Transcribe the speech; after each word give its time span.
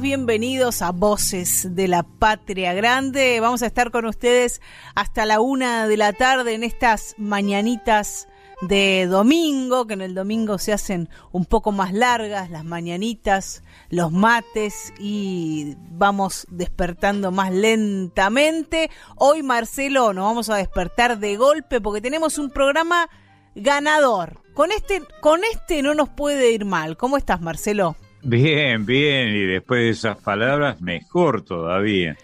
Bienvenidos 0.00 0.82
a 0.82 0.90
Voces 0.90 1.76
de 1.76 1.86
la 1.86 2.02
Patria 2.02 2.74
Grande. 2.74 3.38
Vamos 3.38 3.62
a 3.62 3.66
estar 3.66 3.92
con 3.92 4.06
ustedes 4.06 4.60
hasta 4.96 5.24
la 5.24 5.40
una 5.40 5.86
de 5.86 5.96
la 5.96 6.12
tarde 6.12 6.54
en 6.54 6.64
estas 6.64 7.14
mañanitas 7.16 8.26
de 8.60 9.06
domingo, 9.06 9.86
que 9.86 9.94
en 9.94 10.00
el 10.00 10.14
domingo 10.14 10.58
se 10.58 10.72
hacen 10.72 11.08
un 11.30 11.44
poco 11.44 11.70
más 11.70 11.92
largas 11.92 12.50
las 12.50 12.64
mañanitas, 12.64 13.62
los 13.88 14.10
mates 14.10 14.92
y 14.98 15.76
vamos 15.90 16.46
despertando 16.50 17.30
más 17.30 17.52
lentamente. 17.52 18.90
Hoy, 19.14 19.44
Marcelo, 19.44 20.12
nos 20.12 20.24
vamos 20.24 20.50
a 20.50 20.56
despertar 20.56 21.18
de 21.18 21.36
golpe 21.36 21.80
porque 21.80 22.00
tenemos 22.00 22.38
un 22.38 22.50
programa 22.50 23.08
ganador. 23.54 24.42
Con 24.54 24.72
este, 24.72 25.02
con 25.20 25.42
este 25.44 25.82
no 25.82 25.94
nos 25.94 26.08
puede 26.08 26.50
ir 26.50 26.64
mal. 26.64 26.96
¿Cómo 26.96 27.16
estás, 27.16 27.40
Marcelo? 27.40 27.96
Bien, 28.24 28.86
bien, 28.86 29.28
y 29.36 29.44
después 29.44 29.80
de 29.80 29.90
esas 29.90 30.16
palabras, 30.16 30.80
mejor 30.80 31.42
todavía. 31.42 32.16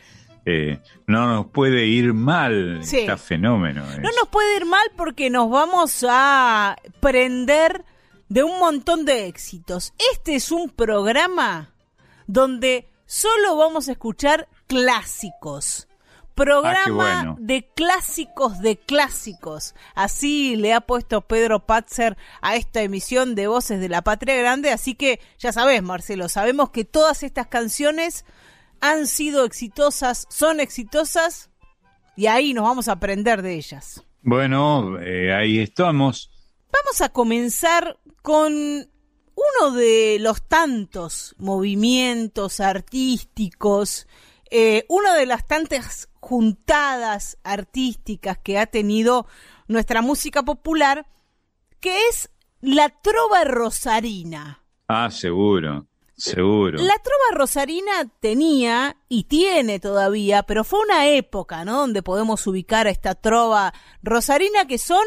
Eh, 0.46 0.78
no 1.06 1.26
nos 1.26 1.46
puede 1.48 1.86
ir 1.86 2.14
mal 2.14 2.80
este 2.80 3.14
fenómeno. 3.18 3.84
No 3.84 4.08
nos 4.18 4.28
puede 4.30 4.56
ir 4.56 4.64
mal 4.64 4.86
porque 4.96 5.28
nos 5.28 5.50
vamos 5.50 6.04
a 6.08 6.76
prender 7.00 7.84
de 8.30 8.42
un 8.42 8.58
montón 8.58 9.04
de 9.04 9.26
éxitos. 9.26 9.92
Este 10.12 10.36
es 10.36 10.50
un 10.50 10.70
programa 10.70 11.74
donde 12.26 12.88
solo 13.04 13.56
vamos 13.56 13.88
a 13.88 13.92
escuchar 13.92 14.48
clásicos 14.66 15.86
programa 16.34 17.20
ah, 17.20 17.36
de 17.38 17.68
clásicos 17.74 18.60
de 18.60 18.76
clásicos. 18.78 19.74
Así 19.94 20.56
le 20.56 20.72
ha 20.72 20.80
puesto 20.80 21.22
Pedro 21.22 21.66
Patzer 21.66 22.16
a 22.40 22.56
esta 22.56 22.82
emisión 22.82 23.34
de 23.34 23.46
Voces 23.46 23.80
de 23.80 23.88
la 23.88 24.02
Patria 24.02 24.36
Grande. 24.36 24.70
Así 24.70 24.94
que 24.94 25.20
ya 25.38 25.52
sabes, 25.52 25.82
Marcelo, 25.82 26.28
sabemos 26.28 26.70
que 26.70 26.84
todas 26.84 27.22
estas 27.22 27.46
canciones 27.48 28.24
han 28.80 29.06
sido 29.06 29.44
exitosas, 29.44 30.26
son 30.30 30.60
exitosas 30.60 31.50
y 32.16 32.26
ahí 32.26 32.54
nos 32.54 32.64
vamos 32.64 32.88
a 32.88 32.92
aprender 32.92 33.42
de 33.42 33.54
ellas. 33.54 34.04
Bueno, 34.22 34.98
eh, 35.00 35.32
ahí 35.34 35.58
estamos. 35.58 36.30
Vamos 36.72 37.00
a 37.00 37.08
comenzar 37.08 37.98
con 38.22 38.52
uno 38.52 39.72
de 39.72 40.18
los 40.20 40.42
tantos 40.46 41.34
movimientos 41.38 42.60
artísticos, 42.60 44.06
eh, 44.50 44.84
una 44.88 45.14
de 45.14 45.26
las 45.26 45.46
tantas 45.46 46.09
juntadas 46.20 47.38
artísticas 47.42 48.38
que 48.38 48.58
ha 48.58 48.66
tenido 48.66 49.26
nuestra 49.66 50.02
música 50.02 50.42
popular, 50.42 51.06
que 51.80 52.08
es 52.08 52.30
la 52.60 52.90
trova 52.90 53.44
rosarina. 53.44 54.62
Ah, 54.86 55.10
seguro, 55.10 55.86
seguro. 56.16 56.78
La 56.78 56.96
trova 56.98 57.38
rosarina 57.38 57.92
tenía 58.20 58.96
y 59.08 59.24
tiene 59.24 59.80
todavía, 59.80 60.42
pero 60.42 60.62
fue 60.64 60.80
una 60.80 61.08
época, 61.08 61.64
¿no? 61.64 61.80
Donde 61.80 62.02
podemos 62.02 62.46
ubicar 62.46 62.86
a 62.86 62.90
esta 62.90 63.14
trova 63.14 63.72
rosarina 64.02 64.66
que 64.66 64.78
son 64.78 65.04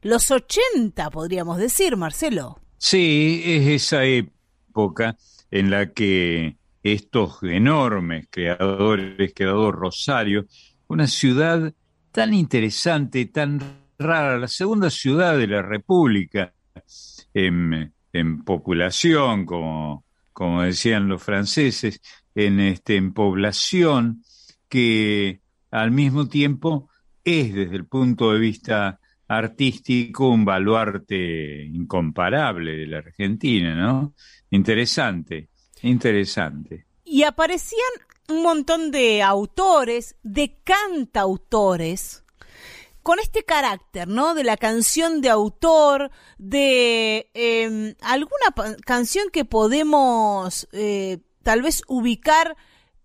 los 0.00 0.30
80, 0.30 1.10
podríamos 1.10 1.58
decir, 1.58 1.96
Marcelo. 1.96 2.58
Sí, 2.78 3.42
es 3.44 3.68
esa 3.68 4.04
época 4.04 5.16
en 5.50 5.70
la 5.70 5.92
que 5.92 6.56
estos 6.82 7.42
enormes 7.42 8.26
creadores, 8.30 9.32
creador 9.34 9.76
Rosario, 9.76 10.46
una 10.88 11.06
ciudad 11.06 11.72
tan 12.10 12.34
interesante, 12.34 13.26
tan 13.26 13.60
rara, 13.98 14.38
la 14.38 14.48
segunda 14.48 14.90
ciudad 14.90 15.38
de 15.38 15.46
la 15.46 15.62
República 15.62 16.52
en, 17.32 17.92
población, 18.44 19.46
como, 19.46 20.04
como 20.32 20.62
decían 20.62 21.08
los 21.08 21.22
franceses, 21.22 22.00
en, 22.34 22.60
este, 22.60 22.96
en 22.96 23.12
población, 23.12 24.22
que 24.68 25.40
al 25.70 25.90
mismo 25.90 26.28
tiempo 26.28 26.90
es 27.24 27.54
desde 27.54 27.76
el 27.76 27.86
punto 27.86 28.32
de 28.32 28.38
vista 28.38 28.98
artístico 29.28 30.28
un 30.28 30.44
baluarte 30.44 31.64
incomparable 31.64 32.76
de 32.76 32.86
la 32.86 32.98
Argentina, 32.98 33.74
¿no? 33.74 34.14
Interesante. 34.50 35.48
Interesante. 35.82 36.86
Y 37.04 37.24
aparecían 37.24 37.80
un 38.28 38.42
montón 38.42 38.90
de 38.90 39.22
autores, 39.22 40.16
de 40.22 40.58
cantautores, 40.64 42.24
con 43.02 43.18
este 43.18 43.42
carácter, 43.44 44.06
¿no? 44.06 44.34
De 44.34 44.44
la 44.44 44.56
canción 44.56 45.20
de 45.20 45.28
autor, 45.28 46.10
de 46.38 47.30
em, 47.34 47.94
alguna 48.00 48.76
canción 48.84 49.28
que 49.32 49.44
podemos 49.44 50.68
eh, 50.72 51.18
tal 51.42 51.62
vez 51.62 51.82
ubicar 51.88 52.56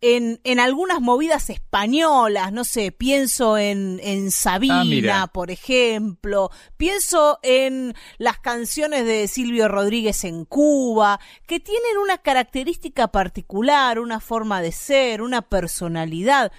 en, 0.01 0.39
en 0.43 0.59
algunas 0.59 1.01
movidas 1.01 1.49
españolas, 1.49 2.53
no 2.53 2.63
sé, 2.63 2.91
pienso 2.91 3.57
en, 3.57 3.99
en 4.03 4.29
Sabina, 4.29 5.23
ah, 5.23 5.27
por 5.27 5.49
ejemplo, 5.49 6.51
pienso 6.77 7.39
en 7.41 7.95
las 8.17 8.37
canciones 8.39 9.05
de 9.05 9.27
Silvio 9.27 9.67
Rodríguez 9.67 10.23
en 10.23 10.45
Cuba, 10.45 11.19
que 11.47 11.59
tienen 11.59 11.97
una 11.97 12.19
característica 12.19 13.07
particular, 13.07 13.99
una 13.99 14.19
forma 14.19 14.61
de 14.61 14.71
ser, 14.71 15.21
una 15.21 15.41
personalidad. 15.41 16.51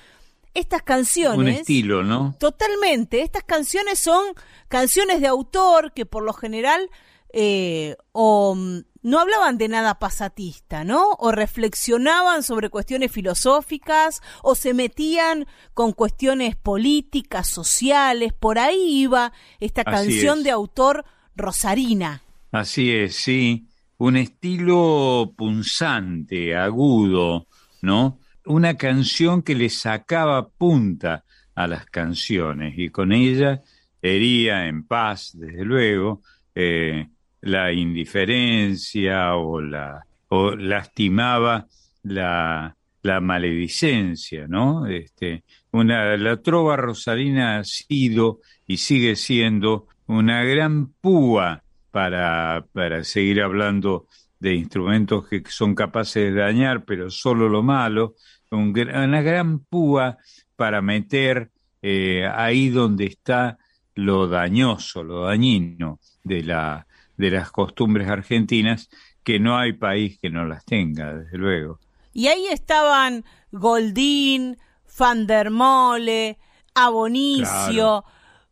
Estas 0.55 0.83
canciones... 0.83 1.39
Un 1.39 1.49
estilo, 1.49 2.03
¿no? 2.03 2.35
Totalmente. 2.41 3.23
Estas 3.23 3.45
canciones 3.45 4.01
son 4.01 4.25
canciones 4.67 5.21
de 5.21 5.29
autor 5.29 5.93
que 5.93 6.07
por 6.07 6.25
lo 6.25 6.33
general 6.33 6.91
eh, 7.33 7.97
o 8.13 8.57
no 9.03 9.21
hablaban 9.21 9.59
de 9.59 9.69
nada 9.69 9.99
pasatista, 9.99 10.85
¿no? 10.85 11.11
O 11.19 11.33
reflexionaban 11.33 12.43
sobre 12.43 12.71
cuestiones 12.71 13.13
filosóficas, 13.13 14.21
o 14.43 14.55
se 14.55 14.75
metían 14.75 15.47
con 15.75 15.93
cuestiones 15.93 16.57
políticas, 16.57 17.49
sociales, 17.49 18.33
por 18.33 18.59
ahí 18.59 19.03
iba 19.03 19.33
esta 19.61 19.85
canción 19.85 20.43
de 20.43 20.51
autor 20.51 21.05
rosarina. 21.37 22.23
Así 22.51 22.91
es, 22.91 23.17
sí, 23.17 23.69
un 23.99 24.17
estilo 24.17 25.35
punzante, 25.37 26.57
agudo, 26.57 27.47
¿no? 27.83 28.19
Una 28.47 28.77
canción 28.77 29.43
que 29.43 29.55
le 29.55 29.69
sacaba 29.69 30.49
punta 30.49 31.25
a 31.55 31.67
las 31.67 31.87
canciones 31.87 32.75
y 32.79 32.89
con 32.91 33.13
ella 33.13 33.61
hería 34.01 34.67
en 34.67 34.87
paz, 34.87 35.33
desde 35.35 35.65
luego, 35.65 36.23
eh, 36.55 37.09
la 37.41 37.73
indiferencia 37.73 39.35
o 39.37 39.61
la 39.61 40.05
o 40.29 40.55
lastimaba 40.55 41.67
la, 42.03 42.77
la 43.03 43.21
maledicencia, 43.21 44.47
¿no? 44.47 44.87
Este, 44.87 45.45
una, 45.73 46.17
la 46.17 46.37
trova 46.43 46.77
rosarina 46.77 47.59
ha 47.59 47.65
sido 47.65 48.41
y 48.67 48.77
sigue 48.79 49.17
siendo 49.17 49.87
una 50.07 50.45
gran 50.45 50.93
púa 51.01 51.63
para, 51.91 52.67
para 52.73 53.05
seguir 53.05 53.43
hablando 53.43 54.07
de 54.39 54.55
instrumentos 54.55 55.27
que 55.29 55.43
son 55.49 55.75
capaces 55.75 56.33
de 56.33 56.41
dañar, 56.41 56.85
pero 56.85 57.11
solo 57.11 57.49
lo 57.49 57.63
malo, 57.63 58.15
una 58.51 59.23
gran 59.23 59.61
púa 59.61 60.17
para 60.57 60.81
meter 60.81 61.51
eh, 61.83 62.27
ahí 62.33 62.69
donde 62.69 63.07
está 63.07 63.59
lo 63.95 64.29
dañoso, 64.29 65.03
lo 65.03 65.25
dañino 65.25 65.99
de 66.23 66.43
la, 66.45 66.88
de 67.19 67.31
las 67.31 67.51
costumbres 67.51 68.09
argentinas, 68.09 68.89
que 69.23 69.39
no 69.39 69.59
hay 69.59 69.75
país 69.75 70.19
que 70.21 70.31
no 70.31 70.47
las 70.47 70.65
tenga, 70.65 71.13
desde 71.13 71.37
luego. 71.37 71.79
Y 72.15 72.29
ahí 72.29 72.47
estaban 72.47 73.25
Goldín, 73.53 74.57
Van 74.99 75.27
der 75.27 75.51
Mole, 75.51 76.39
Abonicio, 76.75 78.05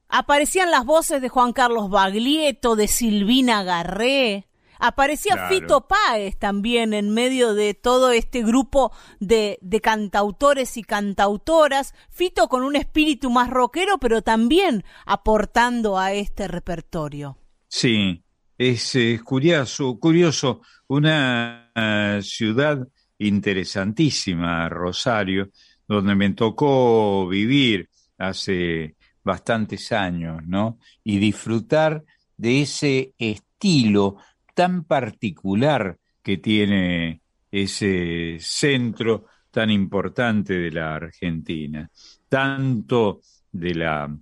aparecían 0.08 0.70
las 0.70 0.84
voces 0.84 1.22
de 1.22 1.28
Juan 1.28 1.52
Carlos 1.52 1.88
Baglietto, 1.88 2.76
de 2.76 2.88
Silvina 2.88 3.62
Garré, 3.62 4.46
Aparecía 4.78 5.48
Fito 5.48 5.86
Páez 5.88 6.36
también 6.38 6.92
en 6.92 7.10
medio 7.10 7.54
de 7.54 7.74
todo 7.74 8.10
este 8.10 8.42
grupo 8.42 8.92
de, 9.20 9.58
de, 9.62 9.80
cantautores 9.80 10.76
y 10.76 10.82
cantautoras. 10.82 11.94
Fito 12.10 12.48
con 12.48 12.62
un 12.62 12.76
espíritu 12.76 13.30
más 13.30 13.48
rockero, 13.48 13.98
pero 13.98 14.20
también 14.20 14.84
aportando 15.06 15.98
a 15.98 16.12
este 16.12 16.46
repertorio. 16.46 17.38
Sí, 17.68 18.22
es, 18.58 18.96
curioso, 19.22 19.98
curioso. 19.98 20.62
Una 20.88 21.70
eh, 21.74 22.20
ciudad 22.22 22.86
interesantísima, 23.18 24.68
Rosario, 24.68 25.50
donde 25.86 26.14
me 26.14 26.30
tocó 26.30 27.28
vivir 27.28 27.88
hace 28.18 28.96
bastantes 29.22 29.92
años, 29.92 30.42
¿no? 30.46 30.78
Y 31.02 31.18
disfrutar 31.18 32.04
de 32.36 32.62
ese 32.62 33.12
estilo 33.18 34.16
tan 34.54 34.84
particular 34.84 35.98
que 36.22 36.38
tiene 36.38 37.20
ese 37.50 38.38
centro 38.40 39.26
tan 39.50 39.70
importante 39.70 40.54
de 40.54 40.70
la 40.70 40.96
Argentina, 40.96 41.90
tanto 42.28 43.20
de 43.50 43.74
la, 43.74 44.14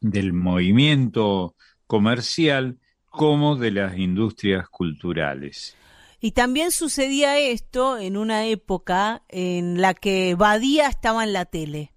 del 0.00 0.32
movimiento 0.32 1.54
comercial 1.86 2.78
como 3.16 3.56
de 3.56 3.70
las 3.70 3.96
industrias 3.96 4.68
culturales. 4.68 5.76
Y 6.20 6.32
también 6.32 6.70
sucedía 6.70 7.38
esto 7.38 7.98
en 7.98 8.16
una 8.16 8.46
época 8.46 9.22
en 9.28 9.80
la 9.80 9.94
que 9.94 10.34
Badía 10.34 10.88
estaba 10.88 11.22
en 11.22 11.32
la 11.32 11.44
tele. 11.44 11.92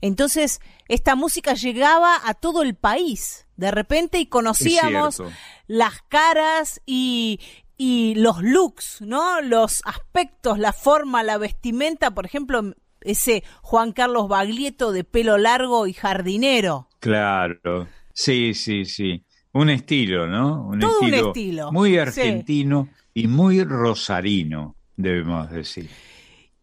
Entonces, 0.00 0.60
esta 0.88 1.14
música 1.14 1.54
llegaba 1.54 2.20
a 2.24 2.34
todo 2.34 2.62
el 2.62 2.74
país 2.74 3.46
de 3.56 3.70
repente 3.70 4.18
y 4.18 4.26
conocíamos 4.26 5.22
las 5.66 6.02
caras 6.08 6.82
y, 6.84 7.40
y 7.76 8.14
los 8.16 8.42
looks, 8.42 9.00
¿no? 9.00 9.40
Los 9.40 9.82
aspectos, 9.84 10.58
la 10.58 10.72
forma, 10.72 11.22
la 11.22 11.38
vestimenta, 11.38 12.12
por 12.12 12.26
ejemplo, 12.26 12.74
ese 13.00 13.42
Juan 13.62 13.92
Carlos 13.92 14.28
Baglietto 14.28 14.92
de 14.92 15.04
pelo 15.04 15.38
largo 15.38 15.86
y 15.86 15.92
jardinero. 15.92 16.88
Claro, 16.98 17.88
sí, 18.12 18.54
sí, 18.54 18.84
sí. 18.84 19.24
Un 19.52 19.70
estilo, 19.70 20.26
¿no? 20.26 20.66
Un, 20.66 20.80
Todo 20.80 21.00
estilo, 21.02 21.22
un 21.22 21.28
estilo 21.28 21.72
muy 21.72 21.98
argentino 21.98 22.88
y 23.12 23.26
muy 23.26 23.62
rosarino, 23.64 24.76
debemos 24.96 25.50
decir. 25.50 25.90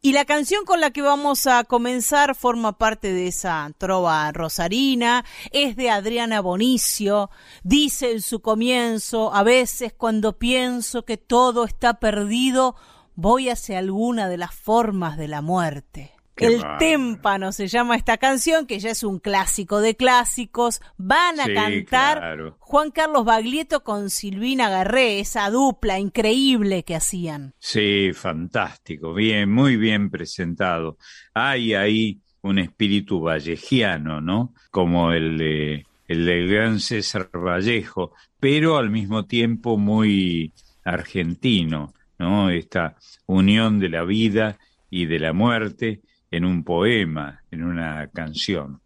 Y 0.01 0.13
la 0.13 0.23
canción 0.23 0.63
con 0.65 0.79
la 0.79 0.91
que 0.91 1.01
vamos 1.01 1.45
a 1.45 1.65
comenzar 1.65 2.33
forma 2.33 2.77
parte 2.77 3.11
de 3.11 3.27
esa 3.27 3.69
trova 3.77 4.31
rosarina, 4.31 5.25
es 5.51 5.75
de 5.75 5.89
Adriana 5.89 6.39
Bonicio, 6.39 7.29
dice 7.63 8.13
en 8.13 8.21
su 8.21 8.39
comienzo, 8.39 9.33
a 9.33 9.43
veces 9.43 9.93
cuando 9.93 10.39
pienso 10.39 11.03
que 11.03 11.17
todo 11.17 11.65
está 11.65 11.99
perdido, 11.99 12.75
voy 13.15 13.49
hacia 13.49 13.79
alguna 13.79 14.29
de 14.29 14.37
las 14.37 14.55
formas 14.55 15.17
de 15.17 15.27
la 15.27 15.41
muerte 15.41 16.13
el 16.47 16.63
témpano 16.79 17.51
se 17.51 17.67
llama 17.67 17.95
esta 17.95 18.17
canción, 18.17 18.65
que 18.65 18.79
ya 18.79 18.91
es 18.91 19.03
un 19.03 19.19
clásico 19.19 19.81
de 19.81 19.95
clásicos. 19.95 20.81
Van 20.97 21.39
a 21.39 21.45
cantar 21.53 22.55
Juan 22.59 22.91
Carlos 22.91 23.25
Baglietto 23.25 23.83
con 23.83 24.09
Silvina 24.09 24.69
Garré, 24.69 25.19
esa 25.19 25.49
dupla 25.49 25.99
increíble 25.99 26.83
que 26.83 26.95
hacían. 26.95 27.53
Sí, 27.59 28.11
fantástico, 28.13 29.13
bien, 29.13 29.51
muy 29.51 29.77
bien 29.77 30.09
presentado. 30.09 30.97
Hay 31.33 31.73
ahí 31.73 32.21
un 32.41 32.59
espíritu 32.59 33.21
vallejiano, 33.21 34.21
¿no? 34.21 34.53
Como 34.71 35.11
el 35.11 35.37
de 35.37 35.85
el 36.07 36.25
del 36.25 36.49
gran 36.49 36.79
César 36.79 37.29
Vallejo, 37.31 38.13
pero 38.39 38.77
al 38.77 38.89
mismo 38.89 39.25
tiempo 39.25 39.77
muy 39.77 40.53
argentino, 40.83 41.93
¿no? 42.17 42.49
Esta 42.49 42.95
unión 43.27 43.79
de 43.79 43.89
la 43.89 44.03
vida 44.03 44.57
y 44.89 45.05
de 45.05 45.19
la 45.19 45.33
muerte 45.33 46.01
en 46.31 46.45
un 46.45 46.63
poema, 46.63 47.43
en 47.51 47.63
una 47.63 48.07
canción. 48.07 48.81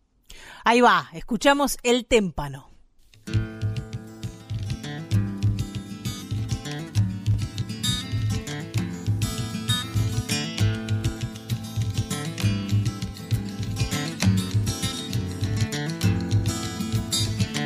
Ahí 0.64 0.82
va, 0.82 1.10
escuchamos 1.14 1.78
El 1.84 2.06
témpano. 2.06 2.70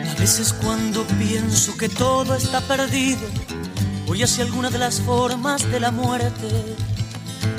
A 0.09 0.19
veces 0.19 0.53
cuando 0.53 1.05
pienso 1.19 1.77
que 1.77 1.87
todo 1.87 2.35
está 2.35 2.59
perdido, 2.61 3.21
voy 4.07 4.23
hacia 4.23 4.43
alguna 4.43 4.69
de 4.69 4.79
las 4.79 4.99
formas 5.01 5.69
de 5.71 5.79
la 5.79 5.91
muerte 5.91 6.75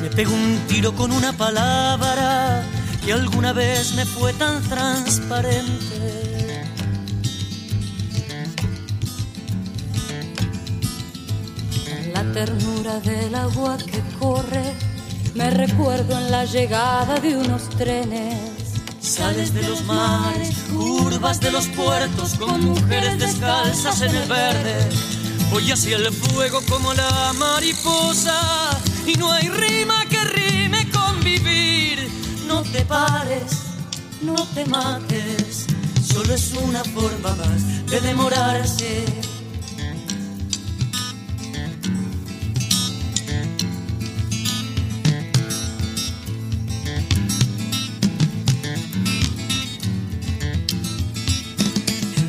me 0.03 0.11
pego 0.11 0.33
un 0.33 0.59
tiro 0.69 0.95
con 0.95 1.13
una 1.13 1.33
palabra 1.33 2.65
que 3.05 3.13
alguna 3.13 3.53
vez 3.53 3.95
me 3.95 4.05
fue 4.05 4.33
tan 4.35 4.63
transparente. 4.63 6.19
La 12.13 12.23
ternura 12.33 13.01
del 13.01 13.35
agua 13.35 13.79
que 13.79 14.03
corre, 14.19 14.75
me 15.35 15.51
recuerdo 15.51 16.19
en 16.19 16.31
la 16.31 16.45
llegada 16.45 17.19
de 17.21 17.37
unos 17.37 17.69
trenes. 17.71 18.59
Sales 19.01 19.55
de 19.55 19.63
los 19.63 19.85
mares, 19.85 20.55
curvas 20.71 21.41
de 21.41 21.51
los 21.51 21.67
puertos, 21.69 22.35
con 22.35 22.65
mujeres 22.65 23.19
descalzas 23.19 24.03
en 24.03 24.15
el 24.15 24.29
verde. 24.29 24.89
Voy 25.51 25.71
hacia 25.71 25.97
el 25.97 26.13
fuego 26.13 26.61
como 26.69 26.93
la 26.93 27.33
mariposa 27.39 28.78
y 29.09 29.15
no 29.15 29.33
hay 29.33 29.49
rima 29.49 30.05
que 30.07 30.23
rime 30.25 30.87
con 30.91 31.21
vivir. 31.25 32.11
No 32.47 32.63
te 32.63 32.85
pares, 32.85 33.53
no 34.21 34.35
te 34.55 34.67
mates, 34.67 35.67
solo 36.07 36.35
es 36.35 36.53
una 36.55 36.85
forma 36.85 37.35
más 37.35 37.87
de 37.87 38.01
demorarse. 38.01 39.05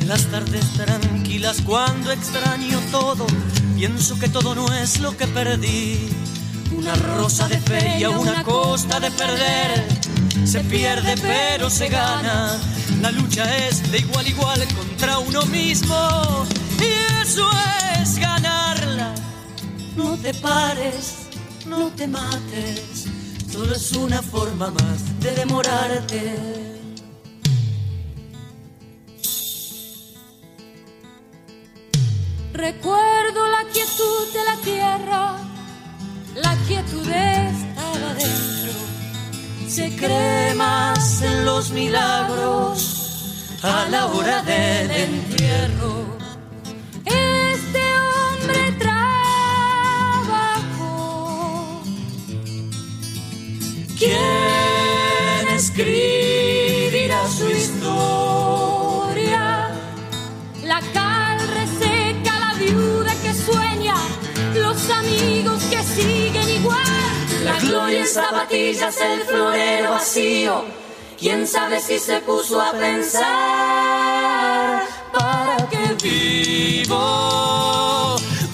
En 0.00 0.08
las 0.08 0.24
tardes 0.30 0.66
tranquilas 0.72 1.60
cuando 1.62 2.10
extraño 2.10 2.80
todo, 2.90 3.26
pienso 3.76 4.18
que 4.18 4.28
todo 4.28 4.54
no 4.54 4.72
es 4.74 5.00
lo 5.00 5.16
que 5.16 5.26
perdí 5.26 6.19
una 6.80 6.94
rosa 6.94 7.46
de 7.46 7.58
feria, 7.58 8.08
una 8.08 8.42
costa 8.42 8.98
de 9.00 9.10
perder. 9.10 9.84
Se 10.46 10.60
pierde 10.60 11.14
pero 11.20 11.68
se 11.68 11.88
gana. 11.88 12.58
La 13.02 13.10
lucha 13.10 13.44
es 13.66 13.90
de 13.90 13.98
igual 13.98 14.24
a 14.24 14.28
igual 14.28 14.68
contra 14.74 15.18
uno 15.18 15.44
mismo. 15.46 16.46
Y 16.80 17.22
eso 17.22 17.48
es 18.00 18.18
ganarla. 18.18 19.14
No 19.94 20.16
te 20.16 20.32
pares, 20.34 21.28
no 21.66 21.88
te 21.88 22.06
mates. 22.06 23.06
Solo 23.52 23.74
es 23.74 23.92
una 23.92 24.22
forma 24.22 24.70
más 24.70 25.20
de 25.20 25.32
demorarte. 25.32 26.76
Recuerdo 32.54 33.46
la 33.48 33.64
quietud 33.70 34.32
de 34.32 34.44
la 34.44 34.56
tierra 34.62 35.49
la 36.34 36.56
quietud 36.66 37.08
estaba 37.08 38.14
dentro. 38.14 38.72
Se 39.68 39.94
cree 39.96 40.54
más 40.54 41.22
en 41.22 41.44
los 41.44 41.70
milagros 41.70 43.58
a 43.62 43.86
la 43.90 44.06
hora 44.06 44.42
del 44.42 44.90
entierro. 44.90 46.18
Este 47.04 47.82
hombre 48.08 48.72
trabajó. 48.78 49.02
¿Quién 53.98 55.48
escribirá 55.54 57.28
su 57.28 57.50
historia? 57.50 57.80
La 60.64 60.80
cal 60.94 61.38
reseca, 61.48 62.38
la 62.38 62.54
viuda 62.54 63.12
que 63.22 63.34
sueña, 63.34 63.96
los 64.54 64.90
amigos 64.90 65.49
que 65.70 65.82
siguen 65.82 66.48
igual. 66.48 66.84
La 67.44 67.58
gloria 67.60 68.00
en 68.00 68.06
zapatillas, 68.06 68.96
el 69.00 69.22
florero 69.22 69.90
vacío. 69.92 70.64
Quién 71.18 71.46
sabe 71.46 71.80
si 71.80 71.98
se 71.98 72.20
puso 72.20 72.60
a 72.60 72.72
pensar 72.72 73.22
para 75.12 75.68
qué 75.68 75.94
vivo, 76.02 76.96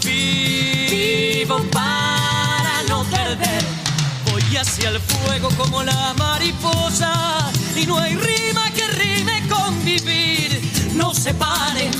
vivo 0.05 1.59
para 1.73 2.83
no 2.89 3.05
perder. 3.05 3.65
Voy 4.31 4.57
hacia 4.57 4.91
el 4.91 5.01
fuego 5.01 5.49
como 5.57 5.83
la 5.83 6.15
mariposa 6.15 7.51
y 7.77 7.87
no 7.87 7.99
hay 7.99 8.15
rima 8.17 8.71
que 8.73 8.87
rime 8.89 9.43
con 9.49 9.85
vivir. 9.85 10.61
No 10.95 11.15
se 11.15 11.33
paren, 11.35 11.91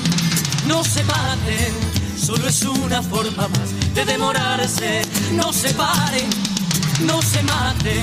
no 0.67 0.83
se 0.85 1.03
maten 1.05 1.86
solo 2.27 2.49
es 2.49 2.63
una 2.65 3.03
forma 3.03 3.47
más 3.47 3.95
de 3.95 4.05
demorarse. 4.05 5.03
No 5.35 5.53
se 5.53 5.73
paren, 5.75 6.29
no 7.07 7.23
se 7.23 7.41
maten, 7.45 8.03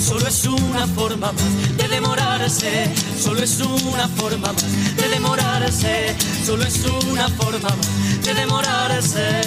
solo 0.00 0.28
es 0.28 0.44
una 0.46 0.86
forma 0.86 1.32
más 1.32 1.76
de 1.76 1.88
demorarse. 1.88 2.94
Solo 3.18 3.42
es 3.42 3.60
una 3.60 4.06
forma 4.08 4.52
más 4.52 4.96
de 4.96 5.08
demorarse. 5.08 6.16
Solo 6.46 6.62
es 6.62 6.86
una 7.10 7.28
forma 7.30 7.68
más 7.68 8.24
de 8.24 8.34
demorarse. 8.34 9.40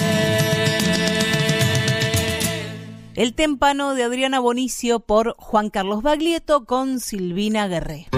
El 3.14 3.34
tempano 3.34 3.94
de 3.94 4.04
Adriana 4.04 4.40
Bonicio 4.40 5.00
por 5.00 5.36
Juan 5.38 5.70
Carlos 5.70 6.02
Baglietto 6.02 6.66
con 6.66 7.00
Silvina 7.00 7.66
Guerré. 7.66 8.08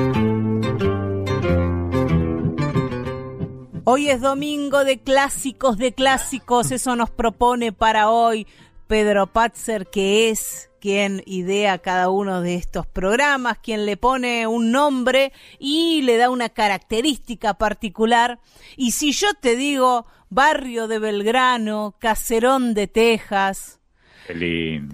Hoy 3.92 4.08
es 4.08 4.20
domingo 4.20 4.84
de 4.84 5.00
clásicos 5.00 5.76
de 5.76 5.92
clásicos, 5.92 6.70
eso 6.70 6.94
nos 6.94 7.10
propone 7.10 7.72
para 7.72 8.08
hoy 8.08 8.46
Pedro 8.86 9.26
Patzer, 9.26 9.88
que 9.88 10.30
es 10.30 10.70
quien 10.80 11.24
idea 11.26 11.78
cada 11.78 12.08
uno 12.08 12.40
de 12.40 12.54
estos 12.54 12.86
programas, 12.86 13.58
quien 13.58 13.86
le 13.86 13.96
pone 13.96 14.46
un 14.46 14.70
nombre 14.70 15.32
y 15.58 16.02
le 16.02 16.18
da 16.18 16.30
una 16.30 16.50
característica 16.50 17.54
particular. 17.54 18.38
Y 18.76 18.92
si 18.92 19.10
yo 19.10 19.26
te 19.34 19.56
digo 19.56 20.06
barrio 20.28 20.86
de 20.86 21.00
Belgrano, 21.00 21.96
caserón 21.98 22.74
de 22.74 22.86
Texas, 22.86 23.80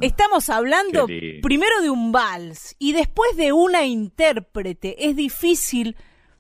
Estamos 0.01 0.49
hablando 0.49 1.07
primero 1.43 1.83
de 1.83 1.91
un 1.91 2.11
vals 2.11 2.75
y 2.79 2.95
después 2.95 3.37
de 3.37 3.53
una 3.53 3.85
intérprete. 3.85 5.11
Es 5.11 5.15
difícil 5.15 5.95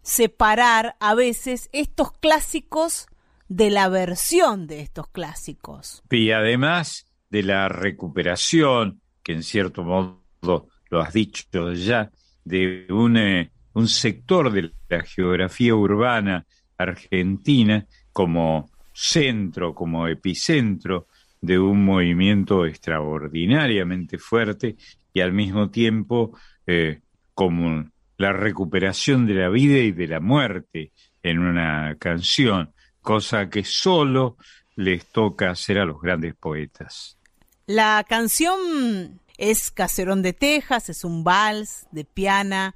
separar 0.06 0.94
a 1.00 1.16
veces 1.16 1.68
estos 1.72 2.12
clásicos 2.12 3.08
de 3.48 3.70
la 3.70 3.88
versión 3.88 4.68
de 4.68 4.80
estos 4.80 5.08
clásicos. 5.08 6.04
Y 6.10 6.30
además 6.30 7.06
de 7.28 7.42
la 7.42 7.68
recuperación, 7.68 9.00
que 9.24 9.32
en 9.32 9.42
cierto 9.42 9.82
modo 9.82 10.68
lo 10.90 11.00
has 11.00 11.12
dicho 11.12 11.72
ya, 11.72 12.12
de 12.44 12.86
un, 12.88 13.16
eh, 13.16 13.50
un 13.72 13.88
sector 13.88 14.52
de 14.52 14.70
la 14.88 15.02
geografía 15.02 15.74
urbana 15.74 16.46
argentina 16.78 17.84
como 18.12 18.70
centro, 18.92 19.74
como 19.74 20.06
epicentro 20.06 21.08
de 21.40 21.58
un 21.58 21.84
movimiento 21.84 22.64
extraordinariamente 22.64 24.18
fuerte 24.18 24.76
y 25.12 25.20
al 25.20 25.32
mismo 25.32 25.68
tiempo 25.68 26.38
eh, 26.64 27.00
como 27.34 27.90
la 28.18 28.32
recuperación 28.32 29.26
de 29.26 29.34
la 29.34 29.48
vida 29.48 29.78
y 29.78 29.92
de 29.92 30.06
la 30.06 30.20
muerte 30.20 30.92
en 31.22 31.38
una 31.38 31.96
canción, 31.98 32.72
cosa 33.00 33.48
que 33.48 33.64
solo 33.64 34.36
les 34.74 35.06
toca 35.06 35.50
hacer 35.50 35.78
a 35.78 35.84
los 35.84 36.00
grandes 36.00 36.34
poetas. 36.34 37.18
La 37.66 38.04
canción 38.08 39.20
es 39.38 39.70
Caserón 39.70 40.22
de 40.22 40.32
Texas, 40.32 40.88
es 40.88 41.04
un 41.04 41.24
vals 41.24 41.86
de 41.90 42.04
piana 42.04 42.74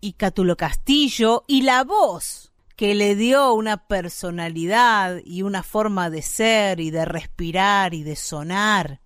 y 0.00 0.12
Cátulo 0.12 0.56
Castillo, 0.56 1.44
y 1.48 1.62
la 1.62 1.84
voz 1.84 2.52
que 2.76 2.94
le 2.94 3.16
dio 3.16 3.52
una 3.54 3.88
personalidad 3.88 5.20
y 5.24 5.42
una 5.42 5.64
forma 5.64 6.10
de 6.10 6.22
ser 6.22 6.78
y 6.78 6.92
de 6.92 7.04
respirar 7.04 7.92
y 7.92 8.04
de 8.04 8.14
sonar 8.14 9.00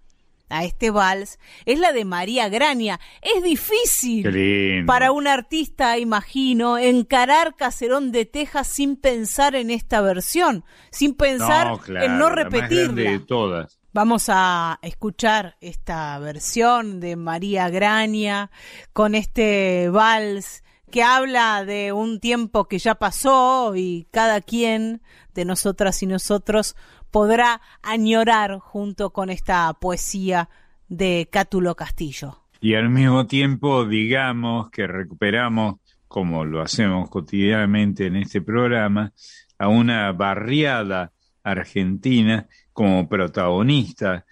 a 0.52 0.64
este 0.64 0.90
vals 0.90 1.38
es 1.64 1.78
la 1.78 1.92
de 1.92 2.04
María 2.04 2.48
Grania. 2.48 3.00
Es 3.20 3.42
difícil 3.42 4.84
para 4.86 5.10
un 5.10 5.26
artista, 5.26 5.98
imagino, 5.98 6.78
encarar 6.78 7.56
Caserón 7.56 8.12
de 8.12 8.26
Texas 8.26 8.68
sin 8.68 8.96
pensar 8.96 9.54
en 9.54 9.70
esta 9.70 10.00
versión, 10.00 10.64
sin 10.90 11.14
pensar 11.14 11.78
en 11.88 12.18
no 12.18 12.28
repetirla. 12.30 13.10
de 13.10 13.18
todas. 13.18 13.80
Vamos 13.94 14.26
a 14.28 14.78
escuchar 14.82 15.56
esta 15.60 16.18
versión 16.18 17.00
de 17.00 17.16
María 17.16 17.68
Grania 17.68 18.50
con 18.92 19.14
este 19.14 19.90
vals 19.90 20.62
que 20.90 21.02
habla 21.02 21.64
de 21.64 21.92
un 21.92 22.20
tiempo 22.20 22.68
que 22.68 22.78
ya 22.78 22.94
pasó 22.94 23.74
y 23.74 24.06
cada 24.10 24.40
quien 24.40 25.02
de 25.34 25.44
nosotras 25.44 26.02
y 26.02 26.06
nosotros 26.06 26.76
podrá 27.12 27.60
añorar 27.82 28.58
junto 28.58 29.10
con 29.10 29.30
esta 29.30 29.72
poesía 29.74 30.48
de 30.88 31.28
Cátulo 31.30 31.76
Castillo. 31.76 32.38
Y 32.60 32.74
al 32.74 32.88
mismo 32.90 33.26
tiempo 33.26 33.84
digamos 33.84 34.70
que 34.70 34.86
recuperamos, 34.86 35.76
como 36.08 36.44
lo 36.44 36.60
hacemos 36.62 37.08
cotidianamente 37.10 38.06
en 38.06 38.16
este 38.16 38.40
programa, 38.40 39.12
a 39.58 39.68
una 39.68 40.10
barriada 40.12 41.12
argentina 41.44 42.48
como 42.72 43.08
protagonista. 43.08 44.24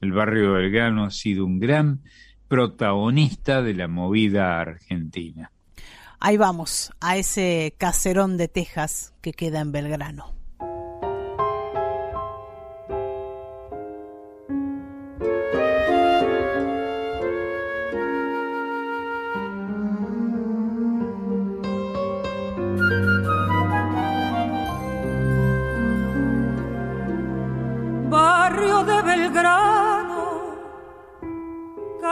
El 0.00 0.12
barrio 0.12 0.52
Belgrano 0.52 1.04
ha 1.04 1.10
sido 1.10 1.44
un 1.46 1.58
gran 1.58 2.02
protagonista 2.48 3.62
de 3.62 3.74
la 3.74 3.88
movida 3.88 4.60
argentina. 4.60 5.50
Ahí 6.20 6.36
vamos, 6.36 6.92
a 7.00 7.16
ese 7.16 7.74
caserón 7.78 8.36
de 8.36 8.48
Texas 8.48 9.14
que 9.20 9.32
queda 9.32 9.60
en 9.60 9.72
Belgrano. 9.72 10.35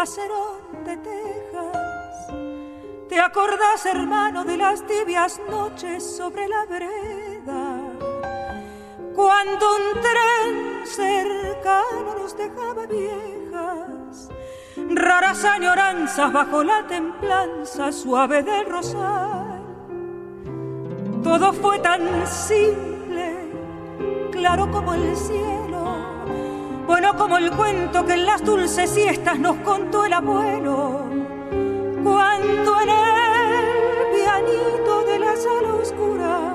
Caserón 0.04 0.84
de 0.84 0.98
Texas. 0.98 2.34
¿Te 3.08 3.18
acordás, 3.18 3.86
hermano, 3.86 4.44
de 4.44 4.58
las 4.58 4.86
tibias 4.86 5.40
noches 5.48 6.16
sobre 6.18 6.46
la 6.46 6.66
vereda? 6.66 7.80
Cuando 9.14 9.66
un 9.76 10.00
tren 10.02 10.86
cercano 10.86 12.16
nos 12.18 12.36
dejaba 12.36 12.84
viejas, 12.84 14.28
raras 14.90 15.42
añoranzas 15.42 16.30
bajo 16.34 16.62
la 16.62 16.86
templanza 16.86 17.90
suave 17.90 18.42
del 18.42 18.66
rosal. 18.66 19.62
Todo 21.22 21.50
fue 21.54 21.78
tan 21.78 22.26
simple, 22.26 23.50
claro 24.32 24.70
como 24.70 24.92
el 24.92 25.16
cielo 25.16 25.73
bueno 26.86 27.16
como 27.16 27.38
el 27.38 27.50
cuento 27.52 28.04
que 28.04 28.14
en 28.14 28.26
las 28.26 28.44
dulces 28.44 28.90
siestas 28.90 29.38
nos 29.38 29.56
contó 29.58 30.04
el 30.04 30.12
abuelo, 30.12 31.06
cuando 32.02 32.80
en 32.82 32.88
el 32.88 33.64
pianito 34.14 35.04
de 35.04 35.18
la 35.18 35.36
sala 35.36 35.74
oscura 35.80 36.54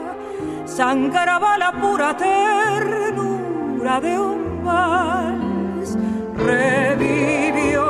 sangraba 0.66 1.58
la 1.58 1.72
pura 1.72 2.16
ternura 2.16 4.00
de 4.02 4.20
un 4.20 4.64
vals, 4.64 5.98
revivió, 6.38 7.89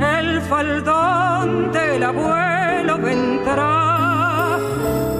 el 0.00 0.40
faldón 0.42 1.72
del 1.72 2.02
abuelo 2.02 2.98
vendrá. 2.98 4.58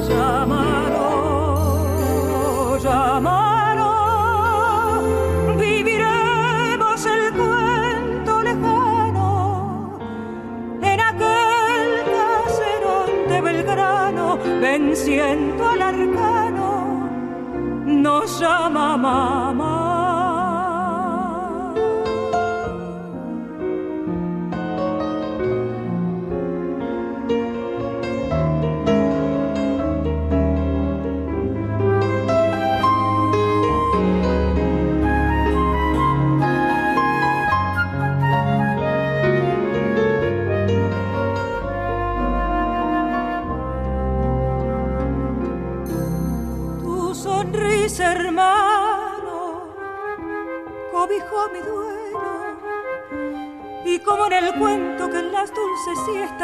Llámalo, 0.09 1.09
llámalo, 2.79 3.91
viviremos 5.59 7.07
el 7.07 7.33
cuento 7.33 8.43
lejano 8.43 9.99
en 10.83 11.01
aquel 11.01 12.05
caserón 12.17 13.11
de 13.29 13.41
Belgrano, 13.41 14.39
venciendo 14.61 15.69
al 15.69 15.83
arcano, 15.83 17.09
nos 17.85 18.41
llama 18.41 18.97
mamá. 18.97 20.02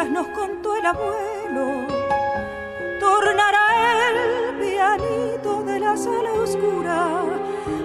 Nos 0.06 0.28
contó 0.28 0.76
el 0.76 0.86
abuelo, 0.86 1.86
tornará 3.00 3.66
el 4.10 4.54
pianito 4.60 5.64
de 5.64 5.80
la 5.80 5.96
sala 5.96 6.32
oscura 6.34 7.22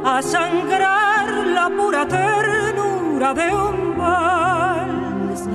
a 0.05 0.21
sangrar 0.21 1.27
la 1.47 1.69
pura 1.69 2.07
ternura 2.07 3.33
de 3.33 3.55
un 3.55 3.97
vals. 3.97 5.47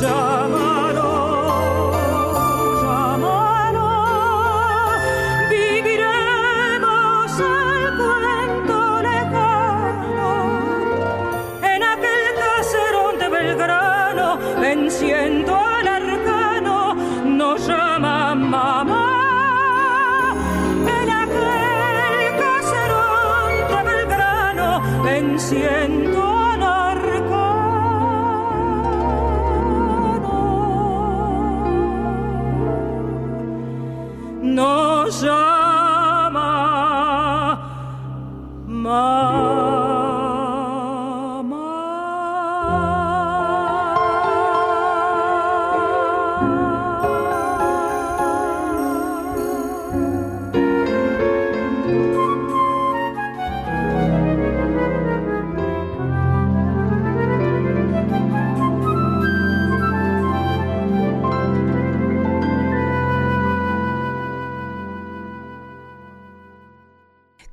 llámalo, 0.00 1.12
llámalo. 2.82 3.88
Viviremos 5.50 7.32
al 7.40 7.82
cuento 7.98 8.78
lejano 9.02 10.32
en 11.62 11.82
aquel 11.82 12.24
caserón 12.44 13.18
de 13.18 13.28
Belgrano, 13.28 14.38
venciendo 14.60 15.52
al 15.56 15.86
arcano. 15.88 16.94
Nos 17.24 17.66
llama 17.66 18.34
mamá. 18.34 19.06
En 21.00 21.10
aquel 21.10 22.24
caserón 22.42 23.52
de 23.70 23.80
Belgrano, 23.90 24.68
venciendo. 25.02 26.29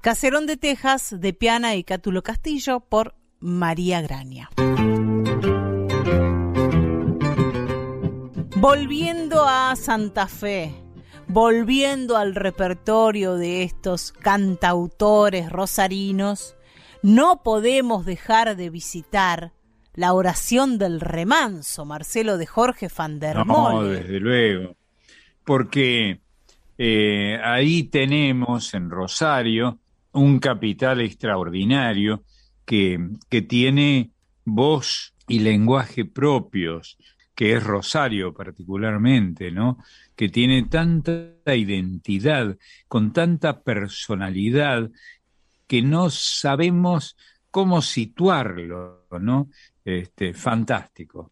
Caserón 0.07 0.45
de 0.45 0.55
Texas 0.55 1.19
de 1.19 1.33
Piana 1.33 1.75
y 1.75 1.83
Cátulo 1.83 2.23
Castillo 2.23 2.79
por 2.79 3.13
María 3.41 4.01
Graña. 4.01 4.49
Volviendo 8.55 9.43
a 9.45 9.75
Santa 9.75 10.27
Fe, 10.29 10.73
volviendo 11.27 12.15
al 12.15 12.35
repertorio 12.35 13.35
de 13.35 13.63
estos 13.63 14.13
cantautores 14.13 15.49
rosarinos, 15.49 16.55
no 17.03 17.43
podemos 17.43 18.05
dejar 18.05 18.55
de 18.55 18.69
visitar 18.69 19.51
la 19.93 20.13
oración 20.13 20.77
del 20.77 21.01
remanso, 21.01 21.83
Marcelo 21.83 22.37
de 22.37 22.45
Jorge 22.45 22.87
van 22.97 23.19
der 23.19 23.45
No, 23.45 23.83
desde 23.83 24.21
luego, 24.21 24.77
porque 25.43 26.21
eh, 26.77 27.41
ahí 27.43 27.83
tenemos 27.83 28.73
en 28.73 28.89
Rosario 28.89 29.81
un 30.17 30.39
capital 30.39 31.01
extraordinario 31.01 32.23
que, 32.65 32.99
que 33.29 33.41
tiene 33.41 34.11
voz 34.45 35.13
y 35.27 35.39
lenguaje 35.39 36.05
propios, 36.05 36.97
que 37.35 37.53
es 37.53 37.63
Rosario 37.63 38.33
particularmente, 38.33 39.51
¿no? 39.51 39.77
Que 40.15 40.29
tiene 40.29 40.63
tanta 40.63 41.33
identidad, 41.45 42.57
con 42.87 43.13
tanta 43.13 43.61
personalidad, 43.61 44.89
que 45.67 45.81
no 45.81 46.09
sabemos 46.09 47.15
cómo 47.51 47.81
situarlo, 47.81 49.05
¿no? 49.19 49.49
Este, 49.87 50.33
fantástico. 50.33 51.31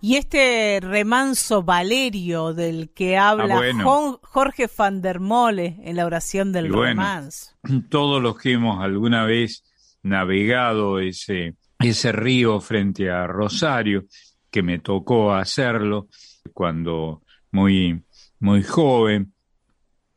Y 0.00 0.16
este 0.16 0.80
remanso 0.80 1.62
Valerio 1.62 2.54
del 2.54 2.88
que 2.94 3.18
habla 3.18 3.60
ah, 3.60 4.18
Jorge 4.22 4.66
van 4.78 5.02
der 5.02 5.20
Mole 5.20 5.76
en 5.84 5.96
la 5.96 6.06
oración 6.06 6.52
del 6.52 6.72
remanso. 6.72 7.50
Todos 7.90 8.22
los 8.22 8.38
que 8.38 8.52
hemos 8.52 8.82
alguna 8.82 9.26
vez 9.26 9.62
navegado 10.02 11.00
ese, 11.00 11.56
ese 11.80 12.12
río 12.12 12.62
frente 12.62 13.10
a 13.10 13.26
Rosario, 13.26 14.06
que 14.50 14.62
me 14.62 14.78
tocó 14.78 15.34
hacerlo 15.34 16.08
cuando 16.54 17.20
muy, 17.50 18.02
muy 18.38 18.62
joven, 18.62 19.34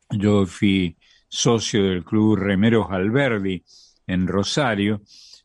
yo 0.08 0.46
fui 0.46 0.96
socio 1.28 1.84
del 1.84 2.04
Club 2.06 2.36
Remeros 2.36 2.86
Alberdi 2.88 3.62
en 4.06 4.26
Rosario, 4.26 5.02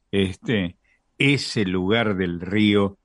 este, 0.09 0.77
ese 1.21 1.65
lugar 1.65 2.15
del 2.15 2.41
río 2.41 2.97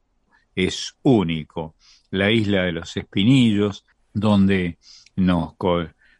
es 0.54 0.96
único. 1.02 1.74
La 2.10 2.30
isla 2.30 2.62
de 2.62 2.72
los 2.72 2.96
Espinillos, 2.96 3.84
donde 4.14 4.78
nos 5.16 5.54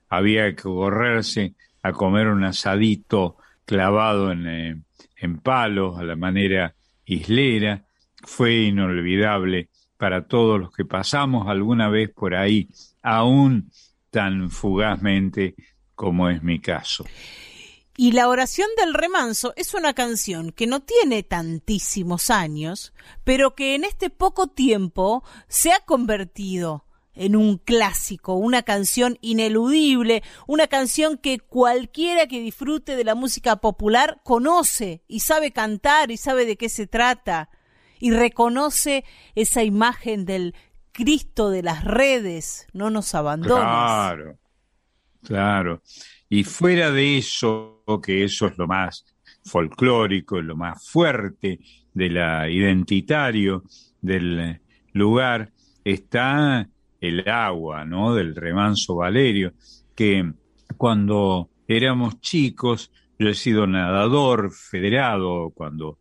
había 0.09 0.55
que 0.55 0.63
correrse 0.63 1.55
a 1.83 1.93
comer 1.93 2.29
un 2.29 2.45
asadito 2.45 3.37
clavado 3.65 4.33
en, 4.33 4.47
eh, 4.47 4.83
en 5.17 5.39
palos 5.39 5.99
a 5.99 6.05
la 6.05 6.17
manera 6.17 6.75
islera, 7.05 7.85
fue 8.23 8.65
inolvidable 8.65 9.69
para 9.97 10.27
todos 10.27 10.61
los 10.61 10.73
que 10.73 10.85
pasamos 10.85 11.49
alguna 11.49 11.89
vez 11.89 12.11
por 12.11 12.35
ahí, 12.35 12.69
aún 13.03 13.71
tan 14.11 14.51
fugazmente 14.51 15.55
como 15.95 16.29
es 16.29 16.43
mi 16.43 16.59
caso. 16.59 17.05
Y 17.97 18.13
la 18.13 18.29
oración 18.29 18.69
del 18.77 18.93
remanso 18.93 19.55
es 19.57 19.73
una 19.73 19.95
canción 19.95 20.53
que 20.53 20.67
no 20.67 20.81
tiene 20.81 21.23
tantísimos 21.23 22.31
años, 22.31 22.93
pero 23.25 23.55
que 23.55 23.75
en 23.75 23.85
este 23.85 24.11
poco 24.11 24.49
tiempo 24.49 25.25
se 25.49 25.73
ha 25.73 25.81
convertido 25.81 26.85
en 27.15 27.35
un 27.35 27.57
clásico, 27.57 28.35
una 28.35 28.63
canción 28.63 29.17
ineludible, 29.23 30.23
una 30.47 30.67
canción 30.67 31.17
que 31.17 31.39
cualquiera 31.39 32.27
que 32.27 32.41
disfrute 32.41 32.95
de 32.95 33.05
la 33.05 33.15
música 33.15 33.57
popular 33.57 34.21
conoce 34.23 35.03
y 35.09 35.21
sabe 35.21 35.53
cantar 35.53 36.11
y 36.11 36.19
sabe 36.19 36.45
de 36.45 36.57
qué 36.57 36.69
se 36.69 36.87
trata 36.87 37.49
y 37.99 38.11
reconoce 38.11 39.05
esa 39.35 39.63
imagen 39.63 40.27
del 40.27 40.55
Cristo 40.93 41.51
de 41.51 41.63
las 41.63 41.85
redes, 41.85 42.67
no 42.75 42.91
nos 42.91 43.15
abandones. 43.15 43.65
Claro, 43.65 44.39
claro. 45.23 45.83
Y 46.29 46.45
fuera 46.45 46.91
de 46.91 47.19
eso, 47.19 47.83
que 48.03 48.25
eso 48.25 48.47
es 48.47 48.59
lo 48.59 48.67
más 48.67 49.05
folclórico, 49.45 50.41
lo 50.41 50.57
más 50.57 50.89
fuerte 50.89 51.61
de 51.95 52.11
la 52.11 52.51
identitario 52.51 53.63
del 54.01 54.61
lugar, 54.93 55.53
está 55.85 56.69
el 57.01 57.29
agua, 57.29 57.85
¿no? 57.85 58.15
Del 58.15 58.35
remanso 58.35 58.97
Valerio, 58.97 59.53
que 59.95 60.33
cuando 60.77 61.51
éramos 61.69 62.21
chicos, 62.21 62.91
yo 63.19 63.29
he 63.29 63.35
sido 63.35 63.67
nadador 63.67 64.53
federado 64.53 65.51
cuando, 65.51 65.99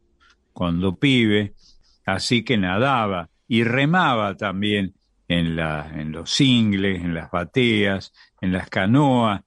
cuando 0.54 0.96
pibe, 0.96 1.54
así 2.06 2.44
que 2.44 2.58
nadaba 2.58 3.30
y 3.48 3.64
remaba 3.64 4.36
también 4.36 4.96
en, 5.28 5.56
la, 5.56 5.92
en 5.94 6.12
los 6.12 6.32
singles, 6.32 7.02
en 7.04 7.14
las 7.14 7.32
bateas, 7.32 8.12
en 8.42 8.52
las 8.52 8.70
canoas, 8.70 9.42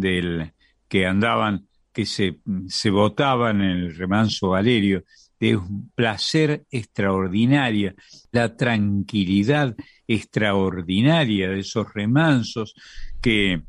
del 0.00 0.52
que 0.88 1.06
andaban, 1.06 1.68
que 1.92 2.06
se, 2.06 2.40
se 2.66 2.90
botaban 2.90 3.60
en 3.60 3.70
el 3.70 3.96
remanso 3.96 4.50
Valerio, 4.50 5.04
de 5.38 5.56
un 5.56 5.90
placer 5.94 6.64
extraordinario, 6.70 7.94
la 8.30 8.56
tranquilidad 8.56 9.74
extraordinaria 10.06 11.48
de 11.48 11.60
esos 11.60 11.92
remansos 11.94 12.74
que, 13.22 13.62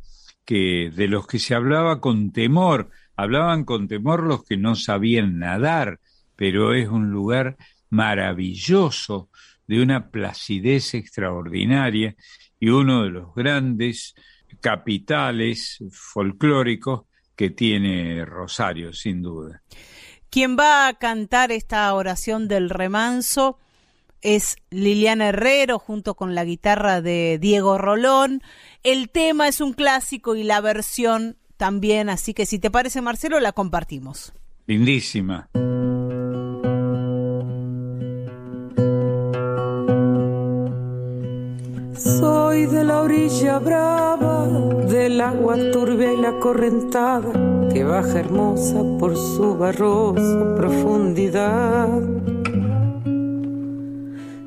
que 0.43 0.91
de 0.93 1.07
los 1.07 1.27
que 1.27 1.39
se 1.39 1.55
hablaba 1.55 2.01
con 2.01 2.31
temor, 2.31 2.89
hablaban 3.15 3.63
con 3.63 3.87
temor 3.87 4.23
los 4.23 4.43
que 4.43 4.57
no 4.57 4.75
sabían 4.75 5.39
nadar, 5.39 5.99
pero 6.35 6.73
es 6.73 6.89
un 6.89 7.09
lugar 7.09 7.55
maravilloso, 7.89 9.29
de 9.67 9.81
una 9.81 10.09
placidez 10.09 10.95
extraordinaria 10.95 12.15
y 12.59 12.67
uno 12.67 13.03
de 13.03 13.09
los 13.09 13.33
grandes 13.33 14.15
capitales 14.59 15.79
folclóricos 15.91 17.03
que 17.35 17.49
tiene 17.49 18.25
Rosario, 18.25 18.93
sin 18.93 19.21
duda. 19.21 19.63
Quien 20.29 20.57
va 20.57 20.87
a 20.87 20.93
cantar 20.93 21.51
esta 21.51 21.93
oración 21.93 22.47
del 22.47 22.69
remanso 22.69 23.57
es 24.21 24.55
Liliana 24.69 25.29
Herrero 25.29 25.79
junto 25.79 26.15
con 26.15 26.35
la 26.35 26.45
guitarra 26.45 27.01
de 27.01 27.37
Diego 27.39 27.77
Rolón. 27.77 28.41
El 28.83 29.09
tema 29.09 29.47
es 29.47 29.61
un 29.61 29.73
clásico 29.73 30.35
y 30.35 30.43
la 30.43 30.61
versión 30.61 31.37
también, 31.57 32.09
así 32.09 32.33
que 32.33 32.45
si 32.45 32.59
te 32.59 32.71
parece 32.71 33.01
Marcelo, 33.01 33.39
la 33.39 33.51
compartimos. 33.51 34.33
Lindísima. 34.67 35.49
Soy 42.51 42.65
de 42.65 42.83
la 42.83 43.01
orilla 43.03 43.59
brava, 43.59 44.45
del 44.89 45.21
agua 45.21 45.55
turbia 45.71 46.11
y 46.11 46.17
la 46.17 46.37
correntada 46.37 47.31
que 47.71 47.81
baja 47.85 48.19
hermosa 48.19 48.83
por 48.99 49.15
su 49.15 49.55
barrosa 49.57 50.55
profundidad. 50.57 51.87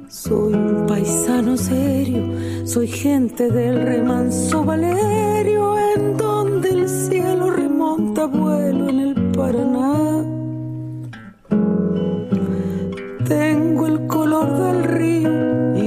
Soy 0.07 0.53
un 0.53 0.85
paisano 0.87 1.57
serio, 1.57 2.25
soy 2.67 2.89
gente 2.89 3.51
del 3.51 3.81
remanso 3.81 4.63
Valerio, 4.63 5.75
en 5.97 6.19
donde 6.19 6.69
el 6.73 6.87
cielo 6.87 7.51
remonta 7.53 8.27
vuelo 8.27 8.91
en 8.91 9.01
el 9.01 9.15
Paraná. 9.33 10.25
Tengo 13.27 13.87
el 13.87 14.07
color 14.07 14.59
del 14.59 14.85
río 14.85 15.54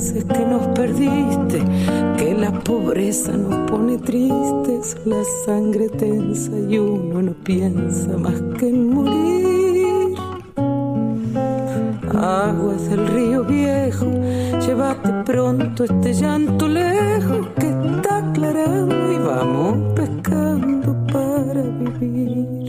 pienses 0.00 0.24
que 0.24 0.46
nos 0.46 0.66
perdiste, 0.68 1.62
que 2.16 2.34
la 2.34 2.52
pobreza 2.52 3.32
nos 3.32 3.70
pone 3.70 3.98
tristes, 3.98 4.96
la 5.04 5.22
sangre 5.44 5.88
tensa 5.90 6.50
y 6.68 6.78
uno 6.78 7.20
no 7.20 7.32
piensa 7.44 8.16
más 8.16 8.40
que 8.58 8.68
en 8.68 8.94
morir. 8.94 10.16
Aguas 12.14 12.88
del 12.88 13.06
río 13.08 13.44
viejo, 13.44 14.06
llévate 14.66 15.10
pronto 15.24 15.84
este 15.84 16.14
llanto 16.14 16.66
lejos 16.66 17.48
que 17.58 17.68
está 17.68 18.30
aclarando 18.30 19.12
y 19.12 19.18
vamos 19.18 19.94
pescando 19.94 20.96
para 21.12 21.62
vivir. 22.00 22.59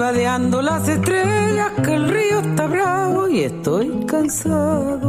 Vadeando 0.00 0.62
las 0.62 0.88
estrellas, 0.88 1.72
que 1.84 1.94
el 1.94 2.08
río 2.08 2.40
está 2.40 2.66
bravo 2.66 3.28
y 3.28 3.40
estoy 3.40 4.06
cansado 4.06 4.99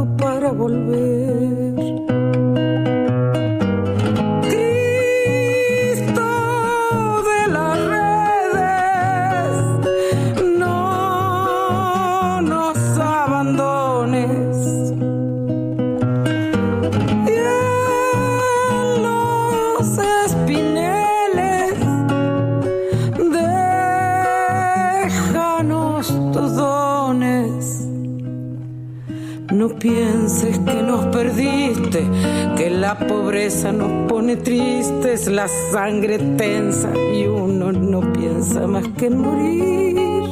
la 35.42 35.48
sangre 35.48 36.18
tensa 36.38 36.88
y 37.12 37.26
uno 37.26 37.72
no 37.72 38.00
piensa 38.12 38.64
más 38.68 38.86
que 38.96 39.06
en 39.06 39.18
morir. 39.18 40.30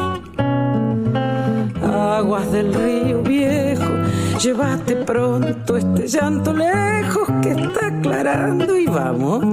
Aguas 1.83 2.53
del 2.53 2.73
río 2.73 3.21
viejo, 3.21 3.93
llévate 4.41 4.95
pronto 4.95 5.77
este 5.77 6.07
llanto 6.07 6.53
lejos 6.53 7.29
que 7.43 7.51
está 7.51 7.89
aclarando 7.89 8.77
y 8.77 8.87
vamos 8.87 9.45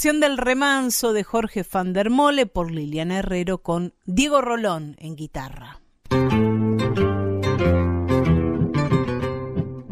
Del 0.00 0.38
remanso 0.38 1.12
de 1.12 1.24
Jorge 1.24 1.66
van 1.70 1.92
der 1.92 2.08
Mole 2.08 2.46
por 2.46 2.70
Liliana 2.70 3.18
Herrero 3.18 3.58
con 3.58 3.94
Diego 4.04 4.40
Rolón 4.40 4.94
en 5.00 5.16
guitarra. 5.16 5.80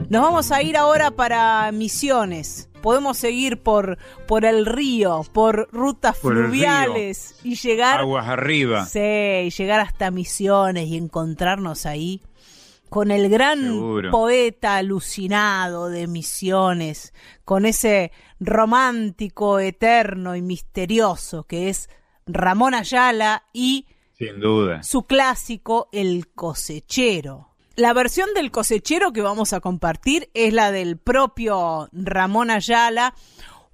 Nos 0.09 0.23
vamos 0.23 0.53
a 0.53 0.62
ir 0.62 0.77
ahora 0.77 1.11
para 1.11 1.73
Misiones 1.73 2.71
podemos 2.87 3.19
seguir 3.19 3.64
por, 3.64 3.99
por 4.29 4.45
el 4.45 4.64
río, 4.64 5.23
por 5.33 5.69
rutas 5.73 6.16
fluviales 6.16 7.35
y 7.42 7.57
llegar... 7.57 7.99
Aguas 7.99 8.29
arriba. 8.29 8.87
Sí, 8.87 9.01
y 9.01 9.51
llegar 9.51 9.81
hasta 9.81 10.12
Misiones 10.12 10.87
y 10.87 10.97
encontrarnos 10.97 11.85
ahí 11.85 12.23
con 12.88 13.11
el 13.11 13.29
gran 13.29 13.81
poeta 14.11 14.77
alucinado 14.77 15.88
de 15.88 16.07
Misiones, 16.07 17.12
con 17.44 17.66
ese 17.66 18.12
romántico, 18.40 19.59
eterno 19.59 20.37
y 20.37 20.42
misterioso 20.42 21.44
que 21.44 21.68
es 21.68 21.88
Ramón 22.27 22.75
Ayala 22.75 23.44
y 23.53 23.87
sin 24.18 24.40
duda. 24.40 24.83
su 24.83 25.03
clásico 25.03 25.88
El 25.92 26.29
cosechero. 26.29 27.51
La 27.77 27.92
versión 27.92 28.33
del 28.35 28.51
cosechero 28.51 29.12
que 29.12 29.20
vamos 29.20 29.53
a 29.53 29.61
compartir 29.61 30.31
es 30.33 30.53
la 30.53 30.72
del 30.72 30.96
propio 30.96 31.88
Ramón 31.92 32.51
Ayala, 32.51 33.14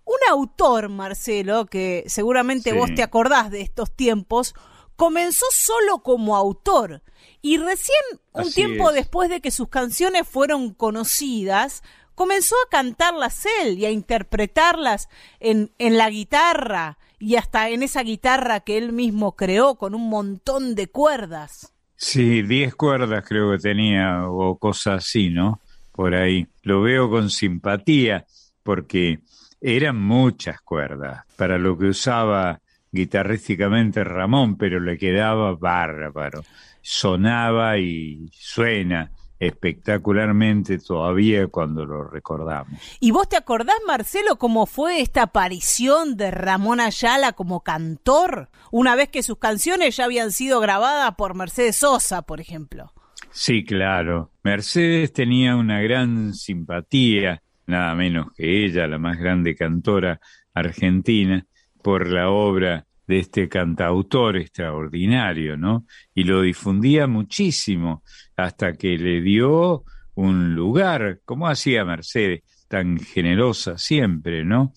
un 0.05 0.19
autor, 0.29 0.89
Marcelo, 0.89 1.67
que 1.67 2.03
seguramente 2.09 2.73
vos 2.73 2.93
te 2.95 3.05
acordás 3.05 3.53
de 3.53 3.61
estos 3.61 3.95
tiempos, 3.95 4.55
comenzó 4.97 5.47
solo 5.53 6.03
como 6.03 6.37
autor 6.37 7.03
y 7.43 7.59
recién 7.59 8.01
un 8.33 8.51
tiempo 8.53 8.93
después 8.93 9.29
de 9.29 9.41
que 9.41 9.51
sus 9.51 9.69
canciones 9.69 10.27
fueron 10.27 10.73
conocidas, 10.73 11.83
comenzó 12.15 12.55
a 12.65 12.71
cantarlas 12.71 13.45
él 13.61 13.79
y 13.81 13.85
a 13.85 13.91
interpretarlas 13.91 15.09
en, 15.41 15.73
en 15.79 15.99
la 15.99 16.09
guitarra 16.09 16.99
y 17.19 17.37
hasta 17.37 17.69
en 17.69 17.83
esa 17.83 18.03
guitarra 18.03 18.61
que 18.61 18.79
él 18.79 18.93
mismo 18.93 19.37
creó 19.37 19.75
con 19.75 19.95
un 19.95 20.09
montón 20.09 20.77
de 20.77 20.87
cuerdas. 20.87 21.75
Sí, 21.97 22.43
diez 22.43 22.75
cuerdas 22.75 23.25
creo 23.27 23.51
que 23.51 23.59
tenía 23.59 24.29
o 24.29 24.57
cosas 24.57 25.05
así, 25.05 25.31
¿no? 25.31 25.61
Por 25.91 26.15
ahí. 26.15 26.47
Lo 26.63 26.83
veo 26.83 27.11
con 27.11 27.29
simpatía 27.29 28.25
porque 28.63 29.21
eran 29.61 30.01
muchas 30.01 30.61
cuerdas 30.61 31.25
para 31.37 31.59
lo 31.59 31.77
que 31.77 31.87
usaba 31.87 32.61
guitarrísticamente 32.93 34.05
Ramón, 34.05 34.57
pero 34.57 34.79
le 34.79 34.99
quedaba 34.99 35.55
bárbaro. 35.55 36.43
Sonaba 36.83 37.79
y 37.79 38.29
suena 38.33 39.11
espectacularmente 39.39 40.79
todavía 40.79 41.49
cuando 41.49 41.85
lo 41.85 42.05
recordamos. 42.05 42.81
¿Y 43.01 43.11
vos 43.11 43.29
te 43.29 43.37
acordás, 43.37 43.75
Marcelo, 43.87 44.37
cómo 44.37 44.67
fue 44.67 45.01
esta 45.01 45.23
aparición 45.23 46.17
de 46.17 46.31
Ramón 46.31 46.79
Ayala 46.79 47.33
como 47.33 47.65
cantor? 47.65 48.51
Una 48.71 48.95
vez 48.95 49.09
que 49.09 49.25
sus 49.25 49.39
canciones 49.39 49.97
ya 49.97 50.05
habían 50.05 50.31
sido 50.31 50.61
grabadas 50.61 51.17
por 51.17 51.35
Mercedes 51.35 51.77
Sosa, 51.77 52.23
por 52.23 52.41
ejemplo. 52.41 52.93
Sí, 53.33 53.65
claro. 53.65 54.31
Mercedes 54.45 55.13
tenía 55.13 55.57
una 55.57 55.81
gran 55.81 56.35
simpatía, 56.35 57.43
nada 57.67 57.95
menos 57.97 58.29
que 58.37 58.65
ella, 58.65 58.87
la 58.87 58.99
más 58.99 59.19
grande 59.19 59.57
cantora 59.57 60.21
argentina, 60.55 61.45
por 61.83 62.09
la 62.09 62.31
obra 62.31 62.87
de 63.07 63.19
este 63.19 63.49
cantautor 63.49 64.37
extraordinario, 64.37 65.57
¿no? 65.57 65.87
Y 66.15 66.25
lo 66.25 66.43
difundía 66.43 67.07
muchísimo 67.07 68.03
hasta 68.37 68.75
que 68.75 68.97
le 68.97 69.21
dio 69.21 69.85
un 70.15 70.55
lugar, 70.55 71.21
como 71.25 71.49
hacía 71.49 71.85
Mercedes, 71.85 72.43
tan 72.69 72.99
generosa 72.99 73.77
siempre, 73.77 74.45
¿no? 74.45 74.73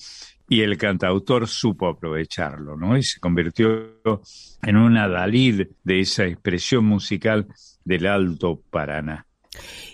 Y 0.49 0.61
el 0.61 0.77
cantautor 0.77 1.47
supo 1.47 1.87
aprovecharlo, 1.87 2.75
¿no? 2.75 2.97
Y 2.97 3.03
se 3.03 3.19
convirtió 3.19 4.01
en 4.61 4.77
una 4.77 5.07
Dalid 5.07 5.67
de 5.83 5.99
esa 5.99 6.25
expresión 6.25 6.85
musical 6.85 7.47
del 7.83 8.05
Alto 8.05 8.61
Paraná. 8.69 9.25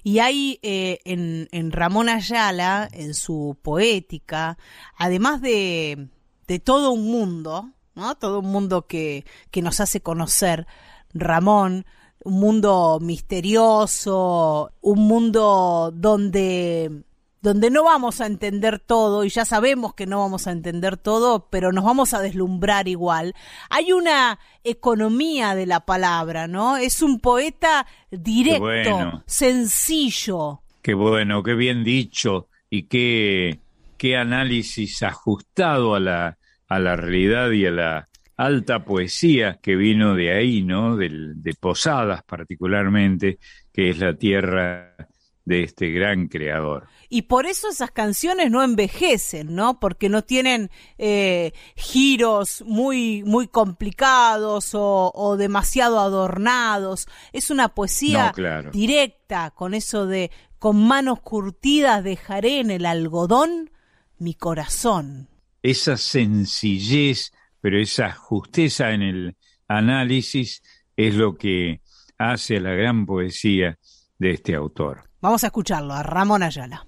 Y 0.03 0.19
hay 0.19 0.59
eh, 0.63 0.99
en 1.05 1.71
Ramón 1.71 2.09
Ayala, 2.09 2.89
en 2.91 3.13
su 3.13 3.57
poética, 3.61 4.57
además 4.97 5.41
de 5.41 6.09
de 6.51 6.59
todo 6.59 6.91
un 6.91 7.09
mundo, 7.09 7.71
¿no? 7.95 8.15
Todo 8.15 8.39
un 8.39 8.51
mundo 8.51 8.85
que, 8.85 9.23
que 9.51 9.61
nos 9.61 9.79
hace 9.79 10.01
conocer 10.01 10.67
Ramón, 11.13 11.85
un 12.25 12.33
mundo 12.41 12.99
misterioso, 13.01 14.73
un 14.81 14.99
mundo 14.99 15.93
donde 15.95 17.03
donde 17.41 17.69
no 17.71 17.85
vamos 17.85 18.19
a 18.19 18.25
entender 18.25 18.79
todo 18.79 19.23
y 19.23 19.29
ya 19.29 19.45
sabemos 19.45 19.93
que 19.93 20.05
no 20.05 20.19
vamos 20.19 20.45
a 20.45 20.51
entender 20.51 20.97
todo, 20.97 21.47
pero 21.49 21.71
nos 21.71 21.85
vamos 21.85 22.13
a 22.13 22.21
deslumbrar 22.21 22.89
igual. 22.89 23.33
Hay 23.69 23.93
una 23.93 24.37
economía 24.65 25.55
de 25.55 25.65
la 25.65 25.79
palabra, 25.79 26.47
¿no? 26.47 26.75
Es 26.75 27.01
un 27.01 27.19
poeta 27.19 27.87
directo, 28.11 29.23
sencillo. 29.25 30.61
Qué 30.81 30.93
bueno, 30.93 31.41
qué 31.43 31.53
bien 31.53 31.83
dicho 31.83 32.49
y 32.69 32.83
qué, 32.83 33.59
qué 33.97 34.17
análisis 34.17 35.01
ajustado 35.01 35.95
a 35.95 35.99
la, 35.99 36.37
a 36.71 36.79
la 36.79 36.95
realidad 36.95 37.51
y 37.51 37.65
a 37.65 37.71
la 37.71 38.09
alta 38.37 38.85
poesía 38.85 39.59
que 39.61 39.75
vino 39.75 40.15
de 40.15 40.31
ahí, 40.31 40.63
¿no? 40.63 40.95
De, 40.95 41.09
de 41.35 41.53
Posadas 41.53 42.23
particularmente, 42.23 43.39
que 43.73 43.89
es 43.89 43.99
la 43.99 44.15
tierra 44.15 44.95
de 45.43 45.63
este 45.63 45.89
gran 45.89 46.29
creador. 46.29 46.87
Y 47.09 47.23
por 47.23 47.45
eso 47.45 47.67
esas 47.67 47.91
canciones 47.91 48.49
no 48.51 48.63
envejecen, 48.63 49.53
¿no? 49.53 49.81
Porque 49.81 50.07
no 50.07 50.23
tienen 50.23 50.71
eh, 50.97 51.51
giros 51.75 52.63
muy, 52.65 53.21
muy 53.25 53.49
complicados 53.49 54.69
o, 54.73 55.35
demasiado 55.37 55.99
adornados. 55.99 57.09
Es 57.33 57.49
una 57.49 57.67
poesía 57.67 58.31
directa, 58.71 59.51
con 59.51 59.73
eso 59.73 60.05
de 60.05 60.31
con 60.57 60.81
manos 60.81 61.19
curtidas 61.19 62.01
dejaré 62.01 62.61
en 62.61 62.71
el 62.71 62.85
algodón 62.85 63.71
mi 64.19 64.35
corazón 64.35 65.30
esa 65.61 65.97
sencillez, 65.97 67.31
pero 67.59 67.79
esa 67.79 68.11
justeza 68.11 68.91
en 68.91 69.01
el 69.01 69.37
análisis 69.67 70.61
es 70.95 71.15
lo 71.15 71.35
que 71.35 71.81
hace 72.17 72.59
la 72.59 72.71
gran 72.71 73.05
poesía 73.05 73.77
de 74.17 74.31
este 74.31 74.55
autor. 74.55 75.03
Vamos 75.21 75.43
a 75.43 75.47
escucharlo, 75.47 75.93
a 75.93 76.03
Ramón 76.03 76.43
Ayala. 76.43 76.85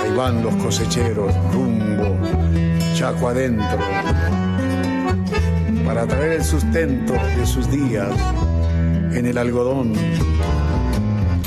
Ahí 0.00 0.16
van 0.16 0.42
los 0.42 0.54
cosecheros 0.56 1.34
rumbo, 1.52 2.16
chaco 2.94 3.28
adentro, 3.28 3.78
para 5.84 6.06
traer 6.06 6.32
el 6.32 6.44
sustento 6.44 7.14
de 7.14 7.46
sus 7.46 7.70
días 7.70 8.12
en 9.12 9.26
el 9.26 9.38
algodón. 9.38 9.92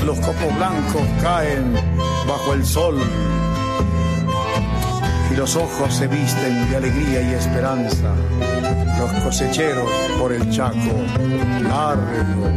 Los 0.04 0.18
copos 0.18 0.56
blancos 0.56 1.02
caen 1.22 1.74
bajo 2.26 2.54
el 2.54 2.64
sol 2.64 2.98
y 5.30 5.36
los 5.36 5.56
ojos 5.56 5.94
se 5.94 6.08
visten 6.08 6.70
de 6.70 6.76
alegría 6.76 7.22
y 7.22 7.34
esperanza. 7.34 8.12
Los 8.98 9.12
cosecheros 9.24 9.88
por 10.18 10.32
el 10.32 10.50
chaco 10.50 10.94
largo 11.62 12.50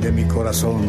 de 0.00 0.12
mi 0.12 0.24
corazón. 0.24 0.82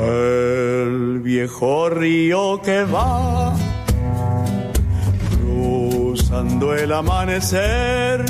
El 0.00 1.20
viejo 1.20 1.90
río 1.90 2.60
que 2.62 2.84
va 2.84 3.54
cruzando 5.30 6.74
el 6.74 6.92
amanecer 6.92 8.24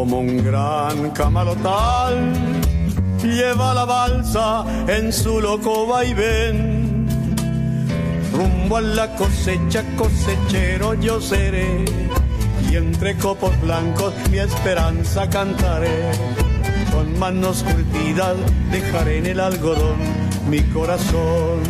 como 0.00 0.20
un 0.20 0.42
gran 0.42 1.10
camalotal, 1.10 2.32
lleva 3.22 3.74
la 3.74 3.84
balsa 3.84 4.64
en 4.88 5.12
su 5.12 5.42
loco 5.42 5.86
vaivén. 5.86 7.06
Rumbo 8.32 8.78
a 8.78 8.80
la 8.80 9.14
cosecha, 9.16 9.84
cosechero 9.98 10.94
yo 10.94 11.20
seré, 11.20 11.84
y 12.70 12.76
entre 12.76 13.14
copos 13.18 13.52
blancos 13.60 14.14
mi 14.30 14.38
esperanza 14.38 15.28
cantaré. 15.28 16.12
Con 16.90 17.18
manos 17.18 17.62
curtidas 17.62 18.36
dejaré 18.72 19.18
en 19.18 19.26
el 19.26 19.40
algodón 19.40 19.98
mi 20.48 20.62
corazón. 20.72 21.60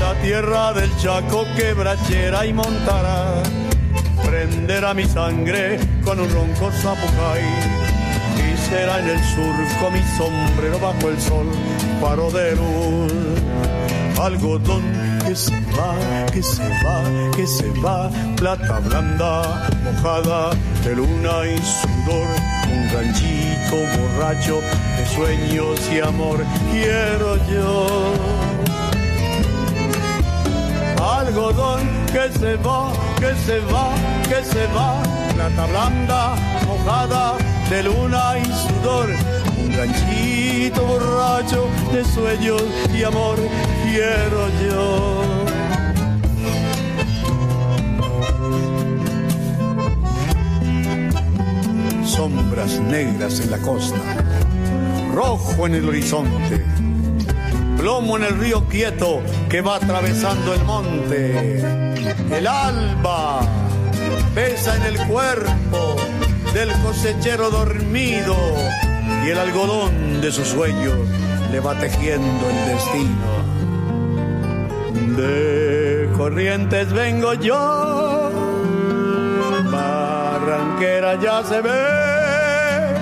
La 0.00 0.12
tierra 0.22 0.72
del 0.72 0.90
Chaco 0.96 1.44
quebrachera 1.56 2.44
y 2.44 2.52
montará 2.52 3.44
prenderá 4.36 4.92
mi 4.92 5.04
sangre 5.04 5.78
con 6.04 6.20
un 6.20 6.30
ronco 6.30 6.70
zapucay. 6.70 7.42
Y 8.36 8.56
será 8.68 8.98
en 9.00 9.08
el 9.08 9.20
surco 9.32 9.90
mi 9.90 10.02
sombrero 10.18 10.78
bajo 10.78 11.08
el 11.08 11.18
sol, 11.20 11.46
paro 12.00 12.30
de 12.30 12.54
luz. 12.56 13.12
Algodón 14.20 14.84
que 15.26 15.34
se 15.34 15.58
va, 15.76 15.94
que 16.32 16.42
se 16.42 16.68
va, 16.84 16.96
que 17.34 17.46
se 17.46 17.68
va, 17.80 18.10
plata 18.36 18.80
blanda, 18.80 19.68
mojada 19.84 20.50
de 20.84 20.96
luna 20.96 21.34
y 21.46 21.58
sudor, 21.58 22.28
un 22.74 22.82
ranchito 22.92 23.76
borracho 23.94 24.60
de 24.96 25.06
sueños 25.14 25.80
y 25.92 26.00
amor, 26.00 26.44
quiero 26.72 27.36
yo 27.50 28.46
algodón 31.26 31.80
que 32.12 32.38
se 32.38 32.56
va, 32.56 32.92
que 33.18 33.34
se 33.44 33.58
va, 33.72 33.94
que 34.28 34.44
se 34.44 34.66
va, 34.68 35.02
plata 35.34 35.66
blanda, 35.66 36.36
mojada 36.66 37.36
de 37.70 37.82
luna 37.82 38.38
y 38.38 38.44
sudor, 38.44 39.08
un 39.58 39.72
ranchito 39.76 40.84
borracho 40.84 41.68
de 41.92 42.04
sueños 42.04 42.62
y 42.92 43.04
amor 43.04 43.38
quiero 43.84 44.48
yo. 44.62 45.22
Sombras 52.04 52.80
negras 52.80 53.40
en 53.40 53.50
la 53.50 53.58
costa, 53.58 53.98
rojo 55.14 55.66
en 55.66 55.74
el 55.74 55.88
horizonte 55.88 56.64
plomo 57.76 58.16
en 58.16 58.24
el 58.24 58.38
río 58.38 58.66
quieto 58.68 59.22
que 59.48 59.60
va 59.60 59.76
atravesando 59.76 60.54
el 60.54 60.64
monte. 60.64 61.60
El 62.32 62.46
alba 62.46 63.65
pesa 64.36 64.76
en 64.76 64.82
el 64.82 64.98
cuerpo 65.06 65.96
del 66.52 66.70
cosechero 66.82 67.50
dormido 67.50 68.36
y 69.24 69.30
el 69.30 69.38
algodón 69.38 70.20
de 70.20 70.30
su 70.30 70.44
sueño 70.44 70.92
le 71.50 71.58
va 71.60 71.74
tejiendo 71.78 72.50
el 72.50 72.66
destino. 72.68 73.28
De 75.16 76.10
corrientes 76.14 76.92
vengo 76.92 77.32
yo, 77.32 78.30
barranquera 79.72 81.18
ya 81.18 81.42
se 81.42 81.62
ve 81.62 82.94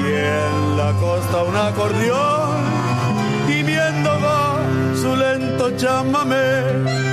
y 0.00 0.12
en 0.14 0.76
la 0.78 0.92
costa 0.98 1.42
un 1.42 1.56
acordeón 1.56 2.72
su 5.02 5.16
lento 5.16 5.76
llámame. 5.76 7.11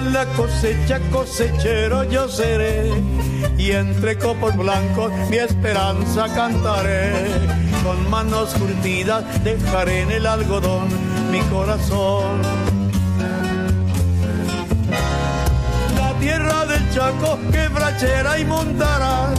La 0.00 0.26
cosecha, 0.36 1.00
cosechero 1.10 2.04
yo 2.04 2.28
seré. 2.28 2.92
Y 3.56 3.70
entre 3.72 4.18
copos 4.18 4.54
blancos 4.56 5.10
mi 5.30 5.38
esperanza 5.38 6.26
cantaré. 6.34 7.12
Con 7.82 8.10
manos 8.10 8.54
curtidas 8.54 9.24
dejaré 9.42 10.02
en 10.02 10.10
el 10.12 10.26
algodón 10.26 10.88
mi 11.32 11.40
corazón. 11.50 12.42
La 15.98 16.12
tierra 16.20 16.66
del 16.66 16.90
Chaco 16.92 17.38
quebrachera 17.50 18.38
y 18.38 18.44
montará 18.44 19.30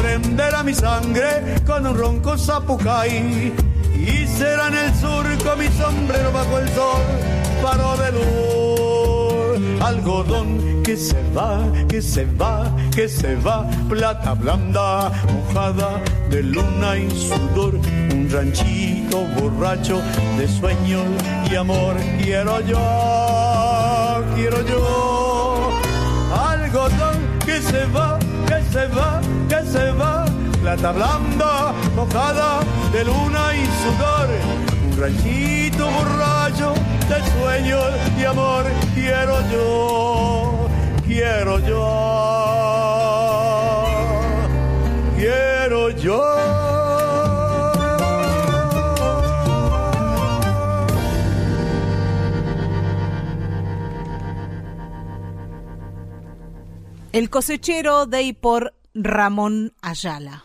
prenderá 0.00 0.62
mi 0.62 0.74
sangre 0.74 1.56
con 1.66 1.86
un 1.86 1.96
ronco 1.96 2.36
zapucay 2.36 3.52
y 3.94 4.26
será 4.26 4.68
en 4.68 4.74
el 4.74 4.94
surco 4.94 5.56
mi 5.56 5.68
sombrero 5.68 6.32
bajo 6.32 6.58
el 6.58 6.68
sol, 6.70 7.02
paro 7.62 7.96
de 7.96 8.12
luz. 8.12 8.59
Algodón 9.90 10.82
que 10.84 10.96
se 10.96 11.20
va, 11.36 11.58
que 11.88 12.00
se 12.00 12.24
va, 12.40 12.72
que 12.94 13.08
se 13.08 13.34
va, 13.34 13.68
plata 13.88 14.34
blanda, 14.34 15.10
mojada 15.34 16.00
de 16.30 16.44
luna 16.44 16.96
y 16.96 17.10
sudor, 17.10 17.74
un 18.12 18.28
ranchito 18.30 19.26
borracho 19.36 20.00
de 20.38 20.46
sueños 20.46 21.04
y 21.50 21.56
amor. 21.56 21.96
Quiero 22.22 22.60
yo, 22.60 22.78
quiero 24.36 24.60
yo, 24.64 25.72
algodón 26.38 27.18
que 27.44 27.60
se 27.60 27.84
va, 27.86 28.16
que 28.46 28.62
se 28.72 28.86
va, 28.94 29.20
que 29.48 29.60
se 29.72 29.90
va. 29.90 30.24
Plata 30.62 30.92
blanda, 30.92 31.74
mojada 31.96 32.60
de 32.92 33.04
luna 33.04 33.42
y 33.60 33.64
sudor, 33.82 34.28
un 34.86 35.00
ranchito 35.00 35.84
borracho 35.90 36.39
de 37.10 37.18
sueños 37.32 37.90
y 38.16 38.24
amor, 38.24 38.64
quiero 38.94 39.36
yo, 39.50 40.68
quiero 41.04 41.58
yo, 41.66 41.80
quiero 45.16 45.90
yo. 45.90 46.24
El 57.12 57.28
cosechero 57.28 58.06
de 58.06 58.32
por 58.40 58.72
Ramón 58.94 59.72
Ayala. 59.82 60.44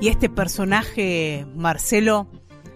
Y 0.00 0.08
este 0.08 0.28
personaje, 0.28 1.46
Marcelo, 1.56 2.28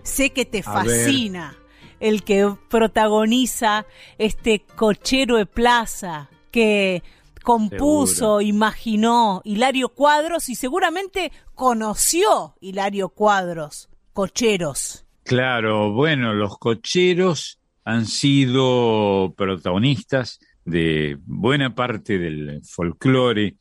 sé 0.09 0.31
que 0.31 0.44
te 0.44 0.62
fascina, 0.62 1.57
el 2.01 2.25
que 2.25 2.53
protagoniza 2.68 3.87
este 4.18 4.61
cochero 4.61 5.37
de 5.37 5.47
plaza 5.47 6.29
que 6.51 7.03
compuso, 7.42 8.40
imaginó 8.40 9.40
Hilario 9.44 9.88
Cuadros 9.88 10.49
y 10.49 10.55
seguramente 10.55 11.33
conoció 11.55 12.57
Hilario 12.61 13.09
Cuadros, 13.09 13.88
cocheros. 14.12 15.07
Claro, 15.25 15.92
bueno, 15.92 16.35
los 16.35 16.59
cocheros 16.59 17.61
han 17.85 18.07
sido 18.07 19.33
protagonistas 19.37 20.40
de 20.64 21.18
buena 21.25 21.75
parte 21.75 22.18
del 22.18 22.61
folclore 22.64 23.57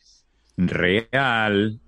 real 0.58 1.80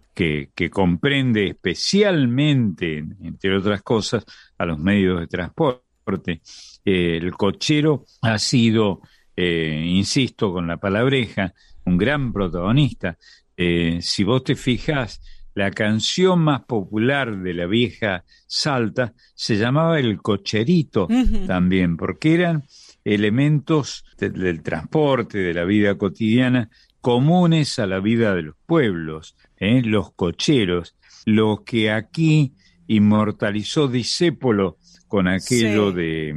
que, 0.54 0.70
comprende 0.70 1.48
especialmente, 1.48 2.98
entre 2.98 3.56
otras 3.56 3.82
cosas, 3.82 4.26
a 4.58 4.66
los 4.66 4.78
medios 4.78 5.20
de 5.22 5.28
transporte. 5.28 6.42
el 6.84 7.32
cochero 7.32 8.06
ha 8.22 8.38
sido, 8.38 9.02
eh, 9.36 9.82
insisto 9.86 10.52
con 10.52 10.68
la 10.68 10.78
palabreja, 10.78 11.54
un 11.86 11.98
gran 11.98 12.34
protagonista. 12.34 13.18
Eh, 13.56 14.00
si 14.02 14.26
vos 14.26 14.44
te 14.44 14.56
fijas, 14.56 15.22
la 15.54 15.72
canción 15.72 16.40
más 16.40 16.66
popular 16.66 17.38
de 17.38 17.54
la 17.54 17.66
vieja 17.66 18.26
Salta 18.46 19.14
se 19.34 19.56
llamaba 19.56 20.00
El 20.00 20.22
Cocherito 20.22 21.08
también, 21.48 21.96
porque 21.96 22.34
eran 22.34 22.64
elementos 23.06 24.04
del 24.18 24.62
transporte, 24.62 25.38
de 25.38 25.54
la 25.54 25.64
vida 25.64 25.98
cotidiana, 25.98 26.70
comunes 27.02 27.80
a 27.80 27.88
la 27.88 28.00
vida 28.00 28.36
de 28.36 28.44
los 28.44 28.56
pueblos, 28.66 29.36
¿eh? 29.58 29.82
los 29.84 30.12
cocheros, 30.14 30.96
lo 31.26 31.64
que 31.64 31.92
aquí 31.92 32.54
inmortalizó 32.88 33.88
Disépolo 33.88 34.78
con 35.08 35.28
aquello 35.28 35.92
de, 35.92 36.36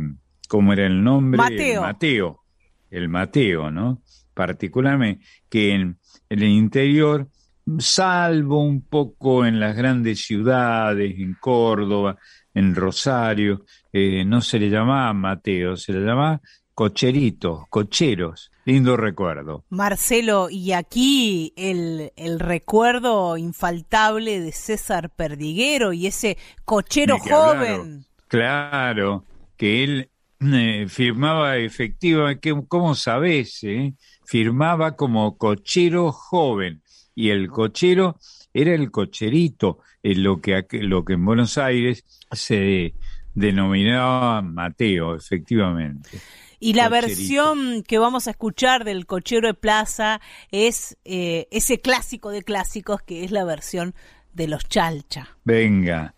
¿cómo 0.49 0.73
era 0.73 0.87
el 0.87 1.03
nombre? 1.03 1.39
Mateo. 1.39 1.75
El 1.75 1.81
Mateo, 1.81 2.41
el 2.91 3.09
Mateo, 3.09 3.71
¿no? 3.71 4.03
Particularmente 4.35 5.25
que 5.49 5.75
en, 5.75 5.99
en 6.29 6.39
el 6.43 6.49
interior, 6.49 7.29
salvo 7.79 8.63
un 8.63 8.83
poco 8.83 9.47
en 9.47 9.61
las 9.61 9.77
grandes 9.77 10.25
ciudades, 10.25 11.15
en 11.19 11.35
Córdoba, 11.35 12.19
en 12.55 12.75
Rosario, 12.75 13.65
eh, 13.93 14.25
no 14.25 14.41
se 14.41 14.59
le 14.59 14.69
llamaba 14.69 15.13
Mateo, 15.13 15.77
se 15.77 15.93
le 15.93 16.01
llamaba 16.01 16.41
cocheritos, 16.75 17.65
cocheros. 17.69 18.51
Lindo 18.65 18.97
recuerdo. 18.97 19.65
Marcelo, 19.71 20.49
y 20.49 20.73
aquí 20.73 21.53
el, 21.57 22.13
el 22.17 22.39
recuerdo 22.39 23.37
infaltable 23.37 24.41
de 24.41 24.53
César 24.53 25.11
Perdiguero 25.11 25.93
y 25.93 26.07
ese 26.07 26.39
cochero 26.65 27.19
joven. 27.19 28.07
Claro, 28.29 29.25
que 29.57 29.85
él 29.85 30.11
eh, 30.41 30.87
firmaba 30.89 31.57
efectivamente, 31.57 32.53
¿cómo 32.69 32.95
sabés? 32.95 33.63
Eh? 33.65 33.95
Firmaba 34.25 34.97
como 34.97 35.37
cochero 35.37 36.13
joven 36.13 36.83
y 37.15 37.31
el 37.31 37.49
cochero 37.49 38.19
era 38.55 38.75
el 38.75 38.91
cocherito, 38.91 39.79
en 40.03 40.23
lo 40.23 40.41
que, 40.41 40.67
lo 40.73 41.05
que 41.05 41.13
en 41.15 41.25
Buenos 41.25 41.59
Aires 41.59 42.05
se 42.33 42.95
denominaba 43.35 44.43
Mateo, 44.43 45.15
efectivamente. 45.15 46.11
Y 46.65 46.75
la 46.75 46.89
versión 46.89 47.83
que 47.83 47.99
vamos 47.99 48.29
a 48.29 48.31
escuchar 48.31 48.85
del 48.85 49.05
Cochero 49.05 49.49
de 49.49 49.55
Plaza 49.55 50.21
es 50.53 50.97
eh, 51.05 51.49
ese 51.51 51.81
clásico 51.81 52.31
de 52.31 52.45
clásicos 52.45 53.03
que 53.03 53.25
es 53.25 53.33
la 53.33 53.45
versión 53.45 53.97
de 54.33 54.47
los 54.47 54.69
Chalcha. 54.69 55.37
Venga. 55.43 56.15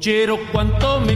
Cochero, 0.00 0.38
cuánto 0.50 0.98
me 1.00 1.14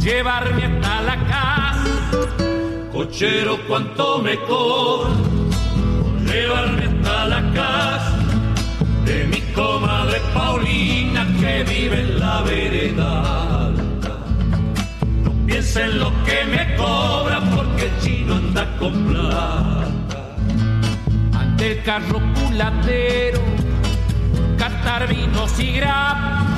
llevarme 0.00 0.64
hasta 0.64 1.02
la 1.02 1.16
casa. 1.26 2.90
Cochero, 2.90 3.58
¿cuánto 3.68 4.22
me 4.22 4.38
cobra 4.40 5.10
por 6.00 6.32
llevarme 6.32 6.84
hasta 6.84 7.26
la 7.26 7.52
casa 7.52 8.18
de 9.04 9.26
mi 9.26 9.42
comadre 9.52 10.22
Paulina 10.32 11.26
que 11.38 11.64
vive 11.64 12.00
en 12.00 12.18
la 12.18 12.40
vereda? 12.40 13.72
No 15.22 15.46
piensa 15.46 15.84
en 15.84 15.98
lo 15.98 16.10
que 16.24 16.44
me 16.46 16.76
cobra 16.76 17.42
porque 17.54 17.88
el 17.88 18.00
chino 18.00 18.36
anda 18.36 18.74
con 18.78 19.04
plata. 19.04 20.34
Ante 21.38 21.72
el 21.72 21.82
carro 21.82 22.22
pulatero, 22.32 23.40
catar 24.56 25.06
vinos 25.08 25.60
y 25.60 25.72
grapa 25.72 26.55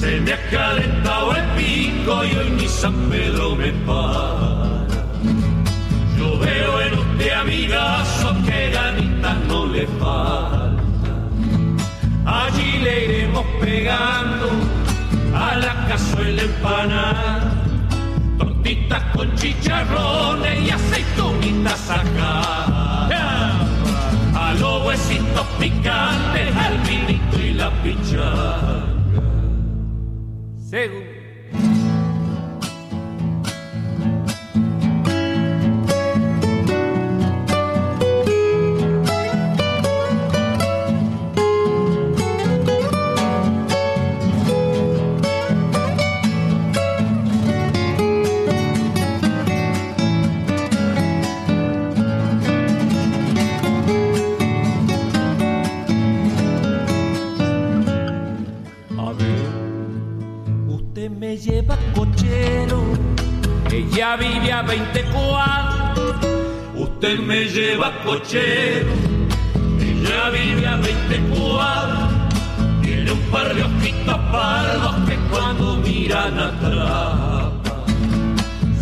se 0.00 0.20
me 0.20 0.32
ha 0.32 0.50
calentado 0.50 1.34
el 1.34 1.44
pico 1.56 2.24
y 2.24 2.36
hoy 2.36 2.50
ni 2.50 2.68
San 2.68 2.94
Pedro 3.10 3.56
me 3.56 3.72
para. 3.86 4.86
Yo 6.18 6.38
veo 6.38 6.80
en 6.82 6.98
usted, 6.98 7.32
amigazo, 7.32 8.36
que 8.44 8.70
ganitas 8.70 9.36
no 9.48 9.66
le 9.66 9.86
falta. 9.98 11.12
Allí 12.26 12.78
le 12.82 13.04
iremos 13.04 13.46
pegando 13.60 14.50
a 15.34 15.56
la 15.56 15.86
cazuela 15.88 16.42
empanada. 16.42 17.52
Tortitas 18.38 19.02
con 19.14 19.34
chicharrones 19.36 20.60
y 20.66 20.70
aceitunitas 20.70 21.90
acá. 21.90 23.08
A 24.34 24.54
los 24.60 24.86
huesitos 24.86 25.46
picantes, 25.58 26.54
al 26.56 26.78
vinito 26.86 27.38
y 27.40 27.54
la 27.54 27.70
pichada. 27.82 28.75
Según 30.76 31.05
Seguro. 61.26 61.36
lleva 61.36 61.76
cochero, 61.94 62.82
ella 63.70 64.16
vive 64.16 64.52
a 64.52 64.62
24. 64.62 66.14
Usted 66.76 67.18
me 67.18 67.44
lleva 67.46 67.92
cochero, 68.04 68.88
ella 69.80 70.30
vive 70.30 70.66
a 70.66 70.76
24. 70.76 72.08
Tiene 72.80 73.10
un 73.10 73.20
par 73.32 73.54
de 73.54 73.62
ojitos 73.64 74.16
pardos 74.30 74.94
que 75.08 75.16
cuando 75.30 75.76
miran 75.78 76.38
atrapa. 76.38 77.84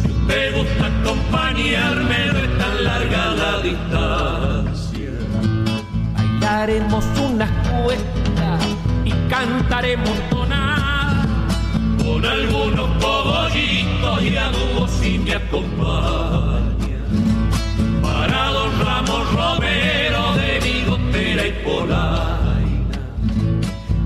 Si 0.03 0.11
usted 0.11 0.55
gusta 0.55 0.87
acompañarme, 0.87 2.27
no 2.33 2.39
es 2.39 2.59
tan 2.59 2.85
larga 2.85 3.35
la 3.35 3.61
distancia. 3.63 5.11
Bailaremos 6.15 7.05
unas 7.19 7.51
cuestas 7.69 8.67
y 9.05 9.13
cantaremos 9.31 10.34
algunos 12.27 12.89
cogollitos 13.03 14.23
y 14.23 14.37
a 14.37 14.51
dúo 14.51 14.89
si 14.89 15.19
me 15.19 15.35
acompaña. 15.35 16.99
Para 18.03 18.51
don 18.53 18.71
Ramos 18.85 19.33
Romero 19.33 20.35
de 20.35 20.61
bigotera 20.61 21.47
y 21.47 21.53
polaina. 21.65 22.99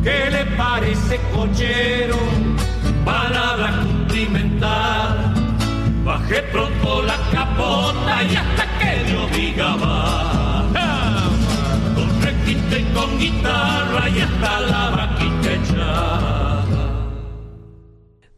¿Qué 0.03 0.31
le 0.31 0.45
parece 0.57 1.21
cochero? 1.35 2.17
Palabra 3.05 3.81
cumplimentar. 3.83 5.35
Bajé 6.05 6.43
pronto 6.53 7.03
la 7.03 7.17
capota 7.33 8.23
y 8.23 8.37
hasta 8.37 8.79
que 8.79 9.13
yo 9.13 9.27
diga 9.37 9.77
va. 9.77 10.65
Con 11.95 12.23
requinte 12.23 12.81
y 12.81 12.85
con 12.95 13.19
guitarra 13.19 14.09
y 14.09 14.21
hasta 14.21 14.61
la 14.61 14.91
vaquita 14.91 15.53
echada. 15.53 16.38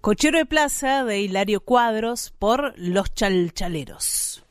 Cochero 0.00 0.38
de 0.38 0.46
Plaza 0.46 1.04
de 1.04 1.20
Hilario 1.20 1.60
Cuadros 1.60 2.32
por 2.38 2.72
Los 2.78 3.12
Chalchaleros. 3.12 4.42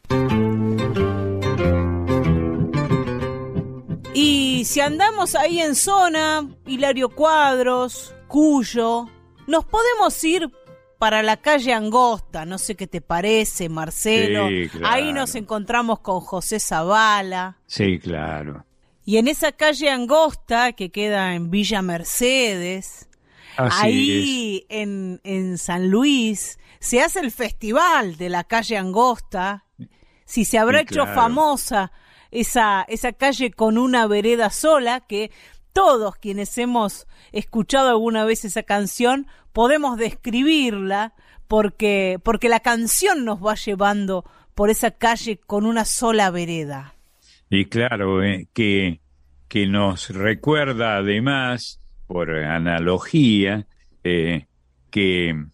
Y 4.14 4.64
si 4.66 4.80
andamos 4.80 5.34
ahí 5.34 5.60
en 5.60 5.74
zona, 5.74 6.48
Hilario 6.68 7.10
Cuadros, 7.10 8.14
Cuyo, 8.28 9.08
nos 9.48 9.66
podemos 9.66 10.24
ir 10.24 10.52
para 11.00 11.24
la 11.24 11.38
calle 11.38 11.74
Angosta, 11.74 12.46
no 12.46 12.60
sé 12.60 12.76
qué 12.76 12.86
te 12.86 13.02
parece, 13.02 13.70
Marcelo. 13.70 14.50
Ahí 14.84 15.14
nos 15.14 15.34
encontramos 15.34 16.02
con 16.02 16.20
José 16.20 16.60
Zavala. 16.60 17.58
Sí, 17.66 17.98
claro. 17.98 18.66
Y 19.04 19.18
en 19.18 19.28
esa 19.28 19.52
calle 19.52 19.90
Angosta, 19.90 20.74
que 20.74 20.92
queda 20.92 21.34
en 21.34 21.50
Villa 21.50 21.82
Mercedes, 21.82 23.09
Ahí 23.72 24.66
en, 24.70 25.20
en 25.24 25.58
San 25.58 25.90
Luis 25.90 26.58
se 26.80 27.02
hace 27.02 27.20
el 27.20 27.32
festival 27.32 28.16
de 28.18 28.30
la 28.30 28.44
calle 28.44 28.78
Angosta. 28.78 29.66
Si 30.26 30.46
se 30.46 30.58
habrá 30.58 30.82
hecho 30.82 31.06
famosa 31.06 31.92
esa, 32.32 32.86
esa 32.88 33.14
calle 33.14 33.52
con 33.52 33.78
una 33.78 34.08
vereda 34.08 34.50
sola, 34.50 35.02
que 35.02 35.32
todos 35.74 36.16
quienes 36.16 36.58
hemos 36.58 37.08
escuchado 37.32 37.90
alguna 37.90 38.26
vez 38.26 38.46
esa 38.46 38.64
canción 38.64 39.28
podemos 39.54 39.98
describirla 39.98 41.14
porque, 41.48 42.20
porque 42.24 42.50
la 42.50 42.60
canción 42.60 43.26
nos 43.26 43.44
va 43.44 43.56
llevando 43.56 44.24
por 44.56 44.70
esa 44.70 44.92
calle 44.92 45.38
con 45.38 45.66
una 45.66 45.86
sola 45.86 46.30
vereda. 46.32 46.96
Y 47.50 47.66
claro, 47.66 48.24
eh, 48.24 48.48
que, 48.54 49.02
que 49.48 49.66
nos 49.66 50.10
recuerda 50.10 50.98
además 50.98 51.80
por 52.10 52.32
analogía, 52.32 53.68
eh, 54.04 54.48
que 54.90 55.46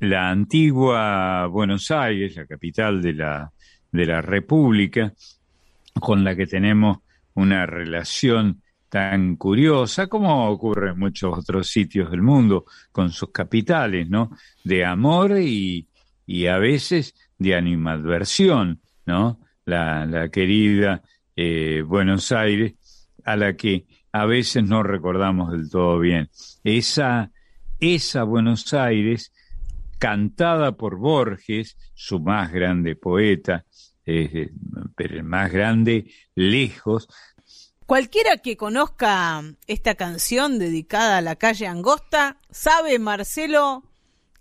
la 0.00 0.30
antigua 0.30 1.46
Buenos 1.46 1.92
Aires, 1.92 2.34
la 2.34 2.44
capital 2.44 3.00
de 3.00 3.12
la, 3.12 3.52
de 3.92 4.06
la 4.06 4.20
República, 4.20 5.12
con 6.00 6.24
la 6.24 6.34
que 6.34 6.48
tenemos 6.48 6.98
una 7.34 7.66
relación 7.66 8.62
tan 8.88 9.36
curiosa 9.36 10.08
como 10.08 10.50
ocurre 10.50 10.90
en 10.90 10.98
muchos 10.98 11.38
otros 11.38 11.68
sitios 11.68 12.10
del 12.10 12.20
mundo 12.20 12.64
con 12.90 13.12
sus 13.12 13.30
capitales, 13.30 14.10
¿no? 14.10 14.36
De 14.64 14.84
amor 14.84 15.38
y, 15.38 15.86
y 16.26 16.46
a 16.48 16.58
veces 16.58 17.14
de 17.38 17.54
animadversión, 17.54 18.80
¿no? 19.06 19.38
La, 19.66 20.04
la 20.04 20.30
querida 20.30 21.00
eh, 21.36 21.84
Buenos 21.86 22.32
Aires, 22.32 22.74
a 23.24 23.36
la 23.36 23.54
que 23.56 23.86
a 24.12 24.26
veces 24.26 24.64
no 24.64 24.82
recordamos 24.82 25.52
del 25.52 25.70
todo 25.70 25.98
bien. 25.98 26.30
Esa, 26.62 27.30
esa 27.80 28.24
Buenos 28.24 28.72
Aires, 28.74 29.32
cantada 29.98 30.72
por 30.72 30.98
Borges, 30.98 31.76
su 31.94 32.20
más 32.20 32.52
grande 32.52 32.94
poeta, 32.94 33.64
eh, 34.04 34.50
pero 34.94 35.16
el 35.16 35.24
más 35.24 35.50
grande 35.50 36.10
lejos. 36.34 37.08
Cualquiera 37.86 38.36
que 38.38 38.56
conozca 38.56 39.42
esta 39.66 39.94
canción 39.94 40.58
dedicada 40.58 41.18
a 41.18 41.22
la 41.22 41.36
calle 41.36 41.66
Angosta, 41.66 42.38
sabe, 42.50 42.98
Marcelo, 42.98 43.82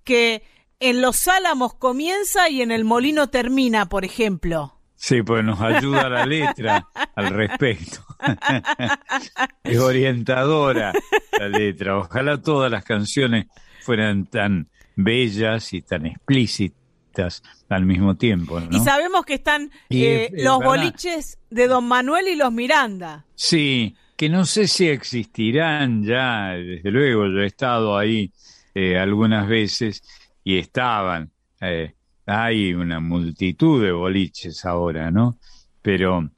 que 0.04 0.44
en 0.80 1.02
Los 1.02 1.28
Álamos 1.28 1.76
comienza 1.76 2.50
y 2.50 2.62
en 2.62 2.72
el 2.72 2.84
Molino 2.84 3.30
termina, 3.30 3.88
por 3.88 4.04
ejemplo. 4.04 4.81
Sí, 5.04 5.24
pues 5.24 5.44
nos 5.44 5.60
ayuda 5.60 6.08
la 6.10 6.28
letra 6.28 6.88
al 7.16 7.32
respecto. 7.32 8.06
es 9.64 9.80
orientadora 9.80 10.94
la 11.40 11.50
letra. 11.50 11.98
Ojalá 11.98 12.40
todas 12.40 12.72
las 12.72 12.84
canciones 12.84 13.48
fueran 13.80 14.28
tan 14.28 14.70
bellas 14.96 15.74
y 15.74 15.82
tan 15.82 16.06
explícitas 16.06 17.42
al 17.68 17.84
mismo 17.84 18.16
tiempo. 18.16 18.62
Y 18.70 18.80
sabemos 18.82 19.26
que 19.26 19.34
están 19.34 19.72
eh, 19.90 20.30
los 20.34 20.60
boliches 20.60 21.40
de 21.50 21.68
Don 21.68 21.88
Manuel 21.88 22.28
y 22.28 22.36
los 22.36 22.52
Miranda. 22.52 23.26
Sí, 23.34 23.96
que 24.16 24.30
no 24.30 24.46
sé 24.46 24.68
si 24.68 24.88
existirán 24.88 26.04
ya, 26.04 26.50
desde 26.50 26.92
luego, 26.92 27.26
yo 27.26 27.40
he 27.40 27.48
estado 27.48 27.98
ahí 27.98 28.32
eh, 28.76 29.00
algunas 29.00 29.48
veces 29.48 30.04
y 30.44 30.60
estaban. 30.60 31.32
Eh, 31.60 31.96
hay 32.32 32.74
una 32.74 33.00
multitud 33.00 33.84
de 33.84 33.92
boliches 33.92 34.66
ahora, 34.66 35.12
¿no? 35.12 35.38
Pero 35.82 36.30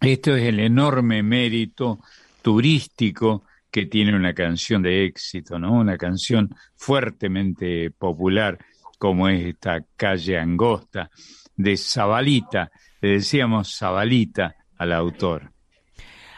esto 0.00 0.34
es 0.34 0.44
el 0.44 0.60
enorme 0.60 1.22
mérito 1.22 2.00
turístico 2.40 3.44
que 3.70 3.86
tiene 3.86 4.16
una 4.16 4.32
canción 4.32 4.82
de 4.82 5.04
éxito, 5.04 5.58
¿no? 5.58 5.74
Una 5.74 5.98
canción 5.98 6.54
fuertemente 6.76 7.90
popular 7.90 8.58
como 8.98 9.28
es 9.28 9.44
esta 9.44 9.84
calle 9.96 10.38
angosta 10.38 11.10
de 11.54 11.76
Zabalita, 11.76 12.70
le 13.02 13.10
decíamos 13.10 13.76
Zabalita 13.76 14.54
al 14.78 14.92
autor. 14.92 15.52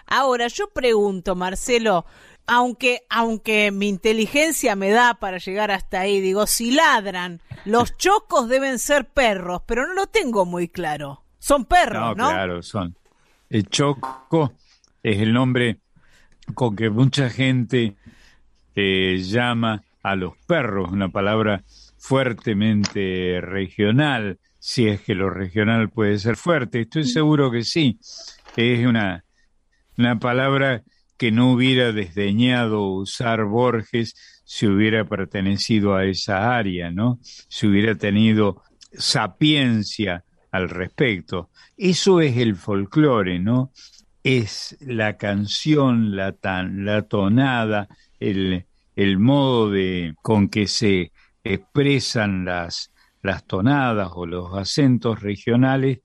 Ahora, 0.06 0.48
yo 0.48 0.70
pregunto, 0.70 1.36
Marcelo, 1.36 2.06
aunque, 2.48 3.02
aunque 3.10 3.70
mi 3.70 3.88
inteligencia 3.88 4.74
me 4.74 4.90
da 4.90 5.14
para 5.14 5.36
llegar 5.36 5.70
hasta 5.70 6.00
ahí, 6.00 6.20
digo, 6.20 6.46
si 6.46 6.70
ladran, 6.70 7.40
los 7.66 7.96
chocos 7.98 8.48
deben 8.48 8.78
ser 8.78 9.06
perros, 9.06 9.62
pero 9.66 9.86
no 9.86 9.92
lo 9.92 10.06
tengo 10.06 10.46
muy 10.46 10.66
claro. 10.68 11.22
Son 11.38 11.66
perros, 11.66 12.16
¿no? 12.16 12.30
Claro, 12.30 12.62
son. 12.62 12.96
El 13.50 13.68
choco 13.68 14.54
es 15.02 15.18
el 15.20 15.34
nombre 15.34 15.80
con 16.54 16.74
que 16.74 16.88
mucha 16.88 17.28
gente 17.28 17.96
eh, 18.74 19.18
llama 19.22 19.84
a 20.02 20.16
los 20.16 20.32
perros, 20.46 20.90
una 20.90 21.10
palabra 21.10 21.62
fuertemente 21.98 23.40
regional, 23.42 24.38
si 24.58 24.88
es 24.88 25.02
que 25.02 25.14
lo 25.14 25.28
regional 25.28 25.90
puede 25.90 26.18
ser 26.18 26.36
fuerte. 26.36 26.80
Estoy 26.80 27.04
seguro 27.04 27.50
que 27.50 27.62
sí. 27.62 27.98
Es 28.56 28.86
una, 28.86 29.24
una 29.98 30.18
palabra 30.18 30.82
que 31.18 31.32
no 31.32 31.52
hubiera 31.52 31.92
desdeñado 31.92 32.88
usar 32.88 33.44
Borges 33.44 34.14
si 34.44 34.66
hubiera 34.66 35.04
pertenecido 35.04 35.94
a 35.94 36.06
esa 36.06 36.56
área, 36.56 36.90
¿no? 36.90 37.18
Si 37.22 37.66
hubiera 37.66 37.96
tenido 37.96 38.62
sapiencia 38.92 40.24
al 40.50 40.70
respecto. 40.70 41.50
Eso 41.76 42.20
es 42.20 42.36
el 42.36 42.56
folclore, 42.56 43.40
¿no? 43.40 43.72
Es 44.22 44.76
la 44.80 45.16
canción, 45.16 46.16
la, 46.16 46.32
tonada, 47.02 47.88
el, 48.20 48.64
modo 49.18 49.70
de, 49.70 50.14
con 50.22 50.48
que 50.48 50.66
se 50.66 51.12
expresan 51.44 52.44
las, 52.44 52.92
las 53.22 53.44
tonadas 53.44 54.10
o 54.14 54.24
los 54.24 54.54
acentos 54.54 55.20
regionales 55.20 56.00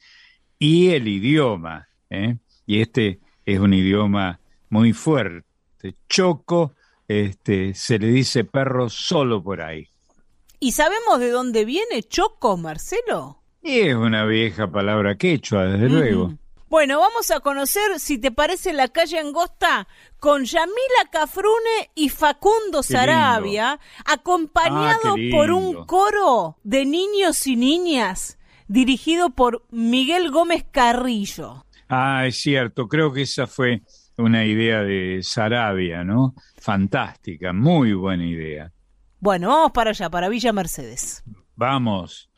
y 0.60 0.90
el 0.90 1.08
idioma. 1.08 1.88
¿eh? 2.10 2.38
Y 2.66 2.82
este 2.82 3.20
es 3.46 3.60
un 3.60 3.74
idioma 3.74 4.40
muy 4.74 4.92
fuerte. 4.92 5.46
Choco, 6.10 6.74
este, 7.08 7.76
se 7.76 8.00
le 8.00 8.08
dice 8.08 8.44
perro 8.44 8.90
solo 8.90 9.44
por 9.44 9.62
ahí. 9.62 9.88
¿Y 10.60 10.72
sabemos 10.72 11.20
de 11.20 11.30
dónde 11.30 11.64
viene 11.64 12.02
Choco, 12.02 12.58
Marcelo? 12.58 13.44
Y 13.62 13.82
es 13.82 13.96
una 13.96 14.26
vieja 14.26 14.72
palabra 14.72 15.16
quechua, 15.16 15.66
desde 15.66 15.90
luego. 15.90 16.34
Bueno, 16.70 17.00
vamos 17.00 17.30
a 17.30 17.40
conocer, 17.42 18.00
si 18.00 18.18
te 18.18 18.32
parece, 18.32 18.74
la 18.74 18.88
calle 18.88 19.20
Angosta 19.20 19.88
con 20.18 20.44
Yamila 20.44 21.10
Cafrune 21.12 21.92
y 21.94 22.10
Facundo 22.10 22.82
Sarabia, 22.82 23.80
acompañado 24.06 25.12
Ah, 25.12 25.16
qué 25.16 25.30
por 25.32 25.52
un 25.52 25.86
coro 25.86 26.58
de 26.64 26.86
niños 26.86 27.46
y 27.46 27.58
niñas 27.58 28.40
dirigido 28.68 29.30
por 29.30 29.68
Miguel 29.70 30.32
Gómez 30.32 30.66
Carrillo. 30.72 31.64
Ah, 31.90 32.26
es 32.26 32.38
cierto, 32.42 32.88
creo 32.88 33.14
que 33.14 33.22
esa 33.22 33.46
fue 33.46 33.84
una 34.18 34.46
idea 34.46 34.82
de 34.84 35.20
Sarabia, 35.22 36.04
¿no? 36.04 36.34
Fantástica, 36.60 37.54
muy 37.54 37.94
buena 37.94 38.26
idea. 38.26 38.72
Bueno, 39.20 39.50
vamos 39.50 39.72
para 39.72 39.92
allá, 39.92 40.10
para 40.10 40.30
Villa 40.30 40.52
Mercedes. 40.52 41.24
Vamos. 41.56 42.30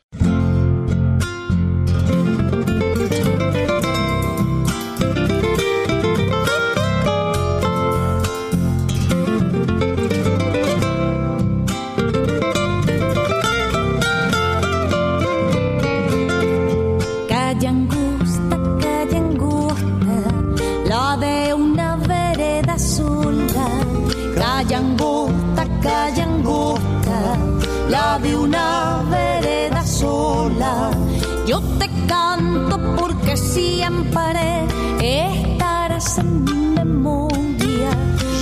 Estarás 35.00 36.18
en 36.18 36.44
mi 36.44 36.52
memoria. 36.52 37.90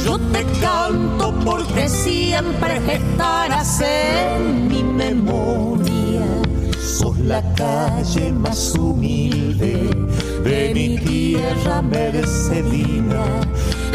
Yo 0.05 0.19
te 0.19 0.45
canto 0.61 1.35
porque 1.45 1.89
siempre 1.89 2.77
estarás 2.95 3.81
en 3.81 4.69
mi 4.69 4.83
memoria. 4.83 6.23
Sos 6.81 7.19
la 7.19 7.43
calle 7.55 8.33
más 8.33 8.75
humilde 8.75 9.91
de 10.45 10.73
mi 10.75 10.99
tierra 10.99 11.83
mercedina. 11.83 13.25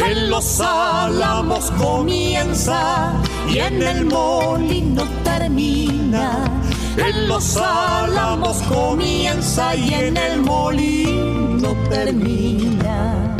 En 0.06 0.30
los 0.30 0.60
álamos 0.62 1.72
comienza 1.72 3.14
y 3.48 3.60
en 3.60 3.82
el 3.82 4.06
molino 4.06 5.04
termina. 5.24 6.59
En 6.98 7.28
los 7.28 7.58
álamos 7.58 8.58
comienza 8.64 9.76
y 9.76 9.94
en 9.94 10.18
el 10.18 10.42
molino 10.42 11.76
termina. 11.90 13.38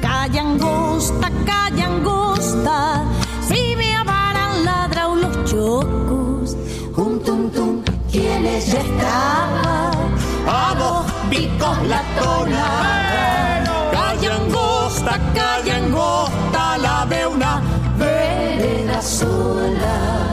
Calle 0.00 0.40
angosta, 0.40 1.30
calle 1.44 1.82
angosta, 1.82 3.04
si 3.48 3.76
me 3.76 3.94
avaran 3.94 4.64
ladran 4.64 5.20
los 5.20 5.44
chocos. 5.44 6.56
Un 6.96 7.20
tum 7.22 7.50
tum, 7.50 7.82
quienes 8.10 8.72
ya 8.72 8.80
estaban 8.80 10.14
a 10.48 10.74
dos 10.78 11.12
picos 11.30 11.86
la 11.86 12.02
tonada. 12.18 13.64
Calle 13.92 14.28
angosta, 14.28 15.20
calle 15.34 15.72
angosta, 15.72 16.78
la 16.78 17.06
de 17.06 17.26
una 17.26 17.62
vereda 17.98 19.02
sola. 19.02 20.25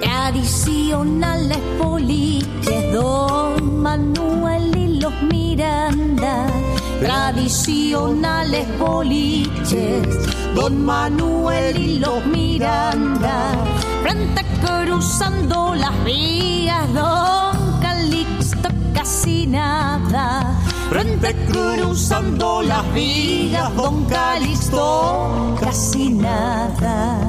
Tradicionales 0.00 1.58
poliches, 1.78 2.92
Don 2.92 3.82
Manuel 3.82 4.76
y 4.76 4.98
los 5.00 5.22
Miranda. 5.22 6.46
Tradicionales 7.00 8.66
boliches, 8.78 10.54
Don 10.54 10.84
Manuel 10.84 11.76
y 11.76 11.98
los 11.98 12.24
Miranda. 12.26 13.71
Frente 14.12 14.44
cruzando 14.60 15.74
las 15.74 16.04
vías, 16.04 16.92
Don 16.92 17.80
Calixto 17.80 18.68
casi 18.92 19.46
nada. 19.46 20.54
Frente 20.90 21.34
cruzando 21.50 22.60
las 22.60 22.92
vías, 22.92 23.74
Don 23.74 24.04
Calixto 24.04 25.56
casi 25.58 26.10
nada. 26.10 27.20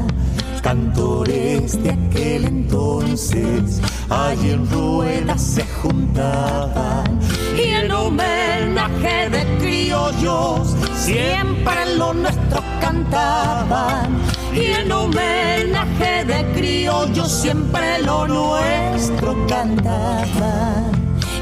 Cantores 0.61 1.81
de 1.81 1.91
aquel 1.91 2.43
entonces, 2.43 3.79
allí 4.09 4.51
en 4.51 4.69
ruedas 4.69 5.41
se 5.41 5.65
juntaban 5.81 7.17
y 7.57 7.61
en 7.61 7.91
homenaje 7.91 9.29
de 9.29 9.57
criollos 9.57 10.75
siempre 10.97 11.95
lo 11.95 12.13
nuestro 12.13 12.61
cantaban. 12.81 14.19
Y 14.55 14.65
en 14.65 14.91
homenaje 14.91 16.25
de 16.25 16.45
criollos 16.53 17.31
siempre 17.31 18.03
lo 18.03 18.27
nuestro 18.27 19.35
cantaban. 19.47 20.91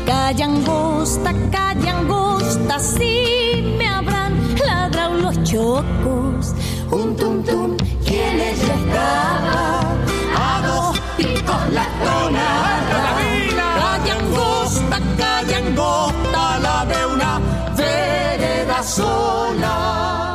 Calle 0.06 0.44
angosta, 0.44 1.34
calle 1.52 1.90
angosta, 1.90 2.80
si 2.80 3.76
me 3.78 3.88
habrán 3.88 4.34
ladrado 4.66 5.16
los 5.16 5.44
chocos. 5.44 6.56
Un 6.90 7.16
tum 7.18 7.44
tum, 7.44 7.78
quienes 8.06 8.60
ya 8.62 9.82
a 10.38 10.62
dos 10.66 11.00
picos 11.18 11.70
la 11.74 11.86
tonada. 12.06 13.18
Calle 13.82 14.12
angosta, 14.12 15.00
calle 15.18 15.56
angosta, 15.56 16.60
la 16.60 16.86
de 16.86 17.06
una 17.06 17.42
vereda 17.76 18.82
sola. 18.84 20.31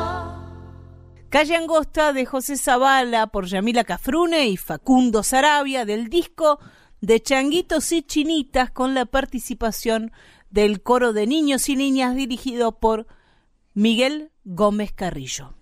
Calle 1.37 1.55
Angosta 1.55 2.14
de 2.14 2.24
José 2.24 2.57
Zavala 2.57 3.26
por 3.26 3.45
Yamila 3.45 3.84
Cafrune 3.84 4.49
y 4.49 4.57
Facundo 4.57 5.22
Sarabia 5.22 5.84
del 5.84 6.09
disco 6.09 6.59
de 7.03 7.20
Changuitos 7.20 7.93
y 7.93 8.03
Chinitas 8.03 8.70
con 8.70 8.95
la 8.95 9.05
participación 9.05 10.12
del 10.49 10.82
coro 10.82 11.12
de 11.12 11.26
niños 11.26 11.68
y 11.68 11.76
niñas 11.76 12.16
dirigido 12.16 12.78
por 12.78 13.07
Miguel 13.74 14.30
Gómez 14.45 14.93
Carrillo. 14.93 15.53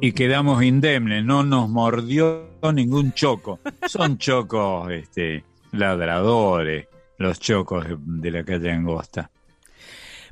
y 0.00 0.10
quedamos 0.10 0.64
indemnes, 0.64 1.24
no 1.24 1.44
nos 1.44 1.68
mordió 1.68 2.48
ningún 2.74 3.12
choco. 3.12 3.60
Son 3.86 4.18
chocos 4.18 4.90
este, 4.90 5.44
ladradores, 5.70 6.88
los 7.18 7.38
chocos 7.38 7.86
de, 7.88 8.30
la 8.32 8.42
calle 8.42 8.72
Angosta. 8.72 9.30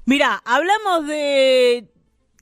Mira, 0.07 0.43
hablamos 0.45 1.07
de 1.07 1.93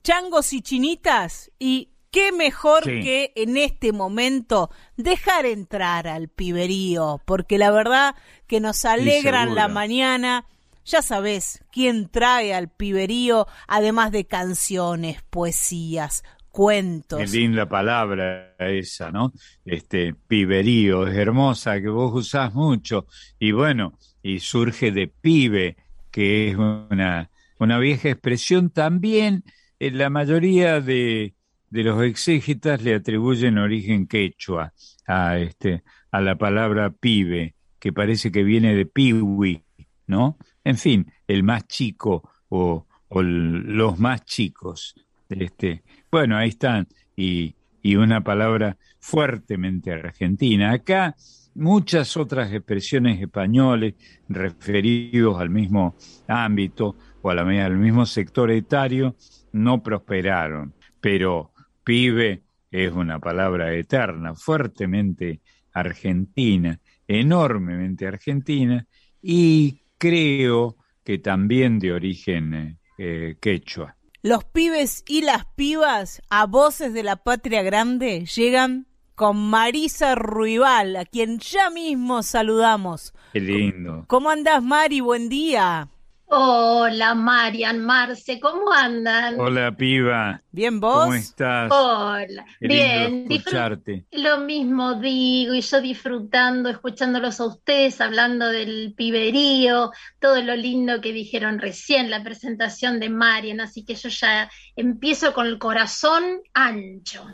changos 0.01 0.53
y 0.53 0.61
chinitas 0.61 1.51
y 1.59 1.89
qué 2.11 2.31
mejor 2.31 2.83
que 2.83 3.31
en 3.35 3.57
este 3.57 3.91
momento 3.91 4.71
dejar 4.97 5.45
entrar 5.45 6.07
al 6.07 6.29
piberío, 6.29 7.21
porque 7.25 7.57
la 7.57 7.71
verdad 7.71 8.15
que 8.47 8.59
nos 8.59 8.85
alegran 8.85 9.55
la 9.55 9.67
mañana. 9.67 10.45
Ya 10.85 11.03
sabes 11.03 11.63
quién 11.71 12.09
trae 12.09 12.53
al 12.55 12.69
piberío, 12.69 13.45
además 13.67 14.11
de 14.11 14.25
canciones, 14.25 15.21
poesías, 15.29 16.23
cuentos. 16.49 17.19
Qué 17.19 17.27
linda 17.37 17.67
palabra 17.67 18.55
esa, 18.57 19.11
¿no? 19.11 19.31
Este 19.65 20.15
piberío, 20.15 21.05
es 21.05 21.15
hermosa, 21.15 21.79
que 21.79 21.89
vos 21.89 22.11
usás 22.15 22.55
mucho. 22.55 23.05
Y 23.37 23.51
bueno, 23.51 23.99
y 24.23 24.39
surge 24.39 24.91
de 24.91 25.07
pibe, 25.07 25.77
que 26.09 26.49
es 26.49 26.55
una, 26.57 27.29
una 27.59 27.77
vieja 27.79 28.09
expresión 28.09 28.69
también. 28.69 29.43
En 29.79 29.97
la 29.97 30.09
mayoría 30.09 30.81
de, 30.81 31.35
de 31.69 31.83
los 31.83 32.01
exégetas 32.03 32.81
le 32.81 32.95
atribuyen 32.95 33.57
origen 33.57 34.07
quechua 34.07 34.73
a, 35.07 35.37
este, 35.37 35.83
a 36.11 36.21
la 36.21 36.37
palabra 36.37 36.89
pibe, 36.89 37.55
que 37.79 37.93
parece 37.93 38.31
que 38.31 38.43
viene 38.43 38.75
de 38.75 38.85
piwi, 38.85 39.63
¿no? 40.07 40.37
En 40.63 40.77
fin, 40.77 41.11
el 41.27 41.43
más 41.43 41.67
chico 41.67 42.29
o, 42.49 42.87
o 43.07 43.21
los 43.21 43.99
más 43.99 44.25
chicos. 44.25 44.95
Este, 45.29 45.83
bueno, 46.11 46.37
ahí 46.37 46.49
están. 46.49 46.87
Y, 47.15 47.55
y 47.81 47.95
una 47.95 48.21
palabra 48.21 48.77
fuertemente 48.99 49.91
argentina. 49.91 50.71
Acá 50.73 51.15
muchas 51.55 52.17
otras 52.17 52.51
expresiones 52.51 53.21
españoles 53.21 53.95
referidos 54.27 55.39
al 55.39 55.49
mismo 55.49 55.95
ámbito 56.27 56.95
o 57.21 57.29
a 57.29 57.35
la, 57.35 57.65
al 57.65 57.77
mismo 57.77 58.05
sector 58.05 58.51
etario 58.51 59.15
no 59.51 59.81
prosperaron, 59.83 60.73
pero 61.01 61.51
pibe 61.83 62.43
es 62.71 62.91
una 62.91 63.19
palabra 63.19 63.73
eterna, 63.73 64.35
fuertemente 64.35 65.39
argentina, 65.73 66.79
enormemente 67.07 68.07
argentina 68.07 68.85
y 69.21 69.81
creo 69.97 70.77
que 71.03 71.17
también 71.17 71.79
de 71.79 71.93
origen 71.93 72.77
eh, 72.97 73.35
quechua. 73.39 73.95
Los 74.21 74.43
pibes 74.43 75.03
y 75.07 75.21
las 75.21 75.45
pibas 75.55 76.21
a 76.29 76.45
voces 76.45 76.93
de 76.93 77.03
la 77.03 77.15
patria 77.15 77.63
grande 77.63 78.25
llegan 78.25 78.85
con 79.15 79.37
Marisa 79.49 80.15
Ruibal, 80.15 80.95
a 80.95 81.05
quien 81.05 81.39
ya 81.39 81.69
mismo 81.69 82.21
saludamos. 82.23 83.13
Qué 83.33 83.39
lindo. 83.39 84.05
¿Cómo 84.07 84.29
andás, 84.29 84.63
Mari? 84.63 85.01
Buen 85.01 85.29
día. 85.29 85.89
Hola, 86.31 87.15
Marian, 87.15 87.83
Marce, 87.83 88.39
¿cómo 88.39 88.71
andan? 88.71 89.39
Hola, 89.39 89.75
piba. 89.75 90.39
¿Bien 90.51 90.79
vos? 90.79 91.05
¿Cómo 91.05 91.13
estás? 91.15 91.71
Hola, 91.71 92.45
bien. 92.59 93.25
Escucharte. 93.31 94.05
Lo 94.11 94.39
mismo 94.41 94.93
digo, 94.93 95.55
y 95.55 95.61
yo 95.61 95.81
disfrutando, 95.81 96.69
escuchándolos 96.69 97.39
a 97.39 97.45
ustedes, 97.45 97.99
hablando 97.99 98.47
del 98.47 98.93
piberío, 98.95 99.91
todo 100.19 100.39
lo 100.43 100.55
lindo 100.55 101.01
que 101.01 101.13
dijeron 101.13 101.57
recién, 101.57 102.11
la 102.11 102.23
presentación 102.23 102.99
de 102.99 103.09
Marian, 103.09 103.59
así 103.59 103.83
que 103.83 103.95
yo 103.95 104.09
ya 104.09 104.51
empiezo 104.75 105.33
con 105.33 105.47
el 105.47 105.57
corazón 105.57 106.41
ancho, 106.53 107.25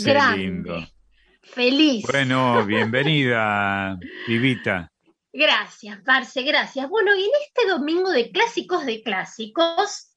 grande, 0.00 0.92
feliz. 1.40 2.04
Bueno, 2.10 2.66
bienvenida, 2.66 3.96
pibita. 4.26 4.89
Gracias, 5.32 6.00
Marce, 6.04 6.42
gracias. 6.42 6.88
Bueno, 6.88 7.12
en 7.12 7.30
este 7.46 7.68
domingo 7.68 8.10
de 8.10 8.32
clásicos 8.32 8.84
de 8.84 9.02
clásicos, 9.02 10.16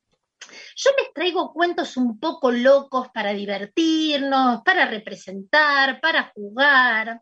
yo 0.76 0.92
les 0.98 1.14
traigo 1.14 1.54
cuentos 1.54 1.98
un 1.98 2.20
poco 2.20 2.52
locos 2.52 3.10
para 3.14 3.34
divertirnos, 3.34 4.62
para 4.64 4.86
representar, 4.86 6.02
para 6.02 6.32
jugar. 6.34 7.22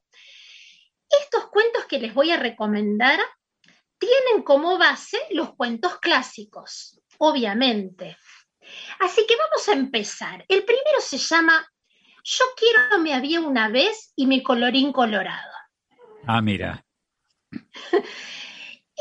Estos 1.10 1.48
cuentos 1.50 1.86
que 1.86 2.00
les 2.00 2.14
voy 2.14 2.32
a 2.32 2.38
recomendar 2.38 3.20
tienen 3.98 4.44
como 4.44 4.78
base 4.78 5.20
los 5.32 5.54
cuentos 5.56 6.00
clásicos, 6.00 7.02
obviamente. 7.18 8.18
Así 9.00 9.26
que 9.28 9.36
vamos 9.36 9.68
a 9.68 9.74
empezar. 9.74 10.46
El 10.48 10.64
primero 10.64 11.02
se 11.02 11.18
llama 11.18 11.68
Yo 12.24 12.46
quiero 12.56 13.00
me 13.00 13.14
había 13.14 13.42
una 13.42 13.68
vez 13.68 14.14
y 14.16 14.28
mi 14.28 14.42
colorín 14.42 14.94
colorado. 14.94 15.52
Ah, 16.26 16.42
mira. 16.42 16.86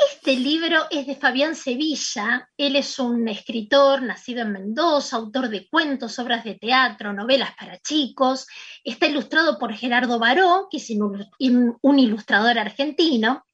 Este 0.08 0.34
libro 0.34 0.86
es 0.90 1.06
de 1.06 1.16
Fabián 1.16 1.54
Sevilla. 1.54 2.48
Él 2.56 2.76
es 2.76 2.98
un 2.98 3.28
escritor 3.28 4.02
nacido 4.02 4.42
en 4.42 4.52
Mendoza, 4.52 5.16
autor 5.16 5.48
de 5.50 5.68
cuentos, 5.68 6.18
obras 6.18 6.44
de 6.44 6.54
teatro, 6.54 7.12
novelas 7.12 7.54
para 7.58 7.78
chicos. 7.80 8.46
Está 8.82 9.06
ilustrado 9.06 9.58
por 9.58 9.74
Gerardo 9.74 10.18
Baró, 10.18 10.68
que 10.70 10.78
es 10.78 10.90
un 10.90 11.98
ilustrador 11.98 12.58
argentino. 12.58 13.44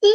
Y 0.00 0.12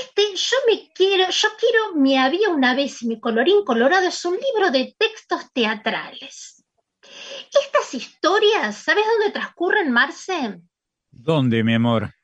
este, 0.00 0.34
yo 0.34 0.56
me 0.66 0.90
quiero, 0.92 1.30
yo 1.30 1.48
quiero, 1.58 1.94
me 1.94 2.18
había 2.18 2.50
una 2.50 2.74
vez 2.74 3.02
y 3.02 3.06
mi 3.06 3.20
colorín 3.20 3.64
colorado 3.64 4.08
es 4.08 4.24
un 4.24 4.34
libro 4.34 4.70
de 4.70 4.94
textos 4.98 5.52
teatrales. 5.52 6.64
Estas 7.02 7.94
historias, 7.94 8.76
¿sabes 8.76 9.04
dónde 9.06 9.32
transcurren, 9.32 9.90
Marce? 9.90 10.60
¿Dónde, 11.10 11.62
mi 11.62 11.74
amor? 11.74 12.15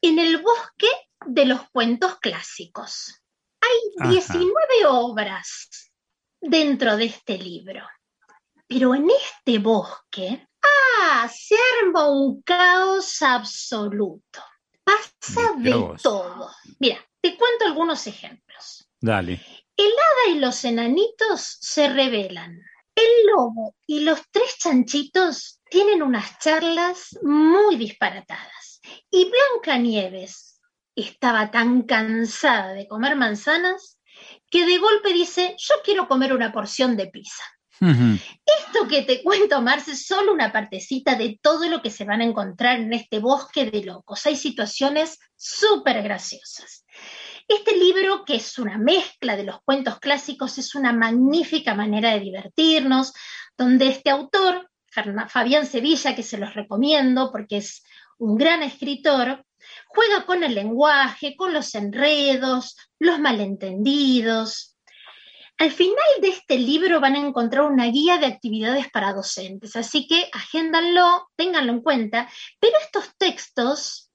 En 0.00 0.18
el 0.18 0.38
bosque 0.38 0.88
de 1.26 1.44
los 1.44 1.68
cuentos 1.70 2.18
clásicos. 2.18 3.22
Hay 3.60 4.10
19 4.10 4.56
obras 4.86 5.90
dentro 6.40 6.96
de 6.96 7.06
este 7.06 7.38
libro, 7.38 7.86
pero 8.66 8.94
en 8.94 9.08
este 9.10 9.58
bosque, 9.58 10.46
ah, 10.62 11.28
se 11.34 11.56
arma 11.82 12.08
un 12.08 12.42
caos 12.42 13.20
absoluto. 13.22 14.40
Pasa 14.84 15.52
de 15.58 15.96
todo. 16.02 16.50
Mira, 16.78 16.98
te 17.20 17.36
cuento 17.36 17.66
algunos 17.66 18.06
ejemplos. 18.06 18.88
Dale. 19.00 19.44
El 19.76 19.90
hada 19.92 20.36
y 20.36 20.38
los 20.38 20.64
enanitos 20.64 21.58
se 21.60 21.88
rebelan. 21.88 22.58
El 22.94 23.26
lobo 23.26 23.76
y 23.86 24.00
los 24.00 24.22
tres 24.30 24.56
chanchitos 24.58 25.60
tienen 25.70 26.02
unas 26.02 26.38
charlas 26.38 27.16
muy 27.22 27.76
disparatadas. 27.76 28.67
Y 29.10 29.30
Blancanieves 29.30 30.60
estaba 30.94 31.50
tan 31.50 31.82
cansada 31.82 32.72
de 32.72 32.88
comer 32.88 33.16
manzanas 33.16 33.98
que 34.50 34.66
de 34.66 34.78
golpe 34.78 35.12
dice, 35.12 35.54
yo 35.58 35.76
quiero 35.84 36.08
comer 36.08 36.32
una 36.32 36.52
porción 36.52 36.96
de 36.96 37.06
pizza. 37.06 37.44
Esto 37.80 38.88
que 38.88 39.02
te 39.02 39.22
cuento, 39.22 39.62
Marce, 39.62 39.92
es 39.92 40.04
solo 40.04 40.32
una 40.32 40.50
partecita 40.50 41.14
de 41.14 41.38
todo 41.40 41.68
lo 41.68 41.80
que 41.80 41.90
se 41.90 42.04
van 42.04 42.20
a 42.20 42.24
encontrar 42.24 42.80
en 42.80 42.92
este 42.92 43.20
bosque 43.20 43.70
de 43.70 43.84
locos. 43.84 44.26
Hay 44.26 44.34
situaciones 44.34 45.18
súper 45.36 46.02
graciosas. 46.02 46.84
Este 47.46 47.76
libro, 47.76 48.24
que 48.24 48.34
es 48.36 48.58
una 48.58 48.78
mezcla 48.78 49.36
de 49.36 49.44
los 49.44 49.62
cuentos 49.62 50.00
clásicos, 50.00 50.58
es 50.58 50.74
una 50.74 50.92
magnífica 50.92 51.74
manera 51.74 52.10
de 52.10 52.20
divertirnos, 52.20 53.12
donde 53.56 53.88
este 53.88 54.10
autor, 54.10 54.68
Fabián 55.28 55.64
Sevilla, 55.64 56.16
que 56.16 56.24
se 56.24 56.38
los 56.38 56.54
recomiendo 56.54 57.30
porque 57.30 57.58
es 57.58 57.84
un 58.18 58.36
gran 58.36 58.62
escritor, 58.62 59.44
juega 59.86 60.26
con 60.26 60.44
el 60.44 60.54
lenguaje, 60.54 61.36
con 61.36 61.52
los 61.52 61.74
enredos, 61.74 62.76
los 62.98 63.18
malentendidos. 63.18 64.76
Al 65.56 65.72
final 65.72 65.96
de 66.20 66.28
este 66.28 66.56
libro 66.56 67.00
van 67.00 67.16
a 67.16 67.26
encontrar 67.26 67.64
una 67.64 67.86
guía 67.86 68.18
de 68.18 68.26
actividades 68.26 68.88
para 68.90 69.12
docentes, 69.12 69.74
así 69.74 70.06
que 70.06 70.28
agéndanlo, 70.32 71.28
ténganlo 71.34 71.72
en 71.72 71.80
cuenta, 71.80 72.30
pero 72.60 72.74
estos 72.80 73.10
textos 73.16 74.08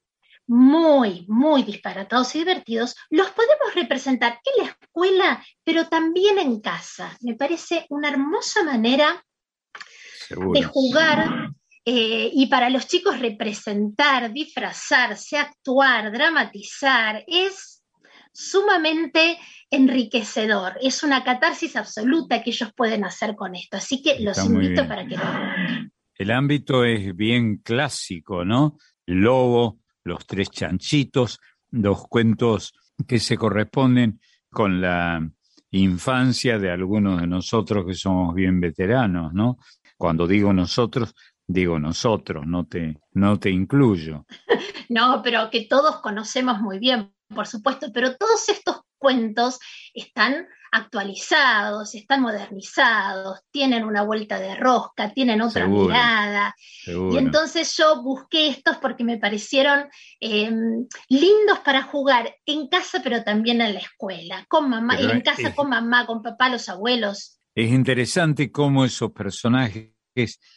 muy, 0.48 1.26
muy 1.28 1.64
disparatados 1.64 2.36
y 2.36 2.40
divertidos, 2.40 2.96
los 3.10 3.30
podemos 3.32 3.74
representar 3.76 4.40
en 4.44 4.66
la 4.66 4.72
escuela, 4.72 5.46
pero 5.64 5.88
también 5.88 6.38
en 6.38 6.60
casa. 6.60 7.18
Me 7.22 7.36
parece 7.36 7.86
una 7.90 8.10
hermosa 8.10 8.64
manera 8.64 9.26
de 10.30 10.64
jugar 10.64 11.50
eh, 11.86 12.32
y 12.34 12.48
para 12.48 12.70
los 12.70 12.88
chicos 12.88 13.20
representar, 13.20 14.32
disfrazarse, 14.32 15.38
actuar, 15.38 16.12
dramatizar, 16.12 17.24
es 17.28 17.84
sumamente 18.32 19.38
enriquecedor. 19.70 20.78
Es 20.82 21.04
una 21.04 21.24
catarsis 21.24 21.76
absoluta 21.76 22.42
que 22.42 22.52
ellos 22.52 22.72
pueden 22.76 23.04
hacer 23.04 23.36
con 23.36 23.56
esto. 23.56 23.78
Así 23.78 24.02
que 24.02 24.20
los 24.20 24.38
invito 24.44 24.88
para 24.88 25.06
que 25.06 25.18
lo 25.18 25.24
hagan. 25.24 25.92
El 26.16 26.32
ámbito 26.32 26.86
es 26.86 27.16
bien 27.16 27.58
clásico, 27.58 28.46
¿no? 28.46 28.78
El 29.06 29.16
lobo, 29.16 29.80
los 30.04 30.26
tres 30.26 30.50
chanchitos, 30.50 31.40
los 31.72 32.08
cuentos 32.08 32.74
que 33.08 33.20
se 33.20 33.38
corresponden 33.38 34.22
con 34.50 34.80
la 34.80 35.28
infancia 35.72 36.60
de 36.60 36.70
algunos 36.70 37.20
de 37.20 37.28
nosotros 37.28 37.86
que 37.86 37.96
somos 37.96 38.36
bien 38.36 38.60
veteranos, 38.60 39.34
¿no? 39.34 39.58
Cuando 39.98 40.28
digo 40.28 40.54
nosotros, 40.54 41.16
digo 41.48 41.80
nosotros, 41.80 42.46
no 42.46 42.66
te, 42.66 43.00
no 43.14 43.40
te 43.40 43.50
incluyo. 43.50 44.26
No, 44.90 45.22
pero 45.24 45.50
que 45.50 45.66
todos 45.66 46.02
conocemos 46.02 46.60
muy 46.60 46.78
bien, 46.78 47.16
por 47.34 47.48
supuesto, 47.48 47.88
pero 47.94 48.16
todos 48.16 48.48
estos 48.50 48.82
cuentos 48.98 49.58
están 49.94 50.48
actualizados, 50.72 51.94
están 51.94 52.22
modernizados, 52.22 53.42
tienen 53.52 53.84
una 53.84 54.04
vuelta 54.04 54.40
de 54.40 54.56
rosca, 54.56 55.14
tienen 55.14 55.42
otra 55.42 55.68
mirada. 55.68 56.56
Y 56.86 57.18
entonces 57.18 57.76
yo 57.78 58.02
busqué 58.02 58.48
estos 58.48 58.78
porque 58.78 59.04
me 59.04 59.18
parecieron 59.18 59.88
em, 60.20 60.88
lindos 61.10 61.60
para 61.64 61.84
jugar 61.84 62.36
en 62.46 62.68
casa, 62.68 63.02
pero 63.04 63.24
también 63.24 63.62
en 63.62 63.74
la 63.74 63.80
escuela, 63.80 64.46
con 64.50 64.70
mamá, 64.70 65.00
en 65.00 65.22
casa 65.22 65.54
con 65.54 65.70
mamá, 65.70 66.06
con 66.06 66.22
papá, 66.22 66.50
los 66.50 66.68
abuelos. 66.70 67.40
Es 67.56 67.72
interesante 67.72 68.52
cómo 68.52 68.84
esos 68.84 69.12
personajes 69.12 69.93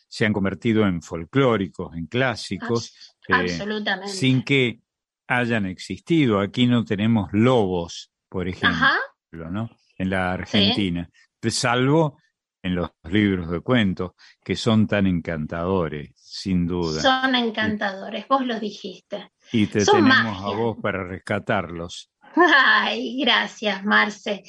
se 0.09 0.27
han 0.27 0.33
convertido 0.33 0.87
en 0.87 1.03
folclóricos, 1.03 1.95
en 1.97 2.07
clásicos, 2.07 3.15
eh, 3.29 3.59
sin 4.07 4.43
que 4.43 4.81
hayan 5.27 5.67
existido. 5.67 6.41
Aquí 6.41 6.67
no 6.67 6.85
tenemos 6.85 7.29
lobos, 7.33 8.13
por 8.29 8.49
ejemplo, 8.49 9.51
¿no? 9.51 9.71
En 9.99 10.11
la 10.11 10.33
Argentina, 10.33 11.09
salvo 11.51 12.19
en 12.63 12.75
los 12.75 12.91
libros 13.05 13.51
de 13.51 13.61
cuentos, 13.61 14.13
que 14.45 14.57
son 14.57 14.87
tan 14.87 15.07
encantadores, 15.07 16.11
sin 16.17 16.67
duda. 16.67 17.01
Son 17.01 17.35
encantadores, 17.35 18.27
vos 18.29 18.45
lo 18.45 18.59
dijiste. 18.59 19.31
Y 19.53 19.67
te 19.67 19.85
tenemos 19.85 20.43
a 20.43 20.57
vos 20.57 20.77
para 20.83 21.05
rescatarlos. 21.05 22.11
Ay, 22.35 23.21
gracias, 23.21 23.85
Marce. 23.85 24.43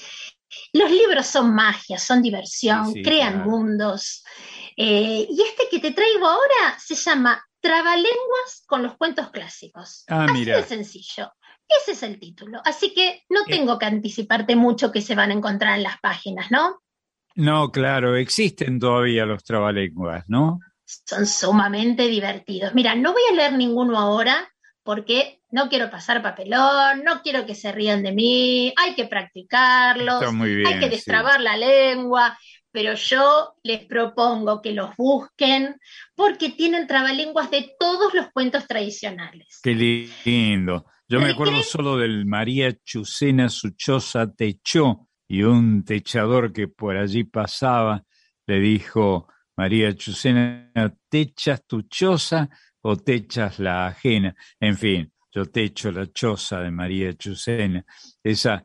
Los 0.73 0.89
libros 0.89 1.27
son 1.27 1.53
magia, 1.53 1.99
son 1.99 2.21
diversión, 2.21 2.93
crean 3.03 3.43
mundos. 3.43 4.23
Eh, 4.79 5.27
y 5.27 5.41
este 5.41 5.63
que 5.71 5.79
te 5.79 5.91
traigo 5.91 6.27
ahora 6.27 6.77
se 6.77 6.93
llama 6.93 7.43
Trabalenguas 7.59 8.63
con 8.67 8.83
los 8.83 8.95
cuentos 8.95 9.31
clásicos. 9.31 10.05
Ah, 10.07 10.27
Así 10.29 10.45
de 10.45 10.63
sencillo. 10.63 11.31
Ese 11.67 11.93
es 11.93 12.03
el 12.03 12.19
título. 12.19 12.61
Así 12.63 12.93
que 12.93 13.23
no 13.29 13.41
eh. 13.41 13.45
tengo 13.47 13.79
que 13.79 13.87
anticiparte 13.87 14.55
mucho 14.55 14.91
que 14.91 15.01
se 15.01 15.15
van 15.15 15.31
a 15.31 15.33
encontrar 15.33 15.77
en 15.77 15.83
las 15.83 15.99
páginas, 15.99 16.51
¿no? 16.51 16.83
No, 17.35 17.71
claro, 17.71 18.15
existen 18.15 18.79
todavía 18.79 19.25
los 19.25 19.43
trabalenguas, 19.43 20.23
¿no? 20.27 20.59
Son 20.85 21.25
sumamente 21.25 22.07
divertidos. 22.07 22.73
Mira, 22.73 22.95
no 22.95 23.13
voy 23.13 23.21
a 23.31 23.35
leer 23.35 23.53
ninguno 23.53 23.97
ahora 23.97 24.47
porque 24.83 25.41
no 25.49 25.69
quiero 25.69 25.89
pasar 25.89 26.21
papelón, 26.21 27.03
no 27.03 27.21
quiero 27.21 27.45
que 27.45 27.55
se 27.55 27.71
rían 27.71 28.03
de 28.03 28.13
mí, 28.13 28.73
hay 28.77 28.95
que 28.95 29.05
practicarlos, 29.05 30.23
hay 30.23 30.79
que 30.79 30.89
destrabar 30.89 31.41
la 31.41 31.57
lengua, 31.57 32.37
pero 32.77 32.93
yo 32.93 33.55
les 33.63 33.87
propongo 33.87 34.61
que 34.61 34.71
los 34.71 34.95
busquen 34.95 35.77
porque 36.13 36.51
tienen 36.51 36.85
trabalenguas 36.85 37.49
de 37.49 37.71
todos 37.79 38.13
los 38.13 38.27
cuentos 38.31 38.67
tradicionales. 38.67 39.61
Qué 39.63 39.73
lindo. 40.23 40.85
Yo 41.07 41.19
me 41.19 41.31
acuerdo 41.31 41.63
solo 41.63 41.97
del 41.97 42.27
María 42.27 42.77
Chucena 42.85 43.49
Suchosa 43.49 44.31
Techó 44.31 45.09
y 45.27 45.41
un 45.41 45.85
techador 45.85 46.53
que 46.53 46.67
por 46.67 46.97
allí 46.97 47.23
pasaba 47.23 48.03
le 48.45 48.59
dijo, 48.59 49.27
María 49.55 49.95
Chucena, 49.95 50.71
¿techas 51.09 51.65
tu 51.65 51.81
choza 51.81 52.47
o 52.81 52.95
techas 52.95 53.57
la 53.57 53.87
ajena? 53.87 54.35
En 54.59 54.77
fin, 54.77 55.11
yo 55.31 55.45
techo 55.45 55.91
la 55.91 56.05
choza 56.13 56.59
de 56.59 56.69
María 56.69 57.11
Chucena. 57.13 57.83
Esas 58.23 58.61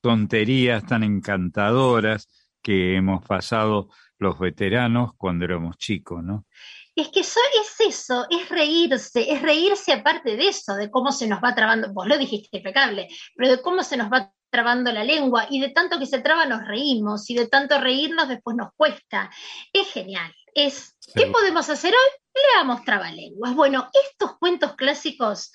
tonterías 0.00 0.86
tan 0.86 1.02
encantadoras 1.02 2.26
que 2.62 2.96
hemos 2.96 3.24
pasado 3.24 3.88
los 4.18 4.38
veteranos 4.38 5.12
cuando 5.16 5.44
éramos 5.44 5.76
chicos, 5.78 6.22
¿no? 6.22 6.46
Es 6.94 7.08
que 7.08 7.20
eso, 7.20 7.40
es 7.62 7.86
eso, 7.88 8.26
es 8.28 8.48
reírse, 8.48 9.32
es 9.32 9.40
reírse 9.40 9.92
aparte 9.92 10.36
de 10.36 10.48
eso, 10.48 10.74
de 10.74 10.90
cómo 10.90 11.12
se 11.12 11.26
nos 11.26 11.40
va 11.42 11.54
trabando, 11.54 11.92
vos 11.92 12.06
lo 12.06 12.18
dijiste 12.18 12.58
impecable, 12.58 13.08
pero 13.34 13.50
de 13.50 13.62
cómo 13.62 13.82
se 13.82 13.96
nos 13.96 14.12
va 14.12 14.32
trabando 14.50 14.92
la 14.92 15.04
lengua 15.04 15.46
y 15.48 15.60
de 15.60 15.70
tanto 15.70 15.98
que 15.98 16.06
se 16.06 16.20
traba 16.20 16.44
nos 16.44 16.66
reímos 16.66 17.30
y 17.30 17.34
de 17.34 17.46
tanto 17.46 17.80
reírnos 17.80 18.28
después 18.28 18.56
nos 18.56 18.72
cuesta. 18.76 19.30
Es 19.72 19.88
genial. 19.92 20.34
Es, 20.54 20.96
¿Qué 21.14 21.26
podemos 21.26 21.68
hacer 21.68 21.92
hoy? 21.92 22.42
Leamos 22.54 22.84
trabalenguas. 22.84 23.54
Bueno, 23.54 23.88
estos 23.92 24.36
cuentos 24.38 24.74
clásicos 24.74 25.52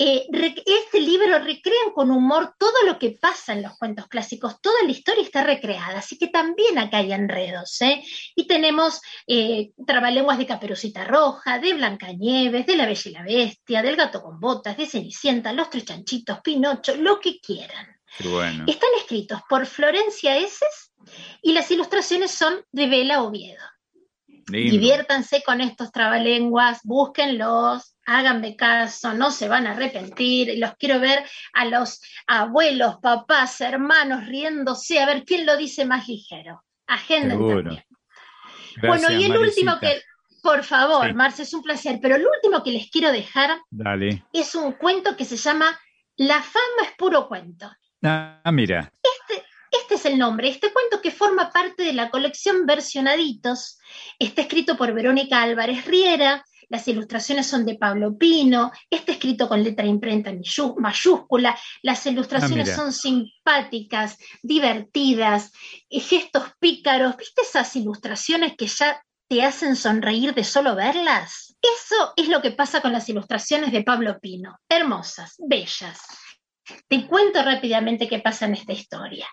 eh, 0.00 0.28
este 0.64 1.00
libro 1.00 1.40
recrean 1.40 1.90
con 1.92 2.12
humor 2.12 2.54
todo 2.56 2.84
lo 2.86 3.00
que 3.00 3.18
pasa 3.20 3.52
en 3.52 3.64
los 3.64 3.76
cuentos 3.76 4.06
clásicos, 4.06 4.60
toda 4.60 4.80
la 4.84 4.92
historia 4.92 5.24
está 5.24 5.42
recreada, 5.42 5.98
así 5.98 6.16
que 6.16 6.28
también 6.28 6.78
acá 6.78 6.98
hay 6.98 7.12
enredos. 7.12 7.80
¿eh? 7.82 8.04
Y 8.36 8.46
tenemos 8.46 9.00
eh, 9.26 9.72
trabalenguas 9.84 10.38
de 10.38 10.46
Caperucita 10.46 11.04
Roja, 11.04 11.58
de 11.58 11.74
Blancanieves, 11.74 12.64
de 12.64 12.76
La 12.76 12.86
Bella 12.86 13.02
y 13.04 13.10
la 13.10 13.22
Bestia, 13.24 13.82
del 13.82 13.96
Gato 13.96 14.22
con 14.22 14.38
Botas, 14.38 14.76
de 14.76 14.86
Cenicienta, 14.86 15.52
Los 15.52 15.68
Tres 15.68 15.86
Chanchitos, 15.86 16.40
Pinocho, 16.42 16.94
lo 16.94 17.18
que 17.18 17.40
quieran. 17.40 18.00
Están 18.68 18.90
escritos 18.98 19.40
por 19.48 19.66
Florencia 19.66 20.36
Eses 20.36 20.92
y 21.42 21.52
las 21.52 21.68
ilustraciones 21.72 22.30
son 22.30 22.64
de 22.70 22.86
Vela 22.86 23.22
Oviedo. 23.24 23.64
Diviértanse 24.48 25.42
con 25.44 25.60
estos 25.60 25.92
trabalenguas, 25.92 26.80
búsquenlos, 26.82 27.94
háganme 28.06 28.56
caso, 28.56 29.12
no 29.12 29.30
se 29.30 29.48
van 29.48 29.66
a 29.66 29.72
arrepentir. 29.72 30.58
Los 30.58 30.74
quiero 30.76 30.98
ver 31.00 31.24
a 31.52 31.66
los 31.66 32.00
abuelos, 32.26 32.96
papás, 33.02 33.60
hermanos 33.60 34.26
riéndose, 34.26 35.00
a 35.00 35.06
ver 35.06 35.24
quién 35.24 35.44
lo 35.44 35.56
dice 35.56 35.84
más 35.84 36.08
ligero. 36.08 36.64
Agenda 36.86 37.36
también. 37.36 37.84
bueno, 38.82 39.12
y 39.12 39.24
el 39.24 39.36
último 39.36 39.78
que, 39.78 40.00
por 40.42 40.64
favor, 40.64 41.12
Marce, 41.14 41.42
es 41.42 41.52
un 41.52 41.62
placer, 41.62 41.98
pero 42.00 42.16
el 42.16 42.26
último 42.26 42.62
que 42.62 42.70
les 42.70 42.90
quiero 42.90 43.12
dejar 43.12 43.58
es 44.32 44.54
un 44.54 44.72
cuento 44.72 45.16
que 45.16 45.26
se 45.26 45.36
llama 45.36 45.78
La 46.16 46.42
fama 46.42 46.82
es 46.84 46.92
puro 46.96 47.28
cuento. 47.28 47.70
Ah, 48.02 48.50
mira. 48.52 48.90
Este, 49.02 49.44
este 49.70 49.94
es 49.94 50.04
el 50.06 50.18
nombre, 50.18 50.48
este 50.48 50.72
cuento 50.72 51.00
que 51.00 51.10
forma 51.10 51.50
parte 51.50 51.82
de 51.82 51.92
la 51.92 52.10
colección 52.10 52.66
Versionaditos, 52.66 53.78
está 54.18 54.42
escrito 54.42 54.76
por 54.76 54.92
Verónica 54.92 55.42
Álvarez 55.42 55.84
Riera, 55.84 56.44
las 56.68 56.86
ilustraciones 56.86 57.46
son 57.46 57.64
de 57.64 57.76
Pablo 57.76 58.16
Pino, 58.18 58.70
está 58.90 59.12
escrito 59.12 59.48
con 59.48 59.62
letra 59.64 59.86
imprenta 59.86 60.32
mayúscula, 60.76 61.58
las 61.82 62.04
ilustraciones 62.06 62.70
ah, 62.70 62.76
son 62.76 62.92
simpáticas, 62.92 64.18
divertidas, 64.42 65.52
eh, 65.88 66.00
gestos 66.00 66.44
pícaros, 66.60 67.16
¿viste 67.16 67.42
esas 67.42 67.74
ilustraciones 67.76 68.54
que 68.56 68.66
ya 68.66 69.02
te 69.28 69.42
hacen 69.42 69.76
sonreír 69.76 70.34
de 70.34 70.44
solo 70.44 70.74
verlas? 70.74 71.56
Eso 71.60 72.12
es 72.16 72.28
lo 72.28 72.42
que 72.42 72.50
pasa 72.50 72.80
con 72.82 72.92
las 72.92 73.08
ilustraciones 73.08 73.72
de 73.72 73.82
Pablo 73.82 74.18
Pino, 74.20 74.58
hermosas, 74.68 75.36
bellas. 75.38 76.00
Te 76.86 77.06
cuento 77.06 77.42
rápidamente 77.42 78.08
qué 78.08 78.18
pasa 78.18 78.44
en 78.44 78.54
esta 78.54 78.72
historia. 78.74 79.26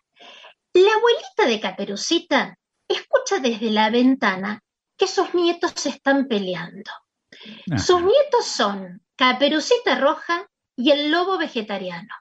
La 0.75 0.91
abuelita 0.93 1.45
de 1.47 1.61
Caperucita 1.61 2.59
escucha 2.85 3.39
desde 3.39 3.71
la 3.71 3.89
ventana 3.89 4.59
que 4.97 5.07
sus 5.07 5.33
nietos 5.33 5.71
se 5.73 5.87
están 5.87 6.27
peleando. 6.27 6.91
Sus 7.77 8.01
nietos 8.01 8.45
son 8.45 9.01
Caperucita 9.15 9.97
Roja 9.97 10.45
y 10.75 10.91
el 10.91 11.11
lobo 11.11 11.37
vegetariano. 11.37 12.13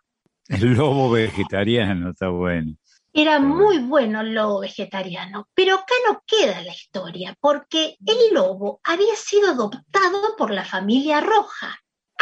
El 0.47 0.75
lobo 0.75 1.11
vegetariano 1.11 2.11
está 2.11 2.29
bueno. 2.29 2.77
Era 3.13 3.41
muy 3.41 3.79
bueno 3.79 4.21
el 4.21 4.33
lobo 4.35 4.61
vegetariano, 4.61 5.49
pero 5.53 5.75
acá 5.75 5.95
no 6.07 6.23
queda 6.25 6.63
la 6.63 6.73
historia, 6.73 7.37
porque 7.41 7.97
el 8.07 8.33
lobo 8.33 8.81
había 8.85 9.17
sido 9.17 9.51
adoptado 9.51 10.37
por 10.39 10.53
la 10.53 10.65
familia 10.65 11.21
roja. 11.21 11.77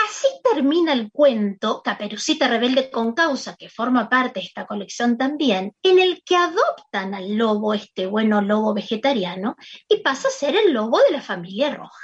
Así 0.09 0.27
termina 0.43 0.93
el 0.93 1.11
cuento 1.11 1.83
Caperucita 1.83 2.49
Rebelde 2.49 2.91
con 2.91 3.13
Causa, 3.15 3.57
que 3.57 3.69
forma 3.69 4.09
parte 4.09 4.41
de 4.41 4.47
esta 4.47 4.67
colección 4.67 5.17
también, 5.17 5.77
en 5.83 5.99
el 5.99 6.23
que 6.25 6.37
adoptan 6.37 7.15
al 7.15 7.37
lobo, 7.37 7.75
este 7.75 8.07
bueno 8.07 8.41
lobo 8.41 8.75
vegetariano, 8.75 9.57
y 9.89 9.99
pasa 9.99 10.29
a 10.29 10.31
ser 10.31 10.57
el 10.57 10.73
lobo 10.73 10.99
de 10.99 11.13
la 11.13 11.21
familia 11.21 11.75
roja. 11.75 12.03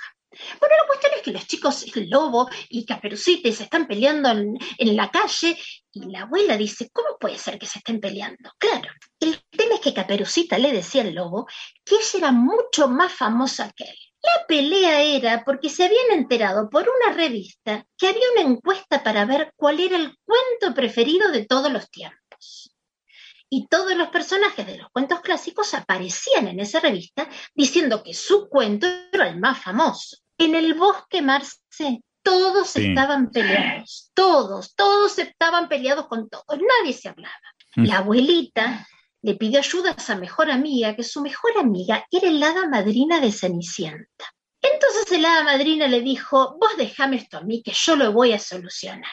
Bueno, 0.61 0.77
la 0.81 0.87
cuestión 0.87 1.13
es 1.17 1.23
que 1.23 1.33
los 1.33 1.47
chicos, 1.47 1.87
el 1.97 2.11
lobo 2.11 2.49
y 2.69 2.85
Caperucita, 2.85 3.51
se 3.51 3.65
están 3.65 3.87
peleando 3.87 4.29
en, 4.29 4.57
en, 4.77 4.97
la 4.97 5.11
calle 5.11 5.59
y 5.93 6.11
la 6.11 6.23
abuela 6.23 6.57
dice, 6.57 6.91
¿cómo 6.93 7.17
puede 7.19 7.39
ser 7.39 7.59
que 7.59 7.67
se 7.67 7.79
estén 7.79 8.01
peleando? 8.01 8.51
Claro, 8.59 8.91
el 9.19 9.43
tema 9.51 9.75
es 9.77 9.81
que 9.81 9.95
Caperucita 9.95 10.59
le 10.59 10.73
decía 10.73 11.03
al 11.03 11.15
lobo 11.15 11.47
que 11.85 11.97
ella 11.97 12.19
era 12.19 12.33
mucho 12.33 12.89
más 12.89 13.13
famosa 13.13 13.73
que 13.75 13.85
él. 13.85 13.99
La 14.23 14.47
pelea 14.47 15.03
era 15.03 15.45
porque 15.45 15.69
se 15.69 15.85
habían 15.85 16.11
enterado 16.13 16.69
por 16.69 16.89
una 16.89 17.15
revista 17.15 17.87
que 17.97 18.09
había 18.09 18.31
una 18.33 18.51
encuesta 18.51 19.03
para 19.03 19.25
ver 19.25 19.53
cuál 19.57 19.81
era 19.81 19.97
el 19.97 20.17
cuento 20.25 20.75
preferido 20.75 21.31
de 21.31 21.47
todos 21.47 21.71
los 21.71 21.89
tiempos. 21.91 22.75
Y 23.51 23.67
todos 23.69 23.97
los 23.97 24.09
personajes 24.09 24.67
de 24.67 24.77
los 24.77 24.91
cuentos 24.91 25.21
clásicos 25.21 25.73
aparecían 25.73 26.49
en 26.49 26.61
esa 26.61 26.81
revista 26.81 27.29
diciendo 27.55 28.03
que 28.03 28.13
su 28.13 28.49
cuento 28.49 28.87
era 29.13 29.29
el 29.29 29.39
más 29.39 29.63
famoso. 29.63 30.19
En 30.37 30.55
el 30.55 30.75
bosque 30.75 31.23
Marce, 31.23 32.03
todos 32.23 32.77
estaban 32.77 33.31
peleados, 33.31 34.11
todos, 34.13 34.75
todos 34.75 35.19
estaban 35.19 35.69
peleados 35.69 36.09
con 36.09 36.29
todos, 36.29 36.45
nadie 36.49 36.93
se 36.93 37.09
hablaba. 37.09 37.35
Mm. 37.77 37.85
La 37.85 37.99
abuelita 37.99 38.87
le 39.23 39.35
pidió 39.35 39.59
ayuda 39.59 39.93
a 39.93 40.01
su 40.01 40.15
mejor 40.17 40.51
amiga, 40.51 40.95
que 40.95 41.03
su 41.03 41.21
mejor 41.21 41.53
amiga 41.59 42.07
era 42.11 42.29
el 42.29 42.43
hada 42.43 42.69
madrina 42.69 43.21
de 43.21 43.33
Cenicienta. 43.33 44.27
Entonces 44.61 45.11
el 45.13 45.25
hada 45.25 45.45
madrina 45.45 45.87
le 45.87 46.01
dijo, 46.01 46.57
vos 46.59 46.77
dejame 46.77 47.17
esto 47.17 47.39
a 47.39 47.43
mí, 47.43 47.63
que 47.63 47.73
yo 47.73 47.97
lo 47.97 48.13
voy 48.13 48.33
a 48.33 48.39
solucionar. 48.39 49.11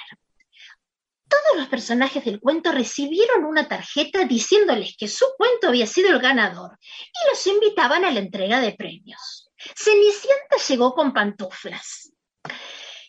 Todos 1.27 1.57
los 1.57 1.67
personajes 1.67 2.23
del 2.23 2.39
cuento 2.39 2.71
recibieron 2.71 3.45
una 3.45 3.67
tarjeta 3.67 4.25
diciéndoles 4.25 4.95
que 4.97 5.07
su 5.07 5.25
cuento 5.37 5.69
había 5.69 5.87
sido 5.87 6.09
el 6.09 6.19
ganador 6.19 6.77
y 6.81 7.29
los 7.29 7.47
invitaban 7.47 8.05
a 8.05 8.11
la 8.11 8.19
entrega 8.19 8.59
de 8.59 8.73
premios. 8.73 9.49
Cenicienta 9.75 10.57
llegó 10.67 10.93
con 10.93 11.13
pantuflas. 11.13 12.11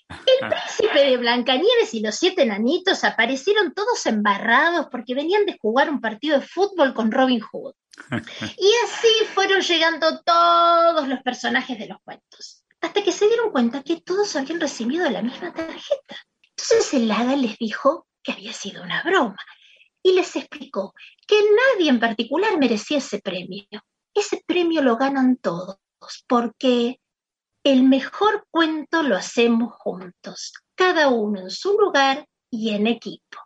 El 0.09 0.49
príncipe 0.49 1.11
de 1.11 1.17
Blancanieves 1.17 1.95
y 1.95 2.01
los 2.01 2.15
siete 2.15 2.43
enanitos 2.43 3.03
aparecieron 3.05 3.75
todos 3.75 4.07
embarrados 4.07 4.87
porque 4.91 5.15
venían 5.15 5.47
de 5.47 5.59
jugar 5.61 5.91
un 5.91 6.01
partido 6.01 6.39
de 6.39 6.47
fútbol 6.47 6.95
con 6.95 7.11
Robin 7.11 7.41
Hood. 7.41 7.75
Y 8.59 8.73
así 8.85 9.09
fueron 9.35 9.61
llegando 9.63 10.21
todos 10.23 11.09
los 11.09 11.23
personajes 11.23 11.79
de 11.79 11.89
los 11.89 11.99
cuentos, 12.05 12.65
hasta 12.81 13.03
que 13.03 13.13
se 13.13 13.27
dieron 13.27 13.51
cuenta 13.51 13.83
que 13.83 14.01
todos 14.01 14.37
habían 14.37 14.61
recibido 14.61 15.09
la 15.09 15.23
misma 15.23 15.53
tarjeta. 15.53 16.17
Entonces 16.51 16.95
el 16.95 17.11
hada 17.11 17.37
les 17.37 17.59
dijo 17.59 18.07
que 18.23 18.33
había 18.33 18.53
sido 18.53 18.83
una 18.83 19.03
broma 19.03 19.37
y 20.03 20.13
les 20.13 20.37
explicó 20.37 20.95
que 21.27 21.37
nadie 21.37 21.91
en 21.91 21.99
particular 21.99 22.59
merecía 22.59 22.99
ese 22.99 23.21
premio. 23.21 23.67
Ese 24.15 24.43
premio 24.47 24.83
lo 24.83 24.97
ganan 24.97 25.37
todos 25.37 25.79
porque 26.29 27.01
el 27.67 27.83
mejor 27.83 28.47
cuento 28.53 29.03
lo 29.03 29.17
hacemos 29.17 29.73
juntos, 29.73 30.53
cada 30.77 31.09
uno 31.09 31.41
en 31.41 31.51
su 31.51 31.77
lugar 31.77 32.29
y 32.49 32.71
en 32.71 32.87
equipo. 32.87 33.41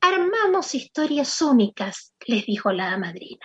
Armamos 0.00 0.74
historias 0.74 1.42
únicas, 1.42 2.14
les 2.26 2.46
dijo 2.46 2.72
la 2.72 2.96
madrina. 2.96 3.44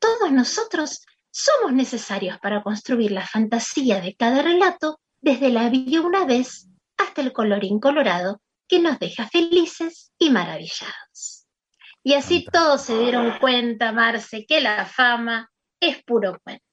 Todos 0.00 0.32
nosotros 0.32 1.00
somos 1.30 1.72
necesarios 1.72 2.40
para 2.40 2.60
construir 2.64 3.12
la 3.12 3.24
fantasía 3.24 4.00
de 4.00 4.16
cada 4.16 4.42
relato, 4.42 4.98
desde 5.20 5.50
la 5.50 5.70
vida 5.70 6.00
una 6.00 6.24
vez 6.24 6.66
hasta 6.96 7.20
el 7.20 7.32
colorín 7.32 7.78
colorado 7.78 8.40
que 8.66 8.80
nos 8.80 8.98
deja 8.98 9.28
felices 9.28 10.10
y 10.18 10.30
maravillados. 10.30 11.46
Y 12.02 12.14
así 12.14 12.44
todos 12.52 12.82
se 12.82 12.98
dieron 12.98 13.38
cuenta, 13.38 13.92
Marce, 13.92 14.44
que 14.44 14.60
la 14.60 14.86
fama 14.86 15.52
es 15.78 16.02
puro 16.02 16.40
cuento. 16.42 16.64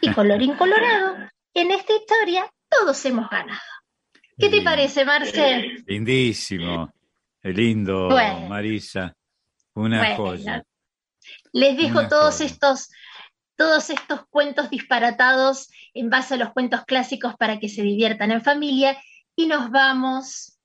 Y 0.00 0.10
colorín 0.14 0.54
colorado, 0.54 1.28
en 1.54 1.70
esta 1.70 1.94
historia 1.94 2.50
todos 2.68 3.04
hemos 3.04 3.28
ganado. 3.28 3.60
¿Qué 4.38 4.48
te 4.48 4.62
parece, 4.62 5.04
Marce? 5.04 5.82
Lindísimo, 5.86 6.92
lindo, 7.42 8.08
Marisa, 8.48 9.14
una 9.74 10.16
joya. 10.16 10.64
Les 11.52 11.76
dejo 11.76 12.08
todos 12.08 12.40
estos 12.40 12.88
todos 13.56 13.90
estos 13.90 14.24
cuentos 14.30 14.70
disparatados 14.70 15.68
en 15.92 16.08
base 16.08 16.32
a 16.32 16.36
los 16.38 16.54
cuentos 16.54 16.86
clásicos 16.86 17.34
para 17.36 17.58
que 17.58 17.68
se 17.68 17.82
diviertan 17.82 18.30
en 18.30 18.40
familia 18.40 18.96
y 19.36 19.46
nos 19.46 19.70
vamos 19.70 20.58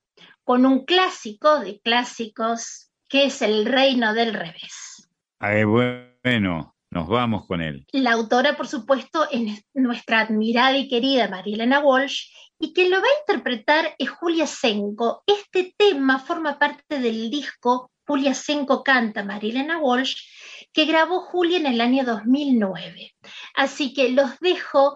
con 0.45 0.65
un 0.65 0.85
clásico 0.85 1.59
de 1.59 1.81
clásicos 1.81 2.89
que 3.09 3.25
es 3.25 3.41
El 3.41 3.65
Reino 3.65 4.13
del 4.13 4.33
Revés. 4.33 5.09
Ay, 5.39 5.65
bueno, 5.65 6.74
nos 6.95 7.09
vamos 7.09 7.45
con 7.45 7.61
él. 7.61 7.85
La 7.91 8.13
autora, 8.13 8.55
por 8.55 8.67
supuesto, 8.67 9.27
es 9.29 9.65
nuestra 9.73 10.21
admirada 10.21 10.77
y 10.77 10.87
querida 10.87 11.27
Marilena 11.27 11.81
Walsh, 11.81 12.31
y 12.57 12.73
quien 12.73 12.89
lo 12.89 13.01
va 13.01 13.03
a 13.03 13.19
interpretar 13.19 13.93
es 13.99 14.09
Julia 14.09 14.47
Senko. 14.47 15.21
Este 15.27 15.75
tema 15.77 16.19
forma 16.19 16.57
parte 16.57 16.99
del 16.99 17.29
disco 17.29 17.91
Julia 18.07 18.33
Senko 18.33 18.81
canta 18.81 19.25
Marilena 19.25 19.77
Walsh, 19.77 20.15
que 20.71 20.85
grabó 20.85 21.19
Julia 21.19 21.57
en 21.57 21.65
el 21.65 21.81
año 21.81 22.05
2009. 22.05 23.13
Así 23.55 23.93
que 23.93 24.11
los 24.11 24.39
dejo 24.39 24.95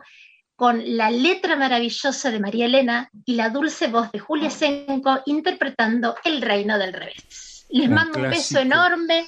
con 0.55 0.81
la 0.95 1.11
letra 1.11 1.57
maravillosa 1.57 2.31
de 2.31 2.39
María 2.39 2.67
Elena 2.67 3.09
y 3.25 3.33
la 3.33 3.49
dulce 3.49 3.87
voz 3.87 4.09
de 4.13 4.19
Julia 4.19 4.49
Senko 4.49 5.19
interpretando 5.25 6.15
El 6.23 6.41
Reino 6.41 6.77
del 6.77 6.93
Revés. 6.93 7.65
Les 7.69 7.89
mando 7.89 8.19
un 8.19 8.29
beso 8.29 8.59
enorme. 8.59 9.25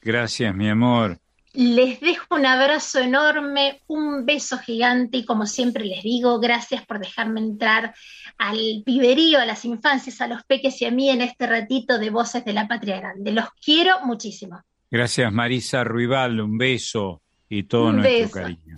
Gracias, 0.00 0.52
mi 0.56 0.68
amor. 0.68 1.20
Les 1.54 2.00
dejo 2.00 2.36
un 2.36 2.46
abrazo 2.46 3.00
enorme, 3.00 3.80
un 3.86 4.26
beso 4.26 4.58
gigante 4.58 5.18
y 5.18 5.24
como 5.24 5.46
siempre 5.46 5.84
les 5.84 6.02
digo, 6.02 6.38
gracias 6.40 6.84
por 6.84 6.98
dejarme 6.98 7.40
entrar 7.40 7.94
al 8.36 8.82
piberío, 8.84 9.40
a 9.40 9.46
las 9.46 9.64
infancias, 9.64 10.20
a 10.20 10.26
los 10.26 10.44
peques 10.44 10.80
y 10.82 10.84
a 10.84 10.90
mí 10.90 11.10
en 11.10 11.22
este 11.22 11.46
ratito 11.46 11.98
de 11.98 12.10
Voces 12.10 12.44
de 12.44 12.52
la 12.52 12.68
Patria 12.68 13.00
Grande. 13.00 13.32
Los 13.32 13.46
quiero 13.64 14.04
muchísimo. 14.04 14.62
Gracias 14.90 15.32
Marisa 15.32 15.84
Ruibal, 15.84 16.40
un 16.40 16.58
beso 16.58 17.22
y 17.48 17.64
todo 17.64 17.92
nuestro 17.92 18.30
cariño. 18.30 18.76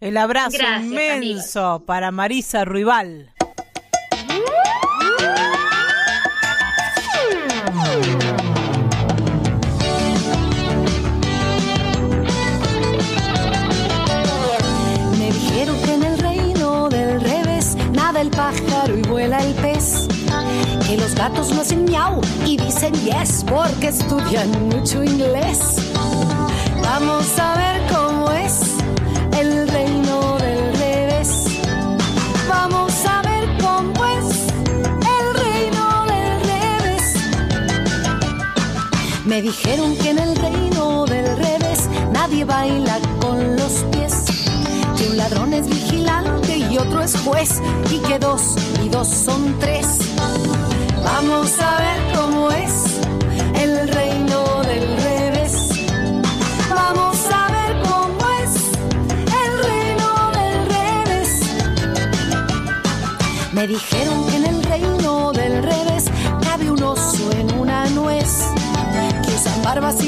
El 0.00 0.16
abrazo 0.16 0.56
inmenso 0.80 1.84
para 1.86 2.10
Marisa 2.10 2.64
Ruibal. 2.64 3.34
El 18.20 18.30
pájaro 18.30 18.96
y 18.96 19.02
vuela 19.02 19.38
el 19.38 19.54
pez. 19.54 20.08
Que 20.86 20.96
los 20.96 21.14
gatos 21.14 21.52
no 21.52 21.60
hacen 21.60 21.84
miau 21.84 22.20
y 22.44 22.56
dicen 22.56 22.92
yes 22.94 23.44
porque 23.48 23.88
estudian 23.88 24.50
mucho 24.68 25.04
inglés. 25.04 25.76
Vamos 26.82 27.38
a 27.38 27.56
ver 27.56 27.82
cómo 27.92 28.30
es 28.32 28.60
el 29.38 29.68
reino 29.68 30.36
del 30.38 30.78
revés. 30.78 31.44
Vamos 32.48 32.92
a 33.06 33.22
ver 33.22 33.44
cómo 33.60 34.04
es 34.06 34.26
el 35.14 35.34
reino 35.42 36.06
del 36.06 36.40
revés. 36.52 37.14
Me 39.26 39.42
dijeron 39.42 39.96
que 39.96 40.10
en 40.10 40.18
el 40.18 40.36
reino 40.36 41.04
del 41.06 41.36
revés 41.36 41.88
nadie 42.12 42.44
baila 42.44 42.98
con 43.20 43.56
los 43.56 43.72
pies. 43.90 43.97
Ladrón 45.18 45.52
es 45.52 45.66
vigilante 45.66 46.58
y 46.58 46.78
otro 46.78 47.02
es 47.02 47.16
juez. 47.22 47.60
Y 47.90 47.98
que 48.06 48.20
dos 48.20 48.54
y 48.84 48.88
dos 48.88 49.08
son 49.08 49.58
tres. 49.58 49.98
Vamos 51.02 51.58
a 51.60 51.76
ver 51.78 52.16
cómo 52.16 52.50
es 52.52 53.00
el 53.60 53.88
reino 53.88 54.62
del 54.62 54.96
revés. 55.02 55.70
Vamos 56.72 57.16
a 57.32 57.50
ver 57.50 57.82
cómo 57.82 58.20
es 58.44 58.54
el 59.42 59.52
reino 59.70 60.30
del 60.38 60.58
revés. 60.76 61.30
Me 63.52 63.66
dijeron 63.66 64.24
que 64.28 64.36
en 64.36 64.46
el 64.46 64.62
reino 64.62 65.32
del 65.32 65.64
revés 65.64 66.04
cabe 66.44 66.70
un 66.70 66.80
oso 66.80 67.32
en 67.32 67.52
una 67.58 67.86
nuez. 67.86 68.44
Que 69.24 69.34
usan 69.34 69.62
barbas 69.64 70.00
y 70.04 70.07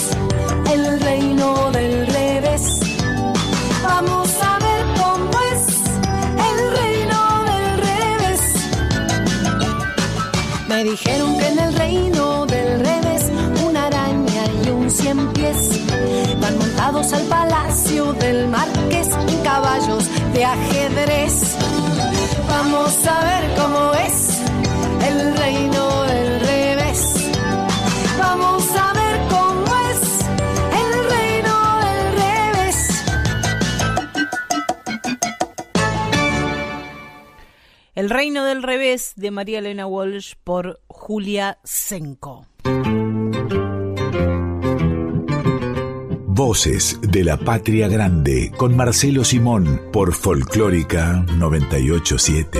montados 17.01 17.13
al 17.13 17.27
palacio 17.27 18.13
del 18.13 18.47
marqués 18.47 19.07
en 19.07 19.43
caballos 19.43 20.05
de 20.33 20.45
ajedrez. 20.45 21.57
Vamos 22.47 23.07
a 23.07 23.23
ver 23.23 23.55
cómo 23.57 23.93
es 23.93 24.39
el 25.07 25.37
reino 25.37 26.03
del 26.03 26.39
revés. 26.41 27.31
Vamos 28.17 28.63
a 28.75 28.93
ver 28.93 29.19
cómo 29.29 29.65
es 29.89 30.01
el 30.81 31.09
reino 31.09 31.79
del 31.81 32.13
revés. 32.21 33.03
El 37.95 38.09
reino 38.09 38.45
del 38.45 38.63
revés 38.63 39.13
de 39.15 39.31
María 39.31 39.59
Elena 39.59 39.87
Walsh 39.87 40.35
por 40.43 40.81
Julia 40.87 41.57
Senko. 41.63 42.45
Voces 46.43 46.97
de 47.03 47.23
la 47.23 47.37
Patria 47.37 47.87
Grande 47.87 48.51
con 48.57 48.75
Marcelo 48.75 49.23
Simón 49.23 49.79
por 49.93 50.11
Folclórica 50.15 51.23
987. 51.37 52.59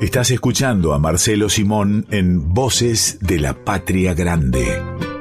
Estás 0.00 0.30
escuchando 0.30 0.94
a 0.94 1.00
Marcelo 1.00 1.48
Simón 1.48 2.06
en 2.12 2.54
Voces 2.54 3.18
de 3.20 3.40
la 3.40 3.64
Patria 3.64 4.14
Grande. 4.14 5.11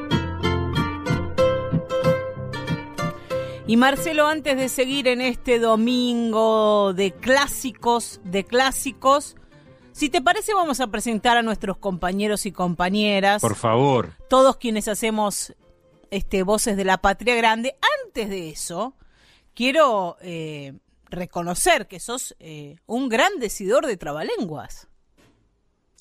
Y 3.72 3.78
Marcelo, 3.78 4.28
antes 4.28 4.58
de 4.58 4.68
seguir 4.68 5.08
en 5.08 5.22
este 5.22 5.58
domingo 5.58 6.92
de 6.92 7.14
clásicos, 7.14 8.20
de 8.26 8.44
clásicos, 8.44 9.38
si 9.94 10.10
te 10.10 10.22
parece 10.22 10.54
vamos 10.54 10.82
a 10.82 10.88
presentar 10.88 11.38
a 11.38 11.42
nuestros 11.42 11.78
compañeros 11.78 12.46
y 12.46 12.52
compañeras. 12.52 13.42
Por 13.42 13.56
favor. 13.56 14.18
Todos 14.30 14.58
quienes 14.58 14.90
hacemos 14.90 15.56
este 16.10 16.44
Voces 16.44 16.76
de 16.76 16.84
la 16.84 16.98
Patria 16.98 17.34
Grande. 17.36 17.78
Antes 18.04 18.28
de 18.28 18.50
eso, 18.50 18.98
quiero 19.54 20.18
eh, 20.20 20.74
reconocer 21.10 21.88
que 21.88 22.02
sos 22.02 22.36
eh, 22.40 22.76
un 22.88 23.08
gran 23.08 23.40
decidor 23.40 23.86
de 23.88 23.96
trabalenguas. 23.96 24.90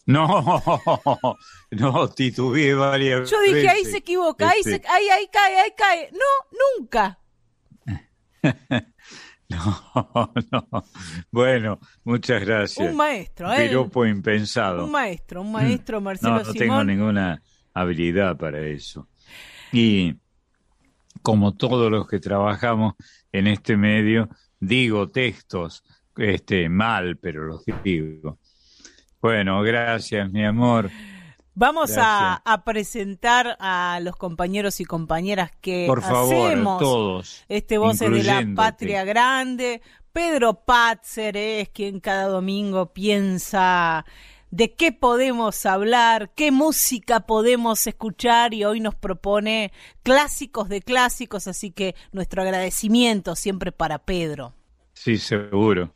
No, 0.06 0.26
no, 1.70 2.08
titubeé 2.08 2.74
varias 2.74 3.30
Yo 3.30 3.40
dije, 3.42 3.54
veces. 3.54 3.70
ahí 3.70 3.84
se 3.84 3.98
equivoca, 3.98 4.50
ahí, 4.50 4.64
se, 4.64 4.74
Este, 4.74 4.88
ahí, 4.88 5.08
ahí 5.08 5.28
cae, 5.28 5.56
ahí 5.56 5.70
cae. 5.76 6.10
No, 6.10 6.80
nunca. 6.80 7.19
No, 9.50 10.32
no. 10.52 10.84
Bueno, 11.32 11.80
muchas 12.04 12.44
gracias. 12.44 12.88
Un 12.88 12.96
maestro, 12.96 13.52
¿eh? 13.52 13.66
Piropo 13.66 14.06
impensado. 14.06 14.84
Un 14.84 14.92
maestro, 14.92 15.42
un 15.42 15.50
maestro, 15.50 16.00
Marcelo 16.00 16.36
No, 16.36 16.44
no 16.44 16.52
tengo 16.52 16.84
ninguna 16.84 17.42
habilidad 17.74 18.36
para 18.36 18.60
eso. 18.60 19.08
Y 19.72 20.14
como 21.22 21.56
todos 21.56 21.90
los 21.90 22.06
que 22.06 22.20
trabajamos 22.20 22.94
en 23.32 23.48
este 23.48 23.76
medio, 23.76 24.28
digo 24.60 25.10
textos 25.10 25.82
este, 26.16 26.68
mal, 26.68 27.16
pero 27.16 27.44
los 27.44 27.64
digo. 27.82 28.38
Bueno, 29.20 29.62
gracias, 29.62 30.30
mi 30.30 30.44
amor. 30.44 30.90
Vamos 31.60 31.90
a, 31.98 32.62
presentar 32.64 33.58
a 33.60 34.00
los 34.00 34.16
compañeros 34.16 34.80
y 34.80 34.86
compañeras 34.86 35.50
que 35.60 35.84
Por 35.86 36.00
favor, 36.00 36.46
hacemos 36.46 36.78
todos, 36.78 37.44
este 37.50 37.76
Voces 37.76 38.10
de 38.10 38.22
la. 38.22 38.46
Patria 38.56 39.04
Grande. 39.04 39.82
Pedro 40.10 40.54
Patzer 40.64 41.36
es 41.36 41.68
quien 41.68 42.00
cada 42.00 42.28
domingo 42.28 42.94
piensa 42.94 44.06
de 44.50 44.74
qué 44.74 44.90
podemos 44.90 45.66
hablar, 45.66 46.32
qué 46.34 46.50
música 46.50 47.20
podemos 47.26 47.86
escuchar 47.86 48.54
y 48.54 48.64
hoy 48.64 48.80
nos 48.80 48.94
propone 48.94 49.70
clásicos 50.02 50.70
de 50.70 50.80
clásicos, 50.80 51.46
así 51.46 51.72
que 51.72 51.94
nuestro 52.10 52.40
agradecimiento 52.40 53.36
siempre 53.36 53.70
para 53.70 53.98
Pedro. 53.98 54.54
Sí, 54.94 55.18
seguro. 55.18 55.94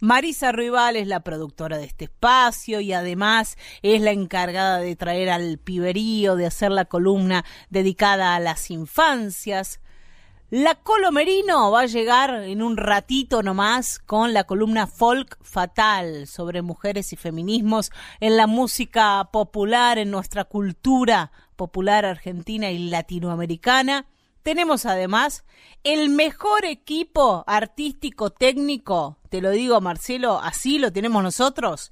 Marisa 0.00 0.52
Rival 0.52 0.96
es 0.96 1.06
la 1.06 1.20
productora 1.20 1.78
de 1.78 1.84
este 1.84 2.04
espacio 2.04 2.80
y 2.80 2.92
además 2.92 3.56
es 3.80 4.02
la 4.02 4.10
encargada 4.10 4.78
de 4.78 4.94
traer 4.94 5.30
al 5.30 5.56
piberío, 5.58 6.36
de 6.36 6.44
hacer 6.44 6.70
la 6.70 6.84
columna 6.84 7.46
dedicada 7.70 8.34
a 8.34 8.40
las 8.40 8.70
infancias. 8.70 9.80
La 10.50 10.74
Colomerino 10.74 11.70
va 11.70 11.80
a 11.80 11.86
llegar 11.86 12.44
en 12.44 12.62
un 12.62 12.76
ratito 12.76 13.42
nomás 13.42 13.98
con 13.98 14.34
la 14.34 14.44
columna 14.44 14.86
Folk 14.86 15.38
Fatal 15.42 16.26
sobre 16.26 16.60
mujeres 16.60 17.14
y 17.14 17.16
feminismos 17.16 17.90
en 18.20 18.36
la 18.36 18.46
música 18.46 19.30
popular, 19.32 19.96
en 19.96 20.10
nuestra 20.10 20.44
cultura 20.44 21.32
popular 21.56 22.04
argentina 22.04 22.70
y 22.70 22.90
latinoamericana. 22.90 24.06
Tenemos 24.46 24.86
además 24.86 25.44
el 25.82 26.08
mejor 26.08 26.64
equipo 26.66 27.42
artístico 27.48 28.30
técnico, 28.30 29.18
te 29.28 29.40
lo 29.40 29.50
digo 29.50 29.80
Marcelo, 29.80 30.38
así 30.40 30.78
lo 30.78 30.92
tenemos 30.92 31.20
nosotros. 31.24 31.90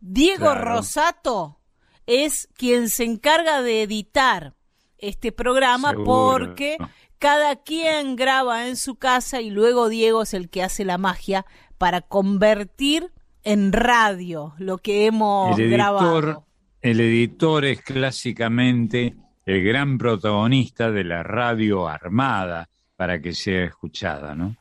Diego 0.00 0.44
Claro. 0.44 0.74
Rosato 0.74 1.58
es 2.04 2.50
quien 2.54 2.90
se 2.90 3.04
encarga 3.04 3.62
de 3.62 3.80
editar 3.82 4.52
este 4.98 5.32
programa 5.32 5.92
Seguro. 5.92 6.04
porque 6.32 6.76
cada 7.18 7.56
quien 7.62 8.14
graba 8.14 8.68
en 8.68 8.76
su 8.76 8.96
casa 8.96 9.40
y 9.40 9.48
luego 9.48 9.88
Diego 9.88 10.20
es 10.24 10.34
el 10.34 10.50
que 10.50 10.62
hace 10.62 10.84
la 10.84 10.98
magia 10.98 11.46
para 11.78 12.02
convertir 12.02 13.10
en 13.42 13.72
radio 13.72 14.52
lo 14.58 14.76
que 14.76 15.06
hemos 15.06 15.58
El 15.58 15.70
grabado. 15.70 16.44
el 16.82 17.00
editor 17.00 17.64
es 17.64 17.80
clásicamente 17.80 19.16
el 19.46 19.64
gran 19.64 19.96
protagonista 19.96 20.90
de 20.90 21.04
la 21.04 21.22
radio 21.22 21.88
armada 21.88 22.68
para 22.96 23.20
que 23.20 23.32
sea 23.32 23.64
escuchada, 23.64 24.34
¿no? 24.34 24.56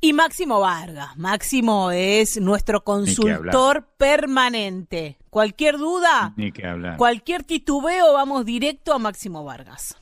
Y 0.00 0.12
Máximo 0.14 0.58
Vargas. 0.58 1.16
Máximo 1.16 1.92
es 1.92 2.40
nuestro 2.40 2.82
consultor 2.82 3.86
permanente. 3.96 5.16
Cualquier 5.30 5.78
duda, 5.78 6.34
Ni 6.36 6.50
que 6.50 6.66
hablar. 6.66 6.96
cualquier 6.96 7.44
titubeo, 7.44 8.12
vamos 8.12 8.44
directo 8.44 8.92
a 8.94 8.98
Máximo 8.98 9.44
Vargas. 9.44 9.96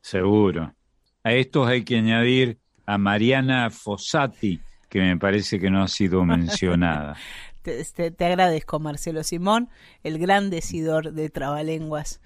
Seguro. 0.00 0.74
A 1.22 1.32
estos 1.32 1.68
hay 1.68 1.84
que 1.84 1.98
añadir 1.98 2.58
a 2.84 2.98
Mariana 2.98 3.70
Fossati, 3.70 4.60
que 4.88 5.00
me 5.00 5.16
parece 5.16 5.60
que 5.60 5.70
no 5.70 5.82
ha 5.82 5.88
sido 5.88 6.24
mencionada. 6.24 7.14
Te, 7.62 7.84
te- 7.84 8.10
te 8.10 8.24
agradezco, 8.24 8.80
Marcelo 8.80 9.22
Simón, 9.22 9.68
el 10.02 10.18
gran 10.18 10.50
decidor 10.50 11.12
de 11.12 11.30
trabalenguas 11.30 12.20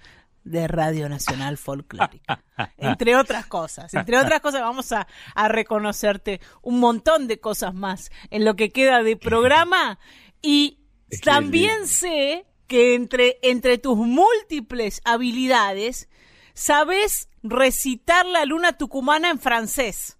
de 0.49 0.67
Radio 0.67 1.09
Nacional 1.09 1.57
Folclórica. 1.57 2.43
Entre 2.77 3.15
otras 3.15 3.45
cosas, 3.45 3.93
entre 3.93 4.17
otras 4.17 4.39
cosas 4.41 4.61
vamos 4.61 4.91
a, 4.91 5.07
a 5.35 5.47
reconocerte 5.47 6.39
un 6.61 6.79
montón 6.79 7.27
de 7.27 7.39
cosas 7.39 7.73
más 7.73 8.11
en 8.31 8.45
lo 8.45 8.55
que 8.55 8.69
queda 8.71 9.03
de 9.03 9.15
programa 9.17 9.99
y 10.41 10.79
Es 11.09 11.21
también 11.21 11.87
sé 11.87 12.45
que 12.67 12.95
entre, 12.95 13.37
entre 13.43 13.77
tus 13.77 13.97
múltiples 13.97 15.01
habilidades 15.05 16.09
sabes 16.53 17.29
recitar 17.43 18.25
la 18.25 18.43
luna 18.45 18.73
tucumana 18.77 19.29
en 19.29 19.39
francés 19.39 20.17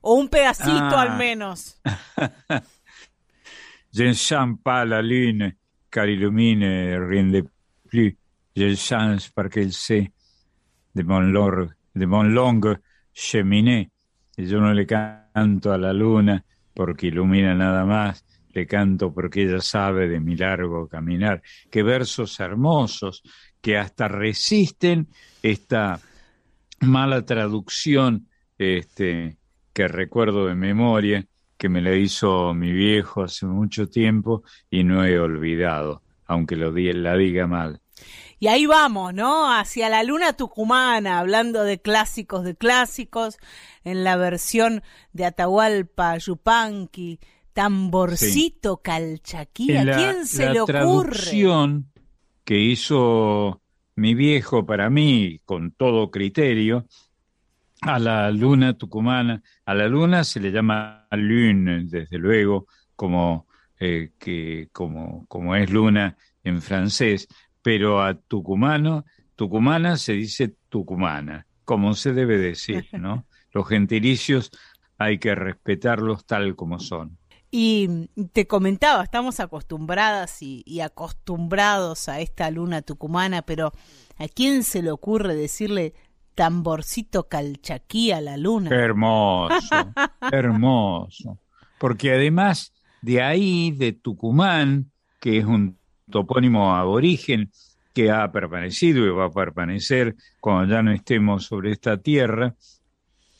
o 0.00 0.14
un 0.14 0.28
pedacito 0.28 0.70
Ah. 0.96 1.02
al 1.02 1.16
menos. 1.16 1.80
Je 3.92 4.04
ne 4.04 4.14
sens 4.14 4.58
pas 4.62 4.86
la 4.86 5.02
lune, 5.02 5.56
car 5.90 6.08
illumine 6.08 6.98
rien 7.00 7.32
de 7.32 7.44
plus. 7.88 8.14
Le 8.60 8.76
sens 8.76 9.30
parce 9.30 9.48
qu'elle 9.48 9.72
sait 9.72 10.12
de 10.92 11.02
mon, 11.02 11.20
lor- 11.20 11.72
de 11.94 12.04
mon 12.04 12.24
longue 12.24 12.78
cheminée. 13.10 13.90
Y 14.36 14.44
yo 14.44 14.60
no 14.60 14.74
le 14.74 14.84
canto 14.84 15.72
a 15.72 15.78
la 15.78 15.94
luna 15.94 16.44
porque 16.74 17.06
ilumina 17.06 17.54
nada 17.54 17.86
más, 17.86 18.22
le 18.52 18.66
canto 18.66 19.14
porque 19.14 19.44
ella 19.44 19.62
sabe 19.62 20.08
de 20.08 20.20
mi 20.20 20.36
largo 20.36 20.86
caminar. 20.88 21.40
Qué 21.70 21.82
versos 21.82 22.38
hermosos 22.38 23.22
que 23.62 23.78
hasta 23.78 24.08
resisten 24.08 25.08
esta 25.42 25.98
mala 26.80 27.24
traducción 27.24 28.28
este, 28.58 29.38
que 29.72 29.88
recuerdo 29.88 30.46
de 30.46 30.54
memoria, 30.54 31.24
que 31.56 31.70
me 31.70 31.80
la 31.80 31.94
hizo 31.94 32.52
mi 32.52 32.72
viejo 32.72 33.22
hace 33.22 33.46
mucho 33.46 33.88
tiempo 33.88 34.42
y 34.68 34.84
no 34.84 35.02
he 35.06 35.18
olvidado, 35.18 36.02
aunque 36.26 36.56
lo 36.56 36.72
la 36.72 37.16
diga 37.16 37.46
mal. 37.46 37.80
Y 38.40 38.48
ahí 38.48 38.64
vamos, 38.66 39.12
¿no? 39.14 39.52
Hacia 39.54 39.90
la 39.90 40.02
luna 40.02 40.32
tucumana, 40.32 41.18
hablando 41.18 41.62
de 41.62 41.80
clásicos 41.80 42.42
de 42.42 42.56
clásicos, 42.56 43.36
en 43.84 44.02
la 44.02 44.16
versión 44.16 44.82
de 45.12 45.26
Atahualpa 45.26 46.16
Yupanqui, 46.16 47.20
tamborcito 47.52 48.78
calchaquí. 48.82 49.76
¿A 49.76 49.80
En 49.82 49.86
la- 49.86 49.96
quién 49.96 50.26
se 50.26 50.46
la 50.46 50.52
le 50.54 50.60
ocurre? 50.60 50.72
traducción 50.72 51.92
que 52.44 52.58
hizo 52.58 53.60
mi 53.96 54.14
viejo 54.14 54.64
para 54.64 54.88
mí, 54.88 55.40
con 55.44 55.72
todo 55.72 56.10
criterio, 56.10 56.86
a 57.82 57.98
la 57.98 58.30
luna 58.30 58.76
tucumana. 58.76 59.42
A 59.66 59.74
la 59.74 59.86
luna 59.88 60.24
se 60.24 60.40
le 60.40 60.50
llama 60.50 61.06
lune, 61.12 61.84
desde 61.84 62.18
luego, 62.18 62.66
como, 62.96 63.46
eh, 63.78 64.12
que, 64.18 64.68
como, 64.72 65.26
como 65.26 65.54
es 65.56 65.70
luna 65.70 66.16
en 66.42 66.60
francés, 66.62 67.28
pero 67.62 68.02
a 68.02 68.14
tucumano, 68.14 69.04
tucumana 69.36 69.96
se 69.96 70.12
dice 70.12 70.54
tucumana, 70.68 71.46
como 71.64 71.94
se 71.94 72.12
debe 72.12 72.38
decir, 72.38 72.86
¿no? 72.92 73.26
Los 73.52 73.68
gentilicios 73.68 74.50
hay 74.98 75.18
que 75.18 75.34
respetarlos 75.34 76.24
tal 76.24 76.54
como 76.56 76.78
son. 76.78 77.18
Y 77.50 78.08
te 78.32 78.46
comentaba, 78.46 79.02
estamos 79.02 79.40
acostumbradas 79.40 80.40
y, 80.40 80.62
y, 80.64 80.80
acostumbrados 80.80 82.08
a 82.08 82.20
esta 82.20 82.48
luna 82.52 82.82
tucumana, 82.82 83.42
pero 83.42 83.72
¿a 84.18 84.28
quién 84.28 84.62
se 84.62 84.82
le 84.82 84.92
ocurre 84.92 85.34
decirle 85.34 85.94
tamborcito 86.36 87.28
calchaquí 87.28 88.12
a 88.12 88.20
la 88.20 88.36
luna? 88.36 88.70
Hermoso, 88.70 89.58
hermoso. 90.32 91.38
Porque 91.80 92.12
además 92.12 92.72
de 93.02 93.22
ahí, 93.22 93.70
de 93.72 93.92
Tucumán, 93.92 94.92
que 95.20 95.38
es 95.38 95.44
un 95.44 95.79
topónimo 96.10 96.74
aborigen 96.74 97.50
que 97.94 98.10
ha 98.10 98.30
permanecido 98.30 99.04
y 99.06 99.10
va 99.10 99.26
a 99.26 99.30
permanecer 99.30 100.14
cuando 100.38 100.74
ya 100.74 100.82
no 100.82 100.92
estemos 100.92 101.44
sobre 101.44 101.72
esta 101.72 101.96
tierra, 101.96 102.54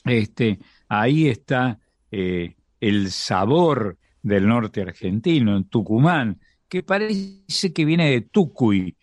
este, 0.05 0.59
ahí 0.89 1.29
está 1.29 1.79
eh, 2.11 2.55
el 2.81 3.11
sabor 3.11 3.97
del 4.23 4.49
norte 4.49 4.83
argentino, 4.83 5.57
en 5.57 5.65
Tucumán, 5.65 6.39
que 6.69 6.83
parece 6.83 7.73
que 7.73 7.85
viene 7.85 8.11
de 8.11 8.21
Tucuy, 8.23 8.97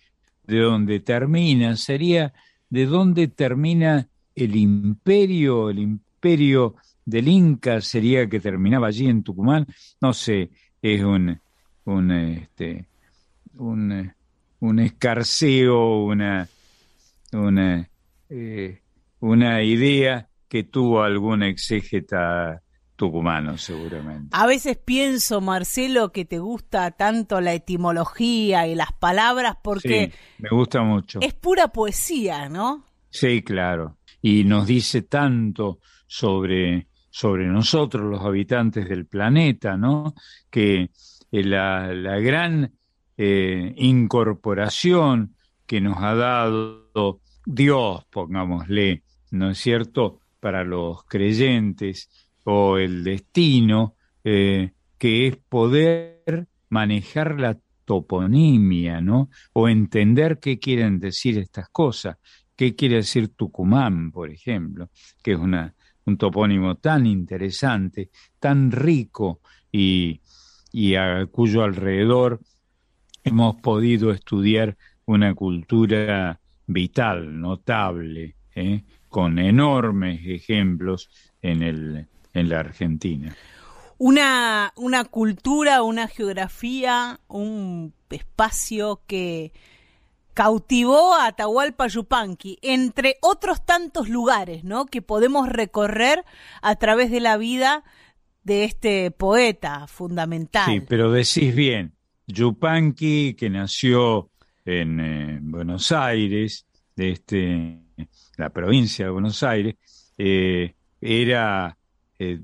de 0.45 0.59
donde 0.59 0.99
termina, 0.99 1.75
sería 1.75 2.33
de 2.69 2.85
donde 2.85 3.27
termina 3.27 4.07
el 4.35 4.55
imperio, 4.55 5.69
el 5.69 5.79
imperio 5.79 6.75
del 7.05 7.27
Inca 7.27 7.81
sería 7.81 8.27
que 8.27 8.39
terminaba 8.39 8.87
allí 8.87 9.07
en 9.07 9.23
Tucumán, 9.23 9.65
no 10.01 10.13
sé, 10.13 10.51
es 10.81 11.01
un, 11.01 11.39
un, 11.85 12.11
este, 12.11 12.85
un, 13.57 14.13
un 14.59 14.79
escarceo, 14.79 16.03
una, 16.05 16.47
una, 17.33 17.89
eh, 18.29 18.81
una 19.19 19.63
idea 19.63 20.29
que 20.47 20.63
tuvo 20.63 21.03
algún 21.03 21.43
exégeta 21.43 22.61
tucumano, 22.95 23.57
seguramente. 23.57 24.29
A 24.31 24.47
veces 24.47 24.77
pienso, 24.77 25.39
Marcelo, 25.39 26.11
que 26.11 26.25
te 26.25 26.39
gusta 26.39 26.91
tanto 26.91 27.39
la 27.41 27.53
etimología 27.53 28.67
y 28.67 28.75
las 28.75 28.91
palabras 28.91 29.57
porque... 29.63 30.11
Sí, 30.11 30.19
me 30.39 30.49
gusta 30.49 30.81
mucho. 30.81 31.19
Es 31.21 31.33
pura 31.33 31.67
poesía, 31.69 32.49
¿no? 32.49 32.85
Sí, 33.09 33.43
claro. 33.43 33.97
Y 34.21 34.43
nos 34.45 34.65
dice 34.65 35.03
tanto 35.03 35.79
sobre, 36.07 36.87
sobre 37.09 37.45
nosotros, 37.45 38.03
los 38.03 38.21
habitantes 38.21 38.89
del 38.89 39.05
planeta, 39.05 39.77
¿no? 39.77 40.15
Que 40.49 40.89
eh, 41.31 41.43
la, 41.43 41.93
la 41.93 42.19
gran 42.19 42.76
eh, 43.17 43.73
incorporación 43.77 45.35
que 45.65 45.81
nos 45.81 45.97
ha 45.97 46.15
dado 46.15 47.21
Dios, 47.45 48.05
pongámosle, 48.09 49.03
¿no 49.31 49.51
es 49.51 49.57
cierto?, 49.57 50.19
para 50.39 50.63
los 50.63 51.03
creyentes, 51.03 52.09
o 52.43 52.77
el 52.77 53.03
destino, 53.03 53.95
eh, 54.23 54.71
que 54.97 55.27
es 55.27 55.37
poder 55.37 56.47
manejar 56.69 57.39
la 57.39 57.57
toponimia, 57.85 59.01
¿no? 59.01 59.29
O 59.53 59.67
entender 59.67 60.39
qué 60.39 60.59
quieren 60.59 60.99
decir 60.99 61.37
estas 61.37 61.69
cosas. 61.69 62.17
¿Qué 62.55 62.75
quiere 62.75 62.97
decir 62.97 63.29
Tucumán, 63.29 64.11
por 64.11 64.29
ejemplo? 64.29 64.89
Que 65.21 65.33
es 65.33 65.37
una, 65.37 65.73
un 66.05 66.17
topónimo 66.17 66.75
tan 66.75 67.05
interesante, 67.05 68.09
tan 68.39 68.71
rico 68.71 69.41
y, 69.71 70.21
y 70.71 70.95
a 70.95 71.25
cuyo 71.27 71.63
alrededor 71.63 72.41
hemos 73.27 73.55
podido 73.57 74.11
estudiar 74.11 74.77
una 75.05 75.33
cultura 75.35 76.39
vital, 76.65 77.39
notable, 77.39 78.35
¿eh? 78.55 78.83
con 79.09 79.39
enormes 79.39 80.21
ejemplos 80.25 81.09
en 81.41 81.63
el, 81.63 82.07
en 82.33 82.49
la 82.49 82.59
Argentina. 82.59 83.35
Una, 83.97 84.73
una 84.75 85.05
cultura, 85.05 85.81
una 85.81 86.07
geografía, 86.07 87.19
un 87.27 87.93
espacio 88.09 89.01
que 89.07 89.51
cautivó 90.33 91.15
a 91.15 91.27
Atahualpa 91.27 91.87
Yupanqui, 91.87 92.59
entre 92.61 93.17
otros 93.21 93.65
tantos 93.65 94.07
lugares, 94.07 94.63
¿no? 94.63 94.85
Que 94.85 95.01
podemos 95.01 95.49
recorrer 95.49 96.23
a 96.61 96.75
través 96.75 97.09
de 97.09 97.21
la 97.21 97.37
vida 97.37 97.83
de 98.43 98.63
este 98.63 99.09
poeta 99.09 99.87
fundamental. 99.87 100.65
Sí, 100.65 100.79
pero 100.79 101.11
decís 101.11 101.55
bien, 101.55 101.96
Yupanqui, 102.27 103.35
que 103.35 103.49
nació 103.49 104.29
en 104.65 104.99
eh, 104.99 105.39
Buenos 105.41 105.91
Aires, 105.91 106.65
de 106.95 107.11
este, 107.11 107.79
la 108.37 108.49
provincia 108.49 109.05
de 109.05 109.11
Buenos 109.11 109.41
Aires, 109.43 109.75
eh, 110.17 110.75
era 110.99 111.77
eh, 112.19 112.39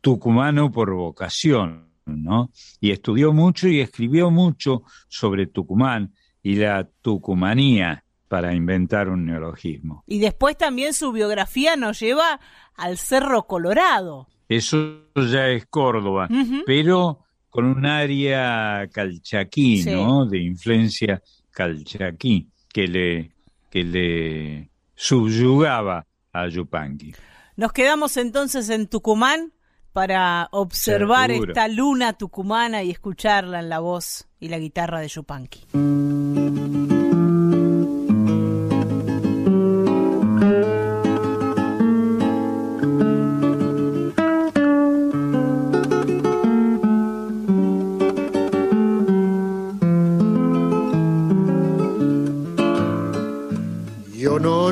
tucumano 0.00 0.72
por 0.72 0.92
vocación, 0.92 1.88
¿no? 2.06 2.50
Y 2.80 2.90
estudió 2.90 3.32
mucho 3.32 3.68
y 3.68 3.80
escribió 3.80 4.30
mucho 4.30 4.82
sobre 5.08 5.46
Tucumán 5.46 6.14
y 6.42 6.56
la 6.56 6.88
tucumanía 7.02 8.04
para 8.28 8.54
inventar 8.54 9.08
un 9.08 9.26
neologismo. 9.26 10.04
Y 10.06 10.18
después 10.18 10.56
también 10.56 10.94
su 10.94 11.12
biografía 11.12 11.76
nos 11.76 12.00
lleva 12.00 12.40
al 12.74 12.98
Cerro 12.98 13.46
Colorado. 13.46 14.28
Eso 14.48 15.02
ya 15.14 15.48
es 15.48 15.66
Córdoba, 15.66 16.28
pero 16.66 17.24
con 17.48 17.64
un 17.64 17.86
área 17.86 18.88
calchaquí, 18.92 19.84
¿no? 19.84 20.26
De 20.26 20.38
influencia 20.38 21.22
calchaquí, 21.50 22.48
que 22.72 22.86
le, 22.86 23.32
que 23.70 23.84
le 23.84 24.70
subyugaba 24.94 26.06
a 26.32 26.48
Yupanqui. 26.48 27.14
Nos 27.56 27.72
quedamos 27.72 28.16
entonces 28.16 28.68
en 28.70 28.86
Tucumán 28.86 29.52
para 29.92 30.48
observar 30.52 31.30
esta 31.30 31.66
luna 31.66 32.12
tucumana 32.12 32.84
y 32.84 32.90
escucharla 32.90 33.60
en 33.60 33.68
la 33.68 33.80
voz 33.80 34.28
y 34.38 34.48
la 34.48 34.58
guitarra 34.58 35.00
de 35.00 35.08
Yupanqui. 35.08 36.97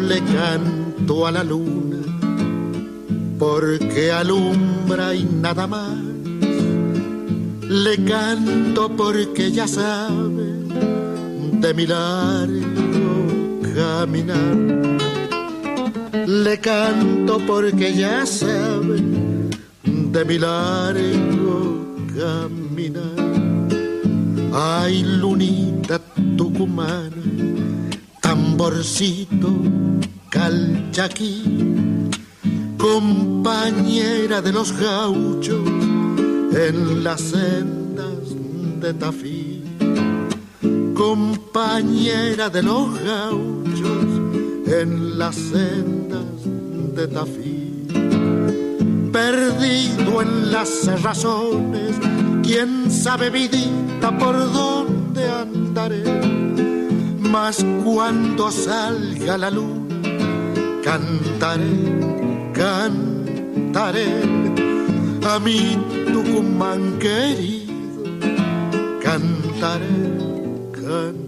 Le 0.08 0.20
canto 0.20 1.26
a 1.26 1.32
la 1.32 1.42
luna 1.42 1.96
porque 3.38 4.12
alumbra 4.12 5.14
y 5.14 5.24
nada 5.24 5.66
más. 5.66 5.96
Le 7.68 7.96
canto 8.04 8.88
porque 8.96 9.50
ya 9.50 9.66
sabe 9.66 10.46
de 11.60 11.74
mi 11.74 11.86
largo 11.86 13.60
caminar. 13.74 14.56
Le 16.26 16.58
canto 16.60 17.38
porque 17.46 17.94
ya 17.94 18.24
sabe 18.24 19.02
de 19.84 20.24
mi 20.24 20.38
largo 20.38 21.84
caminar. 22.16 23.26
Ay, 24.52 25.02
lunita 25.02 26.00
tucumana, 26.36 27.22
tamborcito 28.56 29.52
calchaquí 30.30 31.42
compañera 32.78 34.40
de 34.40 34.50
los 34.50 34.72
gauchos 34.72 35.68
en 36.52 37.04
las 37.04 37.20
sendas 37.20 38.34
de 38.80 38.94
Tafí, 38.94 39.62
compañera 40.94 42.48
de 42.48 42.62
los 42.62 42.98
gauchos 43.00 44.06
en 44.66 45.18
las 45.18 45.34
sendas 45.34 46.40
de 46.94 47.08
Tafí, 47.08 47.86
perdido 49.12 50.22
en 50.22 50.50
las 50.50 51.02
razones, 51.02 51.96
quién 52.42 52.90
sabe 52.90 53.28
vidita 53.28 54.16
por 54.18 54.34
dónde 54.52 55.28
andaré, 55.28 56.04
mas 57.36 57.62
cuando 57.84 58.50
salga 58.50 59.36
la 59.36 59.50
luz 59.50 59.76
cantaré 60.82 61.76
cantaré 62.60 64.08
a 65.32 65.38
mi 65.44 65.60
Tucumán 66.12 66.98
querido, 66.98 68.04
cantaré, 69.02 69.98
cantaré. 70.72 71.25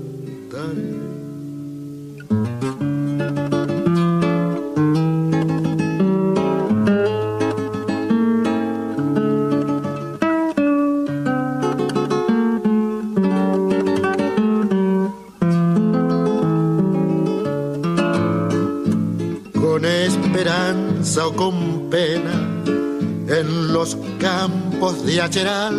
Los 23.78 23.96
campos 24.18 25.06
de 25.06 25.20
Acheral. 25.22 25.78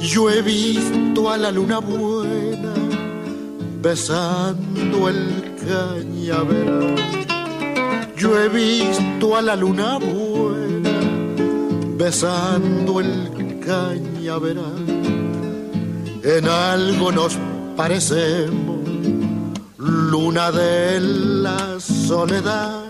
Yo 0.00 0.30
he 0.30 0.40
visto 0.40 1.30
a 1.30 1.36
la 1.36 1.50
luna 1.50 1.78
buena 1.78 2.72
besando 3.82 5.10
el 5.10 5.22
cañaveral. 5.68 6.96
Yo 8.16 8.28
he 8.40 8.48
visto 8.48 9.36
a 9.36 9.42
la 9.42 9.56
luna 9.56 9.98
buena 9.98 10.98
besando 11.98 13.00
el 13.00 13.60
cañaveral. 13.66 14.86
En 16.24 16.48
algo 16.48 17.12
nos 17.12 17.36
parecemos, 17.76 18.80
luna 19.76 20.50
de 20.50 20.98
la 20.98 21.78
soledad. 21.78 22.86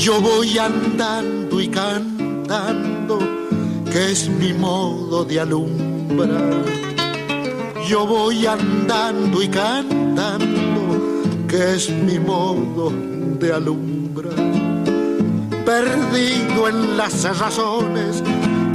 Yo 0.00 0.20
voy 0.20 0.58
andando 0.58 1.60
y 1.60 1.68
cantando, 1.68 3.18
que 3.90 4.12
es 4.12 4.28
mi 4.28 4.52
modo 4.52 5.24
de 5.24 5.40
alumbrar. 5.40 6.64
Yo 7.88 8.06
voy 8.06 8.46
andando 8.46 9.42
y 9.42 9.48
cantando, 9.48 11.00
que 11.48 11.76
es 11.76 11.90
mi 11.90 12.18
modo 12.18 12.92
de 13.40 13.52
alumbrar. 13.52 14.34
Perdido 15.64 16.68
en 16.68 16.96
las 16.96 17.24
razones, 17.38 18.22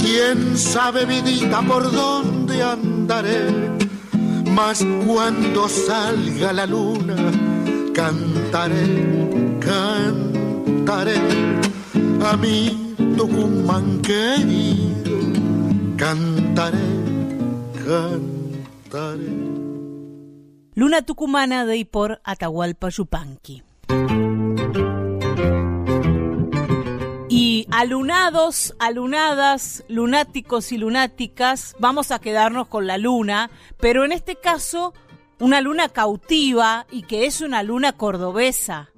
quién 0.00 0.58
sabe 0.58 1.06
vidita 1.06 1.62
por 1.62 1.90
dónde 1.90 2.62
andaré. 2.62 3.70
Mas 4.50 4.84
cuando 5.06 5.68
salga 5.68 6.52
la 6.52 6.66
luna, 6.66 7.16
cantaré, 7.94 9.58
cantaré 9.60 10.31
a 10.88 12.36
mi 12.36 12.94
Tucumán 13.16 14.00
querido, 14.02 15.18
cantaré, 15.96 16.78
cantaré. 17.74 19.42
Luna 20.74 21.02
Tucumana 21.02 21.66
de 21.66 21.76
y 21.76 21.84
por 21.84 22.20
Atahualpa 22.24 22.88
Yupanqui. 22.88 23.62
Y 27.28 27.66
alunados, 27.70 28.74
alunadas, 28.78 29.84
lunáticos 29.88 30.72
y 30.72 30.78
lunáticas, 30.78 31.74
vamos 31.78 32.10
a 32.10 32.18
quedarnos 32.18 32.68
con 32.68 32.86
la 32.86 32.98
luna, 32.98 33.50
pero 33.78 34.04
en 34.04 34.12
este 34.12 34.36
caso 34.36 34.94
una 35.38 35.60
luna 35.60 35.88
cautiva 35.88 36.86
y 36.90 37.02
que 37.02 37.26
es 37.26 37.40
una 37.40 37.62
luna 37.62 37.92
cordobesa, 37.94 38.91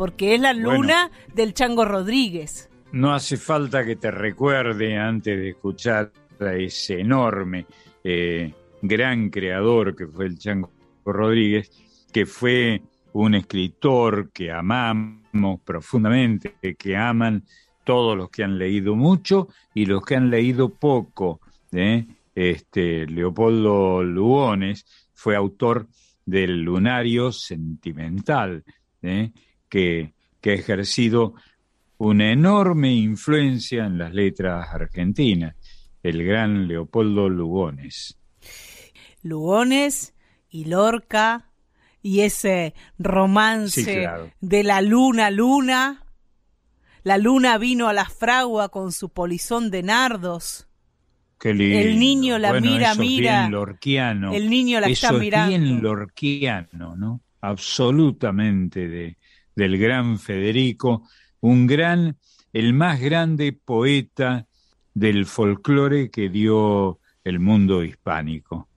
porque 0.00 0.34
es 0.34 0.40
la 0.40 0.54
luna 0.54 1.10
del 1.34 1.52
Chango 1.52 1.84
Rodríguez. 1.84 2.70
No 2.90 3.12
hace 3.12 3.36
falta 3.36 3.84
que 3.84 3.96
te 3.96 4.10
recuerde 4.10 4.96
antes 4.96 5.38
de 5.38 5.50
escuchar 5.50 6.10
a 6.40 6.54
ese 6.54 7.00
enorme, 7.00 7.66
eh, 8.02 8.50
gran 8.80 9.28
creador 9.28 9.94
que 9.94 10.06
fue 10.06 10.24
el 10.24 10.38
Chango 10.38 10.70
Rodríguez, 11.04 11.70
que 12.10 12.24
fue 12.24 12.80
un 13.12 13.34
escritor 13.34 14.30
que 14.30 14.50
amamos 14.50 15.60
profundamente, 15.66 16.54
que 16.78 16.96
aman 16.96 17.44
todos 17.84 18.16
los 18.16 18.30
que 18.30 18.42
han 18.42 18.56
leído 18.56 18.96
mucho 18.96 19.48
y 19.74 19.84
los 19.84 20.02
que 20.02 20.16
han 20.16 20.30
leído 20.30 20.70
poco. 20.70 21.42
¿eh? 21.72 22.06
Este, 22.34 23.04
Leopoldo 23.04 24.02
Lugones 24.02 24.86
fue 25.12 25.36
autor 25.36 25.88
del 26.24 26.62
Lunario 26.62 27.32
Sentimental, 27.32 28.64
¿eh? 29.02 29.30
Que, 29.70 30.12
que 30.42 30.50
ha 30.50 30.54
ejercido 30.54 31.34
una 31.96 32.30
enorme 32.32 32.92
influencia 32.94 33.86
en 33.86 33.96
las 33.98 34.12
letras 34.12 34.68
argentinas, 34.72 35.54
el 36.02 36.22
gran 36.24 36.68
Leopoldo 36.68 37.28
Lugones. 37.28 38.18
Lugones 39.22 40.14
y 40.48 40.64
Lorca 40.64 41.50
y 42.02 42.20
ese 42.20 42.74
romance 42.98 43.84
Sí, 43.84 43.92
claro. 44.00 44.30
de 44.40 44.64
la 44.64 44.80
luna, 44.80 45.30
luna. 45.30 46.04
La 47.02 47.18
luna 47.18 47.58
vino 47.58 47.88
a 47.88 47.92
la 47.92 48.06
fragua 48.06 48.70
con 48.70 48.92
su 48.92 49.10
polizón 49.10 49.70
de 49.70 49.82
nardos. 49.82 50.66
Qué 51.38 51.54
lindo. 51.54 51.78
El 51.78 51.98
niño 51.98 52.38
la 52.38 52.50
Bueno, 52.52 52.70
mira, 52.70 52.92
eso 52.92 53.02
es 53.02 53.08
mira. 53.08 53.40
bien 53.40 53.52
lorquiano. 53.52 54.32
El 54.34 54.50
niño 54.50 54.80
la 54.80 54.86
Eso 54.88 55.06
está 55.06 55.14
es 55.16 55.20
mirando. 55.20 55.48
bien 55.48 55.82
lorquiano, 55.82 56.96
¿no? 56.96 57.20
Absolutamente 57.42 58.88
de, 58.88 59.16
del 59.54 59.78
gran 59.78 60.18
Federico, 60.18 61.08
un 61.40 61.66
gran, 61.66 62.18
el 62.52 62.72
más 62.72 63.00
grande 63.00 63.52
poeta 63.52 64.46
del 64.94 65.26
folclore 65.26 66.10
que 66.10 66.28
dio 66.28 67.00
el 67.24 67.40
mundo 67.40 67.82
hispánico. 67.84 68.68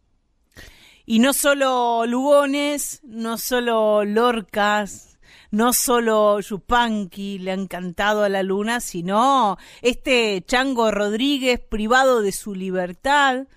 Y 1.06 1.20
no 1.20 1.34
solo 1.34 2.06
Lugones, 2.06 3.02
no 3.04 3.38
solo 3.38 4.06
Lorcas, 4.06 5.14
no 5.52 5.74
solo 5.74 6.40
Yupanqui 6.40 7.40
le 7.40 7.52
han 7.52 7.68
cantado 7.68 8.24
a 8.24 8.30
la 8.30 8.42
luna, 8.42 8.80
sino 8.80 9.58
este 9.82 10.44
Chango 10.48 10.92
Rodríguez 10.92 11.60
privado 11.60 12.22
de 12.22 12.32
su 12.32 12.56
libertad, 12.56 13.48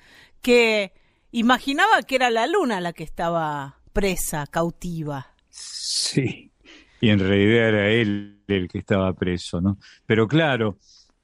que 0.42 0.92
imaginaba 1.30 2.02
que 2.02 2.16
era 2.16 2.30
la 2.30 2.46
luna 2.46 2.80
la 2.80 2.92
que 2.92 3.04
estaba 3.04 3.80
presa, 3.92 4.46
cautiva. 4.46 5.34
Sí, 5.48 6.45
y 7.00 7.10
en 7.10 7.18
realidad 7.18 7.68
era 7.68 7.90
él 7.90 8.42
el 8.46 8.68
que 8.68 8.78
estaba 8.78 9.12
preso, 9.12 9.60
¿no? 9.60 9.78
Pero 10.06 10.26
claro, 10.26 10.78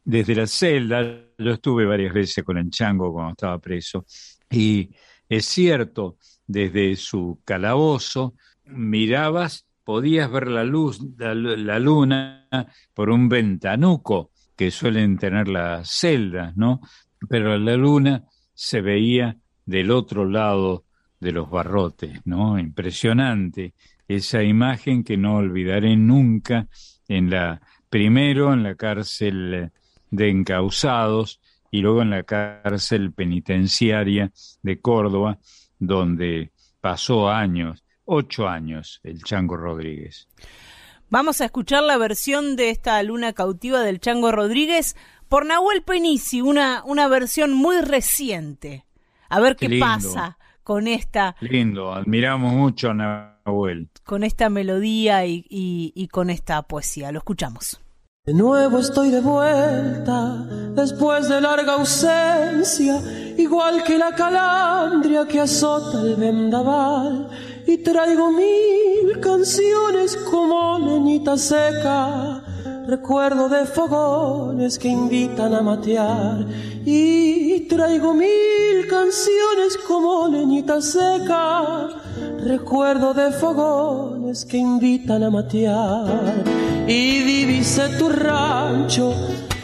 desde 0.04 0.34
la 0.34 0.46
celda, 0.46 1.02
yo 1.38 1.52
estuve 1.52 1.86
varias 1.86 2.12
veces 2.12 2.44
con 2.44 2.58
el 2.58 2.70
chango 2.70 3.12
cuando 3.12 3.32
estaba 3.32 3.58
preso, 3.58 4.04
y 4.50 4.90
es 5.28 5.46
cierto, 5.46 6.18
desde 6.46 6.96
su 6.96 7.40
calabozo 7.44 8.34
mirabas, 8.66 9.66
podías 9.84 10.30
ver 10.30 10.48
la 10.48 10.64
luz, 10.64 11.00
la, 11.18 11.34
la 11.34 11.78
luna 11.78 12.48
por 12.94 13.10
un 13.10 13.28
ventanuco 13.28 14.30
que 14.56 14.70
suelen 14.70 15.18
tener 15.18 15.48
las 15.48 15.90
celdas, 15.90 16.56
¿no? 16.56 16.80
Pero 17.28 17.56
la 17.58 17.76
luna 17.76 18.24
se 18.54 18.80
veía 18.80 19.36
del 19.64 19.90
otro 19.90 20.24
lado 20.28 20.84
de 21.20 21.32
los 21.32 21.48
barrotes, 21.50 22.20
¿no? 22.24 22.58
Impresionante 22.58 23.74
esa 24.16 24.42
imagen 24.42 25.04
que 25.04 25.16
no 25.16 25.36
olvidaré 25.36 25.96
nunca 25.96 26.68
en 27.08 27.30
la 27.30 27.60
primero 27.88 28.52
en 28.52 28.62
la 28.62 28.74
cárcel 28.74 29.70
de 30.10 30.30
encausados 30.30 31.40
y 31.70 31.80
luego 31.80 32.02
en 32.02 32.10
la 32.10 32.22
cárcel 32.22 33.12
penitenciaria 33.12 34.32
de 34.62 34.80
Córdoba, 34.80 35.38
donde 35.78 36.52
pasó 36.80 37.30
años, 37.30 37.84
ocho 38.04 38.48
años, 38.48 39.00
el 39.02 39.22
Chango 39.22 39.56
Rodríguez. 39.56 40.28
Vamos 41.10 41.40
a 41.40 41.44
escuchar 41.44 41.82
la 41.82 41.98
versión 41.98 42.56
de 42.56 42.70
esta 42.70 43.02
luna 43.02 43.32
cautiva 43.34 43.80
del 43.80 44.00
Chango 44.00 44.32
Rodríguez 44.32 44.96
por 45.28 45.44
Nahuel 45.44 45.82
Penici, 45.82 46.40
una, 46.40 46.82
una 46.84 47.08
versión 47.08 47.52
muy 47.52 47.80
reciente. 47.80 48.86
A 49.28 49.40
ver 49.40 49.56
qué, 49.56 49.78
pasa 49.78 50.38
con 50.62 50.86
esta, 50.86 51.36
Lindo, 51.40 51.92
admiramos 51.92 52.52
mucho 52.52 52.90
a 52.90 52.94
Nahuel. 52.94 53.88
con 54.04 54.24
esta 54.24 54.48
melodía 54.48 55.24
y, 55.26 55.44
y- 55.48 55.92
y 55.94 56.08
con 56.08 56.30
esta 56.30 56.62
poesía. 56.62 57.12
Lo 57.12 57.18
escuchamos. 57.18 57.78
De 58.24 58.34
nuevo 58.34 58.78
estoy 58.78 59.10
de 59.10 59.20
vuelta, 59.20 60.44
después 60.76 61.28
de 61.28 61.40
larga 61.40 61.72
ausencia, 61.74 63.00
igual 63.36 63.82
que 63.82 63.98
la 63.98 64.14
calandria 64.14 65.26
que 65.26 65.40
azota 65.40 66.00
el 66.02 66.14
vendaval, 66.14 67.28
y 67.66 67.78
traigo 67.78 68.30
mil 68.30 69.18
canciones 69.20 70.16
como 70.30 70.78
leñita 70.78 71.36
seca, 71.36 72.44
recuerdo 72.86 73.48
de 73.48 73.64
fogones 73.66 74.78
que 74.78 74.88
invitan 74.88 75.54
a 75.54 75.62
matear, 75.62 76.44
y 76.84 77.60
traigo 77.68 78.12
mil 78.14 78.86
canciones 78.88 79.78
como 79.86 80.28
leñita 80.28 80.80
seca, 80.80 81.88
recuerdo 82.44 83.14
de 83.14 83.30
fogones 83.30 84.44
que 84.44 84.58
invitan 84.58 85.22
a 85.22 85.30
matear, 85.30 86.44
y 86.86 87.22
divise 87.22 87.88
tu 87.98 88.08
rancho 88.08 89.14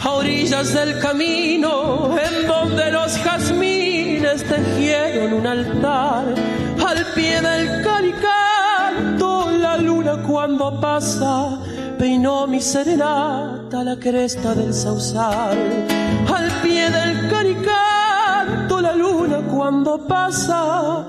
a 0.01 0.12
orillas 0.12 0.73
del 0.73 1.01
camino, 1.01 2.16
en 2.16 2.47
donde 2.47 2.93
los 2.93 3.19
jazmines 3.19 4.45
tejieron 4.45 5.32
un 5.32 5.47
altar, 5.47 6.24
al 6.86 7.07
pie 7.15 7.40
del 7.40 7.82
caricanto, 7.82 9.51
la 9.59 9.77
luna 9.77 10.23
cuando 10.27 10.81
pasa, 10.81 11.59
peinó 11.99 12.47
mi 12.47 12.61
serenata 12.61 13.83
la 13.83 13.97
cresta 13.97 14.55
del 14.55 14.73
sausal, 14.73 15.59
al 16.33 16.51
pie 16.62 16.89
del 16.91 17.29
caricanto, 17.29 18.81
la 18.81 18.95
luna 18.95 19.39
cuando 19.53 20.07
pasa, 20.07 21.05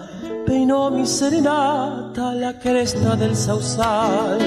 peinó 0.46 0.90
mi 0.90 1.06
serenata 1.06 2.34
la 2.34 2.54
cresta 2.58 3.16
del 3.16 3.36
sausal. 3.36 4.40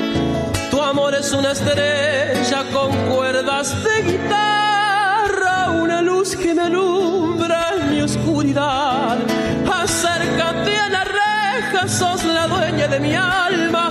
Tu 0.70 0.80
amor 0.80 1.14
es 1.14 1.32
una 1.32 1.52
estrella 1.52 2.64
con 2.72 2.90
cuerdas 3.14 3.74
de 3.84 4.12
guitarra, 4.12 5.70
una 5.82 6.02
luz 6.02 6.34
que 6.34 6.54
me 6.54 6.62
alumbra 6.62 7.74
en 7.76 7.90
mi 7.90 8.00
oscuridad. 8.02 9.18
Acércate 9.82 10.78
a 10.78 10.88
la 10.88 11.04
reja, 11.04 11.88
sos 11.88 12.24
la 12.24 12.46
dueña 12.46 12.88
de 12.88 13.00
mi 13.00 13.14
alma, 13.14 13.90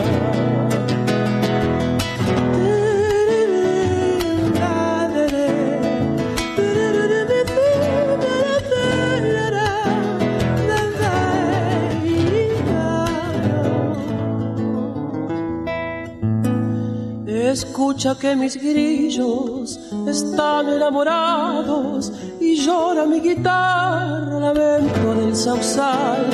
Escucha 17.51 18.15
que 18.17 18.33
mis 18.33 18.55
grillos 18.55 19.77
están 20.07 20.69
enamorados 20.69 22.09
y 22.39 22.55
llora 22.55 23.05
mi 23.05 23.19
guitarra 23.19 24.39
lamento 24.39 25.15
del 25.15 25.35
sausal, 25.35 26.27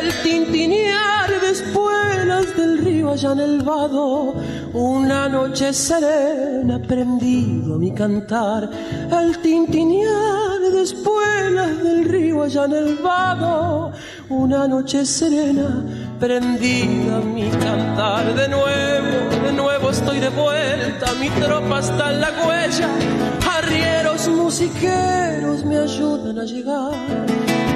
el 0.00 0.22
tintinear 0.22 1.28
de 1.40 1.50
espuelas 1.50 2.56
del 2.56 2.78
río 2.78 3.10
allá 3.10 3.32
en 3.32 3.40
el 3.40 3.62
vado, 3.62 4.34
una 4.72 5.28
noche 5.28 5.72
serena 5.72 6.80
prendido 6.80 7.74
a 7.74 7.78
mi 7.78 7.90
cantar, 7.92 8.70
el 9.10 9.38
tintinear 9.38 10.60
de 10.72 10.82
espuelas 10.82 11.82
del 11.82 12.04
río 12.04 12.44
allá 12.44 12.66
en 12.66 12.72
el 12.74 12.94
vado, 12.98 13.90
una 14.28 14.68
noche 14.68 15.04
serena 15.04 15.84
prendida 16.20 17.16
a 17.16 17.20
mi 17.20 17.48
cantar 17.50 18.34
de 18.36 18.48
nuevo, 18.48 19.44
de 19.44 19.52
nuevo 19.52 19.79
estoy 19.90 20.20
de 20.20 20.28
vuelta, 20.28 21.14
mi 21.14 21.28
tropa 21.30 21.80
está 21.80 22.12
en 22.12 22.20
la 22.20 22.30
huella, 22.46 22.88
arrieros 23.56 24.28
musiqueros 24.28 25.64
me 25.64 25.78
ayudan 25.78 26.38
a 26.38 26.44
llegar. 26.44 26.92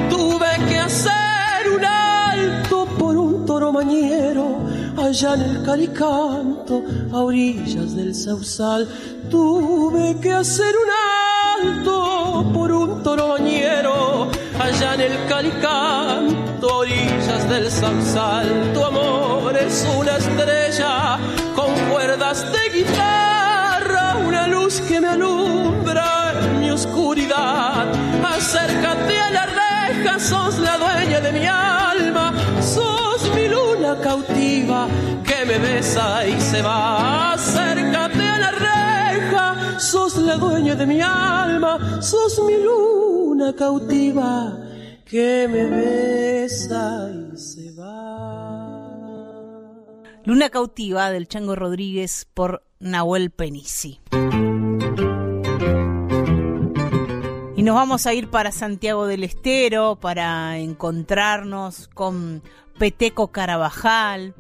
Tuve 0.09 0.47
que 0.69 0.79
hacer 0.79 1.71
un 1.77 1.85
alto 1.85 2.87
por 2.99 3.17
un 3.17 3.45
toro 3.45 3.73
mañero, 3.73 4.61
allá 4.97 5.35
en 5.35 5.43
el 5.43 5.63
calicanto, 5.63 6.83
a 7.13 7.19
orillas 7.19 7.95
del 7.95 8.15
sausal. 8.15 8.89
Tuve 9.31 10.21
que 10.21 10.33
hacer 10.33 10.75
un 10.85 11.67
alto 11.67 12.51
por 12.53 12.73
un 12.73 13.03
toro 13.03 13.29
mañero, 13.29 14.29
allá 14.59 14.95
en 14.95 15.01
el 15.01 15.27
calicanto, 15.29 16.79
orillas 16.79 17.49
del 17.49 17.71
sausal. 17.71 18.73
Tu 18.73 18.85
amor 18.85 19.57
es 19.57 19.87
una 19.99 20.17
estrella 20.17 21.19
con 21.55 21.73
cuerdas 21.91 22.45
de 22.53 22.79
guitarra, 22.79 24.17
una 24.27 24.47
luz 24.47 24.81
que 24.81 25.01
me 25.01 25.09
alumbra 25.09 26.33
en 26.43 26.61
mi 26.61 26.71
oscuridad. 26.71 27.87
Acércate 28.25 29.19
a 29.19 29.31
la 29.31 29.47
reja, 29.47 30.19
sos 30.19 30.59
la 30.59 30.77
dueña 30.77 31.21
de 31.21 31.33
mi 31.33 31.47
alma, 31.47 32.34
cautiva 34.01 34.89
que 35.25 35.45
me 35.45 35.59
besa 35.59 36.27
y 36.27 36.41
se 36.41 36.63
va. 36.63 37.33
Acércate 37.33 38.23
a 38.23 38.39
la 38.39 38.51
reja, 38.51 39.81
sos 39.81 40.17
la 40.17 40.37
dueña 40.37 40.75
de 40.75 40.87
mi 40.87 41.01
alma, 41.01 42.03
sos 42.03 42.43
mi 42.45 42.57
luna 42.63 43.55
cautiva 43.55 44.59
que 45.05 45.49
me 45.51 45.65
besa 45.65 47.11
y 47.11 47.37
se 47.37 47.73
va. 47.73 48.55
Luna 50.25 50.49
cautiva 50.49 51.11
del 51.11 51.29
Chango 51.29 51.55
Rodríguez 51.55 52.27
por 52.33 52.63
Nahuel 52.81 53.31
Penisi. 53.31 54.01
Y 57.57 57.63
nos 57.63 57.75
vamos 57.75 58.07
a 58.07 58.15
ir 58.15 58.31
para 58.31 58.51
Santiago 58.51 59.07
del 59.07 59.23
Estero 59.23 59.97
para 60.01 60.59
encontrarnos 60.59 61.89
con 61.89 62.43
Peteco 62.79 63.29
Carabajal 63.33 64.35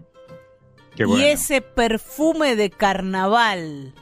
Qué 0.96 1.04
bueno. 1.04 1.22
y 1.22 1.26
ese 1.28 1.60
perfume 1.60 2.56
de 2.56 2.70
carnaval. 2.70 3.94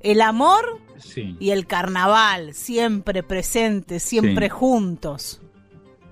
El 0.00 0.20
amor 0.20 0.80
Sí. 0.98 1.36
y 1.40 1.50
el 1.50 1.66
carnaval, 1.66 2.54
siempre 2.54 3.22
presentes, 3.22 4.02
siempre 4.02 4.46
Sí. 4.46 4.50
juntos. 4.50 5.40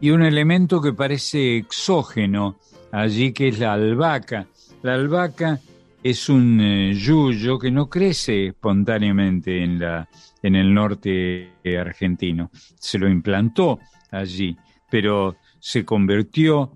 y 0.00 0.10
un 0.10 0.22
elemento 0.24 0.80
que 0.82 0.92
parece 0.92 1.56
exógeno 1.58 2.58
allí, 2.90 3.32
que 3.32 3.46
es 3.48 3.60
la 3.60 3.74
albahaca. 3.74 4.48
La 4.82 4.94
albahaca 4.94 5.60
es 6.02 6.28
un 6.28 6.60
eh, 6.60 6.92
yuyo 6.94 7.56
que 7.56 7.70
no 7.70 7.88
crece 7.88 8.48
espontáneamente 8.48 9.62
en, 9.62 9.78
la, 9.78 10.08
en 10.42 10.56
el 10.56 10.74
norte 10.74 11.52
eh, 11.62 11.78
argentino. 11.78 12.50
Se 12.80 12.98
lo 12.98 13.08
implantó 13.08 13.78
allí, 14.10 14.56
pero 14.90 15.36
se 15.60 15.84
convirtió 15.84 16.72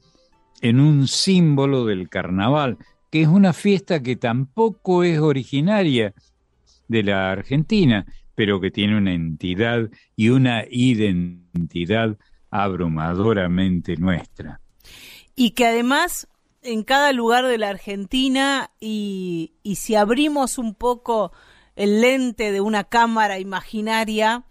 en 0.61 0.81
un 0.81 1.09
símbolo 1.09 1.85
del 1.85 2.09
carnaval, 2.09 2.79
que 3.11 3.23
es 3.23 3.29
una 3.29 3.53
fiesta 3.53 4.03
que 4.03 4.17
tampoco 4.17 5.05
es 5.05 5.19
originaria 5.19 6.15
de 6.89 7.03
la 7.03 7.31
Argentina, 7.31 8.07
pero 8.35 8.61
que 8.61 8.71
tiene 8.71 8.97
una 8.99 9.15
entidad 9.15 9.91
y 10.15 10.29
una 10.29 10.65
identidad 10.71 12.19
abrumadoramente 12.51 13.97
nuestra. 13.97 14.61
Y 15.35 15.51
que 15.51 15.67
además 15.67 16.29
en 16.63 16.83
cada 16.83 17.13
lugar 17.13 17.47
de 17.47 17.59
la 17.59 17.69
Argentina 17.69 18.71
y, 18.81 19.53
y 19.63 19.77
si 19.77 19.95
abrimos 19.95 20.59
un 20.59 20.75
poco 20.75 21.33
el 21.77 22.01
lente 22.01 22.53
de 22.53 22.61
una 22.61 22.85
cámara 22.85 23.39
imaginaria, 23.39 24.45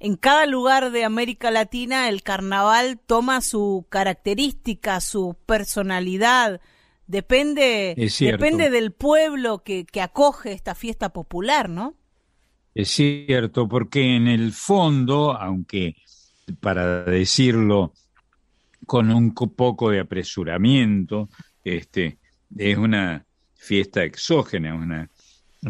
en 0.00 0.16
cada 0.16 0.46
lugar 0.46 0.90
de 0.90 1.04
América 1.04 1.50
Latina 1.50 2.08
el 2.08 2.22
carnaval 2.22 2.98
toma 3.06 3.40
su 3.42 3.86
característica, 3.90 5.00
su 5.00 5.36
personalidad. 5.46 6.60
Depende, 7.06 7.94
depende 8.20 8.70
del 8.70 8.92
pueblo 8.92 9.62
que, 9.62 9.84
que 9.84 10.00
acoge 10.00 10.52
esta 10.52 10.74
fiesta 10.74 11.12
popular, 11.12 11.68
¿no? 11.68 11.94
Es 12.74 12.90
cierto, 12.90 13.68
porque 13.68 14.16
en 14.16 14.28
el 14.28 14.52
fondo, 14.52 15.32
aunque 15.36 15.96
para 16.60 17.02
decirlo 17.04 17.92
con 18.86 19.10
un 19.10 19.30
co- 19.30 19.52
poco 19.52 19.90
de 19.90 20.00
apresuramiento, 20.00 21.28
este, 21.64 22.18
es 22.56 22.76
una 22.78 23.26
fiesta 23.54 24.04
exógena, 24.04 24.74
una 24.74 25.10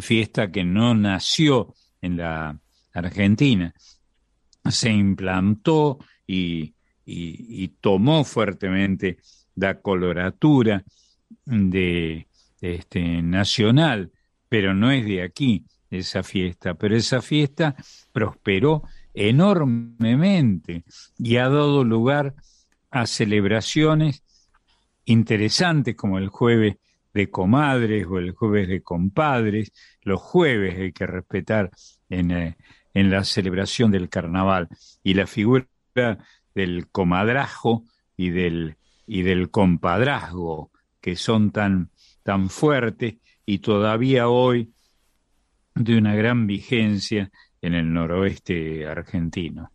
fiesta 0.01 0.51
que 0.51 0.65
no 0.65 0.95
nació 0.95 1.75
en 2.01 2.19
la 2.19 2.59
Argentina, 2.93 3.75
se 4.71 4.91
implantó 4.91 5.99
y, 6.27 6.75
y- 7.05 7.69
tomó 7.81 8.25
fuertemente 8.25 9.19
la 9.57 9.81
coloratura 9.81 10.85
de, 11.45 12.27
este, 12.61 13.23
nacional, 13.23 14.13
pero 14.49 14.75
no 14.75 14.91
es 14.91 15.05
de 15.05 15.23
aquí 15.23 15.65
esa 15.91 16.23
fiesta, 16.23 16.75
pero 16.75 16.97
esa 16.97 17.21
fiesta 17.23 17.75
prosperó 18.13 18.85
enormemente 19.15 20.85
y 21.19 21.37
ha 21.37 21.49
dado 21.49 21.85
lugar 21.85 22.35
a 22.91 23.07
celebraciones 23.07 24.23
interesantes 25.05 25.97
como 25.97 26.19
el 26.19 26.29
jueves 26.29 26.77
de 27.13 27.31
comadres 27.31 28.07
o 28.09 28.19
el 28.19 28.33
jueves 28.33 28.69
de 28.69 28.83
compadres. 28.83 29.73
Los 30.03 30.21
jueves 30.21 30.79
hay 30.79 30.93
que 30.93 31.07
respetar 31.07 31.71
en, 32.09 32.31
eh, 32.31 32.57
en 32.95 33.11
la 33.11 33.25
celebración 33.25 33.91
del 33.91 34.09
carnaval 34.09 34.69
y 35.03 35.15
la 35.15 35.27
figura 35.27 35.67
del 36.55 36.89
comadrajo 36.89 37.85
y 38.17 38.31
del, 38.31 38.77
y 39.07 39.23
del 39.23 39.51
compadrazgo 39.51 40.71
que 41.01 41.17
son 41.17 41.51
tan, 41.51 41.91
tan 42.23 42.51
fuertes 42.51 43.17
y 43.47 43.59
todavía 43.59 44.29
hoy 44.29 44.73
de 45.75 45.97
una 45.97 46.15
gran 46.15 46.47
vigencia 46.47 47.31
en 47.63 47.75
el 47.75 47.93
noroeste 47.93 48.87
argentino. 48.87 49.73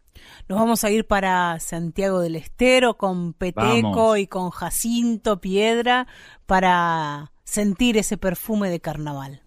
Nos 0.48 0.60
vamos 0.60 0.84
a 0.84 0.92
ir 0.92 1.06
para 1.06 1.60
Santiago 1.60 2.20
del 2.20 2.36
Estero 2.36 2.98
con 2.98 3.34
Peteco 3.34 3.64
Vamos. 3.64 4.20
y 4.20 4.28
con 4.28 4.50
Jacinto 4.50 5.42
Piedra 5.42 6.08
para 6.46 7.32
sentir 7.44 7.98
ese 7.98 8.18
perfume 8.18 8.70
de 8.70 8.80
carnaval. 8.80 9.45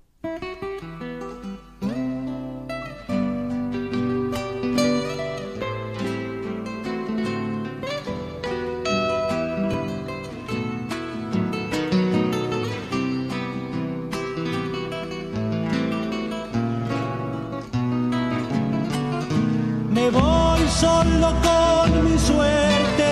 Me 19.98 20.10
voy 20.10 20.60
solo 20.68 21.34
con 21.42 22.04
mi 22.04 22.16
suerte, 22.16 23.08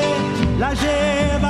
la 0.57 0.73
llevaré 0.73 1.46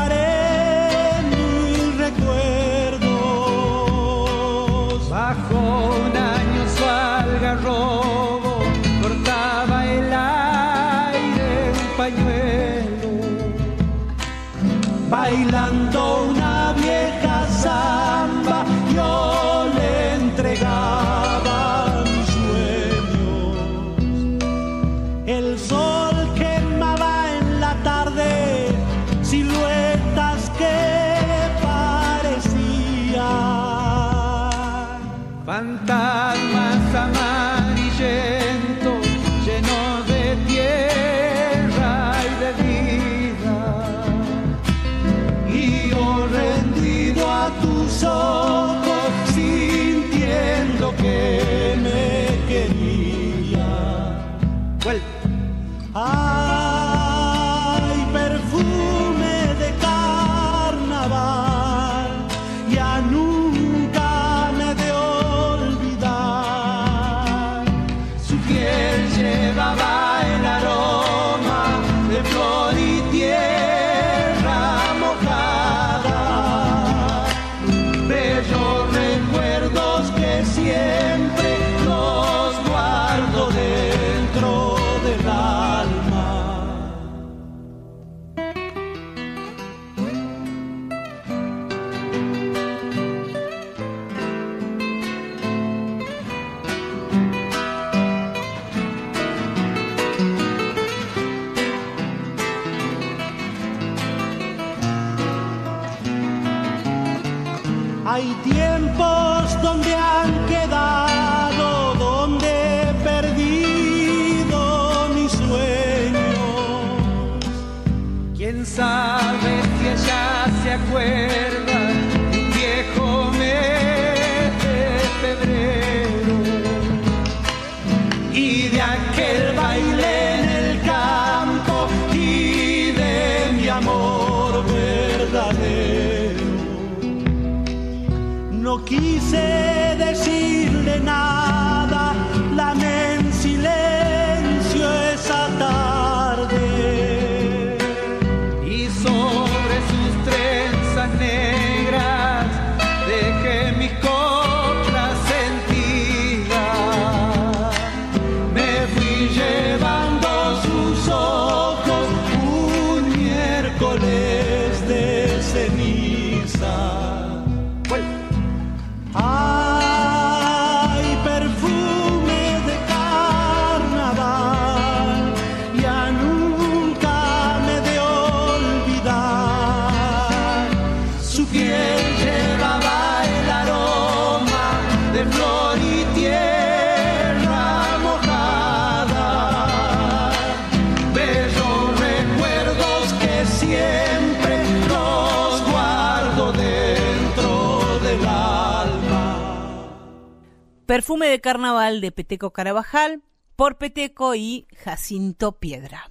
Peteco 202.36 202.50
Carabajal 202.52 203.22
por 203.56 203.78
Peteco 203.78 204.34
y 204.34 204.66
Jacinto 204.84 205.52
Piedra. 205.52 206.10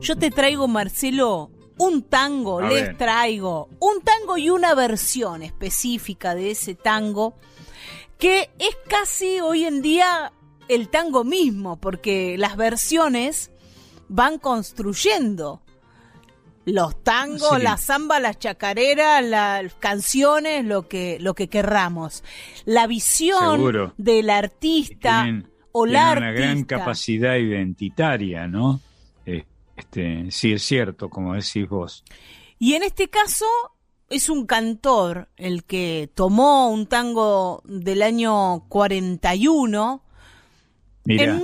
Yo 0.00 0.16
te 0.18 0.32
traigo, 0.32 0.66
Marcelo, 0.66 1.52
un 1.78 2.02
tango, 2.02 2.58
A 2.58 2.68
les 2.68 2.88
ver. 2.88 2.96
traigo 2.96 3.68
un 3.78 4.00
tango 4.02 4.36
y 4.36 4.50
una 4.50 4.74
versión 4.74 5.44
específica 5.44 6.34
de 6.34 6.50
ese 6.50 6.74
tango 6.74 7.36
que 8.18 8.50
es 8.58 8.76
casi 8.88 9.38
hoy 9.38 9.64
en 9.64 9.80
día 9.80 10.32
el 10.66 10.88
tango 10.88 11.22
mismo, 11.22 11.76
porque 11.80 12.36
las 12.36 12.56
versiones 12.56 13.52
van 14.08 14.40
construyendo 14.40 15.62
los 16.72 17.02
tangos, 17.04 17.56
Sí. 17.56 17.62
la 17.62 17.76
samba, 17.76 18.20
las 18.20 18.38
chacareras, 18.38 19.24
las 19.24 19.72
canciones, 19.74 20.64
lo 20.64 20.88
que, 20.88 21.18
lo 21.20 21.34
que 21.34 21.48
querramos. 21.48 22.22
La 22.64 22.86
visión 22.86 23.56
Seguro. 23.56 23.94
del 23.98 24.30
artista 24.30 25.22
Tienen, 25.24 25.50
o 25.72 25.84
tienen 25.84 26.02
la 26.02 26.12
una 26.12 26.32
gran 26.32 26.48
artista. 26.50 26.78
capacidad 26.78 27.36
identitaria, 27.36 28.46
¿no? 28.46 28.80
Eh, 29.26 29.44
Este, 29.76 30.30
sí, 30.30 30.52
es 30.52 30.62
cierto, 30.62 31.08
como 31.08 31.34
decís 31.34 31.68
vos. 31.68 32.04
Y 32.58 32.74
en 32.74 32.82
este 32.82 33.08
caso 33.08 33.46
es 34.10 34.28
un 34.28 34.44
cantor 34.46 35.28
el 35.36 35.64
que 35.64 36.10
tomó 36.14 36.68
un 36.70 36.86
tango 36.86 37.62
del 37.64 38.02
año 38.02 38.64
41 38.68 40.02
Mira, 41.04 41.24
en 41.24 41.42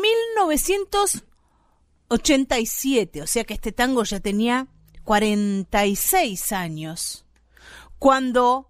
1987, 2.08 3.22
o 3.22 3.26
sea 3.26 3.44
que 3.44 3.54
este 3.54 3.72
tango 3.72 4.04
ya 4.04 4.20
tenía 4.20 4.66
46 5.06 6.52
años, 6.52 7.24
cuando 7.98 8.68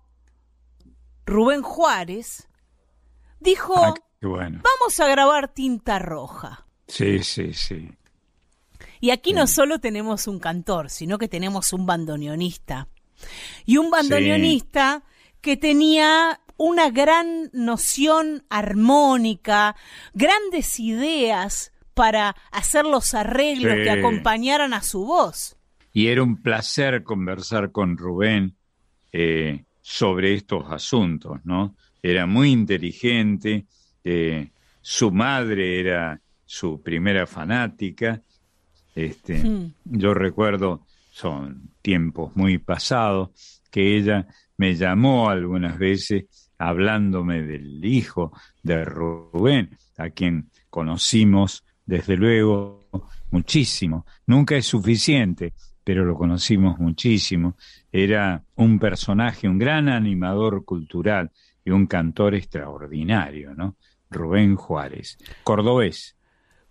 Rubén 1.24 1.62
Juárez 1.62 2.46
dijo, 3.40 3.74
ah, 3.76 3.94
bueno. 4.20 4.62
vamos 4.62 5.00
a 5.00 5.08
grabar 5.08 5.48
tinta 5.48 5.98
roja. 5.98 6.66
Sí, 6.86 7.24
sí, 7.24 7.52
sí. 7.54 7.90
Y 9.00 9.10
aquí 9.10 9.32
no 9.32 9.46
solo 9.46 9.78
tenemos 9.80 10.26
un 10.28 10.38
cantor, 10.38 10.90
sino 10.90 11.18
que 11.18 11.26
tenemos 11.26 11.72
un 11.72 11.86
bandoneonista. 11.86 12.88
Y 13.64 13.78
un 13.78 13.90
bandoneonista 13.90 15.02
que 15.40 15.56
tenía 15.56 16.40
una 16.58 16.90
gran 16.90 17.50
noción 17.54 18.44
armónica, 18.50 19.74
grandes 20.12 20.78
ideas 20.80 21.72
para 21.94 22.36
hacer 22.52 22.84
los 22.84 23.14
arreglos 23.14 23.74
Sí. 23.74 23.82
que 23.84 23.90
acompañaran 23.90 24.74
a 24.74 24.82
su 24.82 25.04
voz. 25.06 25.56
Y 25.96 26.08
era 26.08 26.22
un 26.22 26.42
placer 26.42 27.02
conversar 27.02 27.72
con 27.72 27.96
Rubén 27.96 28.54
eh, 29.10 29.64
sobre 29.80 30.34
estos 30.34 30.70
asuntos, 30.70 31.40
¿no? 31.44 31.74
Era 32.02 32.26
muy 32.26 32.50
inteligente, 32.50 33.64
eh, 34.04 34.50
su 34.82 35.10
madre 35.10 35.80
era 35.80 36.20
su 36.44 36.82
primera 36.82 37.26
fanática. 37.26 38.20
Este. 38.94 39.42
Yo 39.86 40.12
recuerdo, 40.12 40.84
son 41.12 41.70
tiempos 41.80 42.36
muy 42.36 42.58
pasados, 42.58 43.30
que 43.70 43.96
ella 43.96 44.26
me 44.58 44.74
llamó 44.74 45.30
algunas 45.30 45.78
veces 45.78 46.26
hablándome 46.58 47.40
del 47.40 47.82
hijo 47.82 48.32
de 48.62 48.84
Rubén, 48.84 49.70
a 49.96 50.10
quien 50.10 50.50
conocimos 50.68 51.64
desde 51.86 52.18
luego 52.18 52.86
muchísimo. 53.30 54.04
Nunca 54.26 54.56
es 54.56 54.66
suficiente, 54.66 55.54
pero 55.86 56.04
lo 56.04 56.16
conocimos 56.16 56.80
muchísimo. 56.80 57.54
Era 57.92 58.42
un 58.56 58.80
personaje, 58.80 59.48
un 59.48 59.56
gran 59.56 59.88
animador 59.88 60.64
cultural 60.64 61.30
y 61.64 61.70
un 61.70 61.86
cantor 61.86 62.34
extraordinario, 62.34 63.54
¿no? 63.54 63.76
Rubén 64.10 64.56
Juárez, 64.56 65.16
cordobés. 65.44 66.16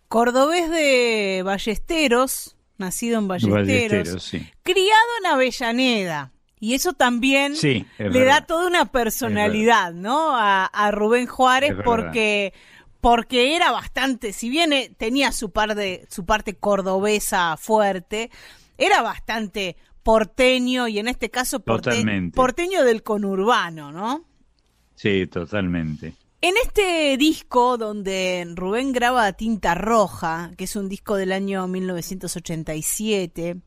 Cordobés 0.10 0.70
de 0.70 1.44
Ballesteros, 1.46 2.58
nacido 2.78 3.18
en 3.20 3.30
Ballesteros, 3.30 3.66
Ballesteros, 3.68 4.24
sí. 4.24 4.46
criado 4.64 5.10
en 5.22 5.28
Avellaneda. 5.28 6.34
Y 6.60 6.74
eso 6.74 6.92
también 6.92 7.56
Sí, 7.56 7.86
es 7.98 8.12
le 8.12 8.20
verdad. 8.20 8.42
da 8.42 8.46
toda 8.48 8.68
una 8.68 8.84
personalidad, 8.92 9.94
¿no? 9.94 10.36
A, 10.36 10.66
a 10.66 10.92
Rubén 10.92 11.26
Juárez 11.28 11.74
porque 11.86 12.52
porque 13.00 13.56
era 13.56 13.72
bastante, 13.72 14.34
si 14.34 14.50
bien 14.50 14.74
eh, 14.74 14.92
tenía 14.98 15.32
su 15.32 15.52
parte 15.52 16.06
su 16.10 16.26
parte 16.26 16.56
cordobesa 16.56 17.56
fuerte, 17.56 18.30
era 18.78 19.02
bastante 19.02 19.76
porteño 20.04 20.88
y 20.88 21.00
en 21.00 21.08
este 21.08 21.30
caso 21.30 21.60
porte- 21.60 21.90
Totalmente. 21.92 22.36
porteño 22.36 22.84
del 22.84 23.02
conurbano, 23.04 23.92
¿no? 23.92 24.26
Sí, 24.96 25.28
totalmente. 25.28 26.14
En 26.42 26.54
este 26.64 27.18
disco 27.18 27.78
donde 27.78 28.46
Rubén 28.56 28.92
graba 28.92 29.34
Tinta 29.34 29.74
Roja, 29.74 30.52
que 30.58 30.66
es 30.66 30.76
un 30.76 30.90
disco 30.90 31.16
del 31.16 31.32
año 31.32 31.68
1987, 31.68 33.58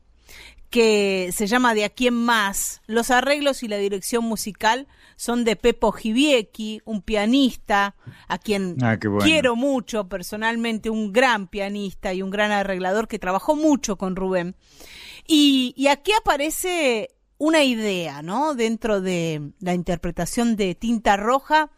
que 0.69 1.31
se 1.33 1.47
llama 1.47 1.73
De 1.73 1.83
aquí 1.83 2.07
en 2.07 2.13
más, 2.13 2.81
los 2.85 3.09
arreglos 3.09 3.63
y 3.63 3.67
la 3.67 3.77
dirección 3.77 4.23
musical 4.23 4.87
son 5.15 5.43
de 5.43 5.55
Pepo 5.55 5.91
Giviecki, 5.91 6.81
un 6.85 7.01
pianista 7.01 7.95
a 8.27 8.37
quien 8.37 8.77
Ah, 8.81 8.95
bueno. 9.01 9.17
quiero 9.19 9.55
mucho 9.55 10.07
personalmente, 10.07 10.89
un 10.91 11.11
gran 11.11 11.47
pianista 11.47 12.13
y 12.13 12.21
un 12.21 12.29
gran 12.29 12.51
arreglador 12.51 13.07
que 13.07 13.17
trabajó 13.19 13.55
mucho 13.55 13.97
con 13.97 14.15
Rubén. 14.15 14.55
Y, 15.31 15.75
y 15.77 15.89
aquí 15.89 16.11
aparece 16.11 17.11
una 17.37 17.63
idea, 17.63 18.23
¿no? 18.23 18.55
Dentro 18.55 18.99
de 18.99 19.51
la 19.59 19.75
interpretación 19.75 20.55
de 20.55 20.73
Tinta 20.73 21.17
Roja, 21.17 21.69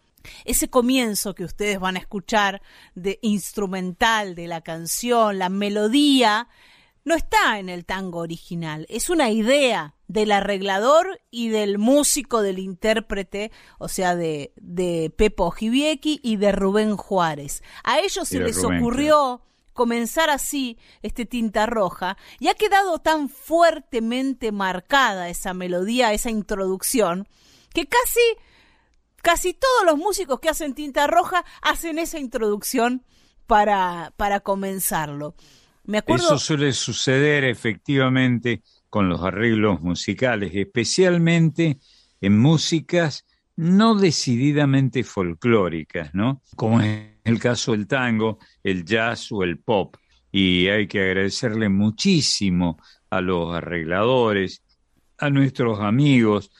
ese 0.45 0.69
comienzo 0.69 1.35
que 1.35 1.43
ustedes 1.43 1.77
van 1.77 1.97
a 1.97 1.99
escuchar 1.99 2.61
de 2.95 3.19
instrumental 3.21 4.35
de 4.35 4.47
la 4.47 4.61
canción, 4.61 5.37
la 5.37 5.49
melodía, 5.49 6.47
no 7.03 7.13
está 7.13 7.59
en 7.59 7.67
el 7.67 7.83
tango 7.83 8.19
original, 8.19 8.85
es 8.87 9.09
una 9.09 9.29
idea 9.31 9.95
del 10.07 10.31
arreglador 10.31 11.19
y 11.29 11.49
del 11.49 11.77
músico, 11.77 12.41
del 12.41 12.57
intérprete, 12.57 13.51
o 13.79 13.89
sea, 13.89 14.15
de, 14.15 14.53
de 14.55 15.13
Pepo 15.13 15.51
Giviecki 15.51 16.21
y 16.23 16.37
de 16.37 16.53
Rubén 16.53 16.95
Juárez. 16.95 17.63
A 17.83 17.99
ellos 17.99 18.29
se 18.29 18.39
les 18.39 18.63
Rubén, 18.63 18.77
ocurrió 18.77 19.41
comenzar 19.73 20.29
así 20.29 20.77
este 21.01 21.25
tinta 21.25 21.65
roja 21.65 22.17
y 22.39 22.47
ha 22.47 22.53
quedado 22.53 22.99
tan 22.99 23.29
fuertemente 23.29 24.51
marcada 24.51 25.29
esa 25.29 25.53
melodía, 25.53 26.13
esa 26.13 26.29
introducción, 26.29 27.27
que 27.73 27.87
casi, 27.87 28.19
casi 29.21 29.53
todos 29.53 29.85
los 29.85 29.97
músicos 29.97 30.39
que 30.39 30.49
hacen 30.49 30.73
tinta 30.73 31.07
roja 31.07 31.45
hacen 31.61 31.99
esa 31.99 32.19
introducción 32.19 33.03
para, 33.47 34.13
para 34.17 34.39
comenzarlo. 34.39 35.35
Me 35.83 35.97
acuerdo. 35.97 36.27
Eso 36.27 36.39
suele 36.39 36.73
suceder 36.73 37.43
efectivamente 37.43 38.61
con 38.89 39.09
los 39.09 39.21
arreglos 39.21 39.81
musicales, 39.81 40.51
especialmente 40.53 41.79
en 42.19 42.37
músicas 42.37 43.25
no 43.55 43.95
decididamente 43.95 45.03
folclóricas, 45.03 46.13
¿no? 46.13 46.41
Como 46.55 46.81
es 46.81 47.10
el 47.23 47.39
caso 47.39 47.71
del 47.71 47.87
tango, 47.87 48.39
el 48.63 48.85
jazz 48.85 49.31
o 49.31 49.43
el 49.43 49.59
pop. 49.59 49.95
Y 50.31 50.67
hay 50.67 50.87
que 50.87 51.01
agradecerle 51.01 51.69
muchísimo 51.69 52.77
a 53.09 53.21
los 53.21 53.53
arregladores, 53.53 54.63
a 55.17 55.29
nuestros 55.29 55.79
amigos 55.79 56.51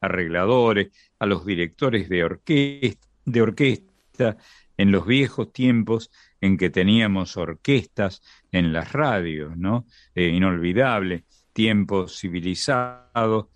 arregladores, 0.00 0.88
a 1.18 1.26
los 1.26 1.46
directores 1.46 2.08
de 2.08 2.24
orquesta, 2.24 3.08
de 3.24 3.42
orquesta 3.42 4.36
en 4.76 4.90
los 4.90 5.06
viejos 5.06 5.52
tiempos 5.52 6.10
en 6.40 6.56
que 6.58 6.70
teníamos 6.70 7.36
orquestas 7.36 8.22
en 8.52 8.72
las 8.72 8.92
radios, 8.92 9.56
¿no? 9.56 9.86
Eh, 10.14 10.28
inolvidable, 10.28 11.24
tiempos 11.52 12.18
civilizados 12.18 13.46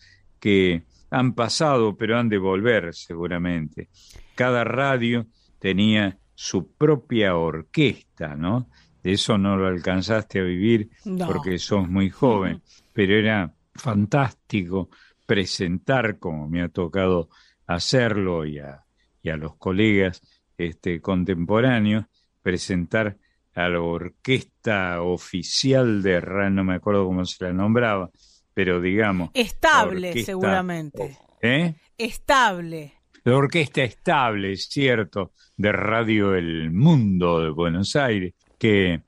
que 0.41 0.85
han 1.11 1.35
pasado 1.35 1.97
pero 1.97 2.19
han 2.19 2.29
de 2.29 2.39
volver 2.39 2.95
seguramente. 2.95 3.89
Cada 4.35 4.65
radio 4.65 5.27
tenía 5.59 6.19
su 6.41 6.73
propia 6.73 7.35
orquesta, 7.35 8.37
¿no? 8.37 8.69
Eso 9.03 9.37
no 9.39 9.57
lo 9.57 9.67
alcanzaste 9.67 10.39
a 10.39 10.45
vivir 10.45 10.89
No. 11.05 11.27
porque 11.27 11.59
sos 11.59 11.89
muy 11.89 12.11
joven, 12.11 12.63
pero 12.93 13.15
era 13.17 13.53
fantástico 13.75 14.89
presentar, 15.27 16.21
como 16.21 16.49
me 16.49 16.63
ha 16.63 16.69
tocado 16.69 17.29
hacerlo 17.67 18.47
y 18.47 18.61
a, 18.61 18.85
y 19.21 19.31
a 19.31 19.37
los 19.37 19.57
colegas 19.57 20.23
este, 20.57 21.01
contemporáneos, 21.01 22.05
presentar 22.41 23.17
a 23.57 23.69
la 23.69 23.81
orquesta 23.81 25.03
oficial 25.03 26.03
de 26.03 26.21
RAN, 26.21 26.55
no 26.55 26.63
me 26.63 26.77
acuerdo 26.77 27.05
cómo 27.05 27.25
se 27.25 27.45
la 27.47 27.53
nombraba, 27.53 28.11
pero 28.55 28.81
digamos. 28.81 29.31
Estable, 29.35 30.11
orquesta- 30.11 30.27
seguramente. 30.27 31.19
¿Eh? 31.43 31.75
Estable. 31.99 32.95
La 33.29 33.37
orquesta 33.37 33.83
estable, 33.83 34.53
es 34.53 34.71
cierto, 34.71 35.33
de 35.55 35.71
Radio 35.71 36.35
El 36.35 36.71
Mundo 36.71 37.41
de 37.43 37.51
Buenos 37.51 37.95
Aires, 37.95 38.33
que 38.59 39.03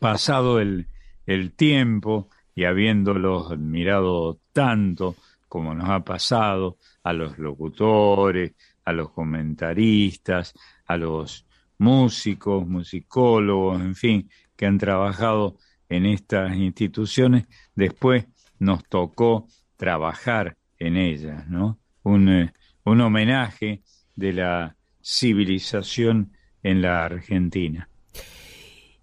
pasado 0.00 0.58
el, 0.58 0.88
el 1.24 1.52
tiempo 1.52 2.28
y 2.56 2.64
habiéndolos 2.64 3.52
admirado 3.52 4.40
tanto 4.52 5.14
como 5.48 5.72
nos 5.72 5.88
ha 5.88 6.00
pasado 6.00 6.78
a 7.04 7.12
los 7.12 7.38
locutores, 7.38 8.54
a 8.84 8.92
los 8.92 9.10
comentaristas, 9.10 10.52
a 10.86 10.96
los 10.96 11.46
músicos, 11.78 12.66
musicólogos, 12.66 13.82
en 13.82 13.94
fin, 13.94 14.30
que 14.56 14.66
han 14.66 14.78
trabajado 14.78 15.58
en 15.88 16.06
estas 16.06 16.56
instituciones, 16.56 17.46
después 17.76 18.26
nos 18.58 18.82
tocó 18.82 19.46
trabajar 19.76 20.56
en 20.76 20.96
ellas, 20.96 21.46
¿no? 21.46 21.78
Un, 22.02 22.28
eh, 22.28 22.52
un 22.84 23.00
homenaje 23.00 23.82
de 24.16 24.32
la 24.32 24.76
civilización 25.02 26.32
en 26.62 26.82
la 26.82 27.04
Argentina. 27.04 27.88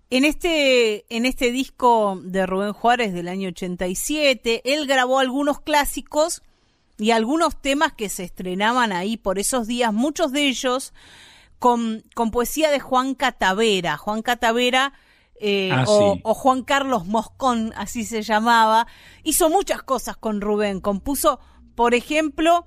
En 0.09 0.25
este, 0.25 1.05
en 1.15 1.25
este 1.25 1.51
disco 1.51 2.19
de 2.23 2.45
Rubén 2.45 2.73
Juárez 2.73 3.13
del 3.13 3.27
año 3.27 3.49
87, 3.49 4.61
él 4.65 4.87
grabó 4.87 5.19
algunos 5.19 5.61
clásicos 5.61 6.41
y 6.97 7.11
algunos 7.11 7.61
temas 7.61 7.93
que 7.93 8.09
se 8.09 8.23
estrenaban 8.23 8.91
ahí 8.91 9.17
por 9.17 9.37
esos 9.39 9.67
días, 9.67 9.93
muchos 9.93 10.31
de 10.31 10.47
ellos 10.47 10.93
con, 11.59 12.03
con 12.15 12.31
poesía 12.31 12.71
de 12.71 12.79
Juan 12.79 13.13
Catavera. 13.13 13.97
Juan 13.97 14.21
Catavera 14.21 14.93
eh, 15.39 15.71
Ah, 15.71 15.85
o, 15.87 16.15
sí. 16.15 16.21
o 16.23 16.33
Juan 16.33 16.63
Carlos 16.63 17.05
Moscón, 17.05 17.71
así 17.77 18.03
se 18.03 18.21
llamaba, 18.23 18.87
hizo 19.23 19.49
muchas 19.49 19.83
cosas 19.83 20.17
con 20.17 20.41
Rubén. 20.41 20.81
Compuso, 20.81 21.39
por 21.75 21.93
ejemplo, 21.93 22.65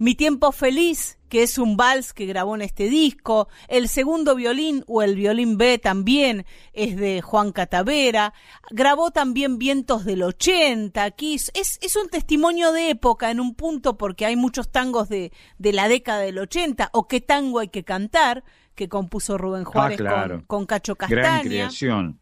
Mi 0.00 0.14
tiempo 0.14 0.50
feliz, 0.50 1.18
que 1.28 1.42
es 1.42 1.58
un 1.58 1.76
vals 1.76 2.14
que 2.14 2.24
grabó 2.24 2.54
en 2.54 2.62
este 2.62 2.84
disco. 2.84 3.48
El 3.68 3.86
segundo 3.86 4.34
violín 4.34 4.82
o 4.86 5.02
el 5.02 5.14
violín 5.14 5.58
B 5.58 5.76
también 5.76 6.46
es 6.72 6.96
de 6.96 7.20
Juan 7.20 7.52
Catavera. 7.52 8.32
Grabó 8.70 9.10
también 9.10 9.58
Vientos 9.58 10.06
del 10.06 10.22
80. 10.22 11.04
Aquí 11.04 11.34
es, 11.34 11.50
es 11.52 11.96
un 11.96 12.08
testimonio 12.08 12.72
de 12.72 12.88
época 12.88 13.30
en 13.30 13.40
un 13.40 13.54
punto 13.54 13.98
porque 13.98 14.24
hay 14.24 14.36
muchos 14.36 14.72
tangos 14.72 15.10
de, 15.10 15.32
de 15.58 15.72
la 15.74 15.86
década 15.86 16.20
del 16.20 16.38
80 16.38 16.88
o 16.94 17.06
qué 17.06 17.20
tango 17.20 17.58
hay 17.58 17.68
que 17.68 17.84
cantar 17.84 18.42
que 18.74 18.88
compuso 18.88 19.36
Rubén 19.36 19.64
Juárez 19.64 20.00
ah, 20.00 20.02
claro. 20.02 20.36
con, 20.46 20.46
con 20.46 20.66
Cacho 20.66 20.94
Gran 20.94 21.10
Castaña 21.10 21.42
creación. 21.42 22.20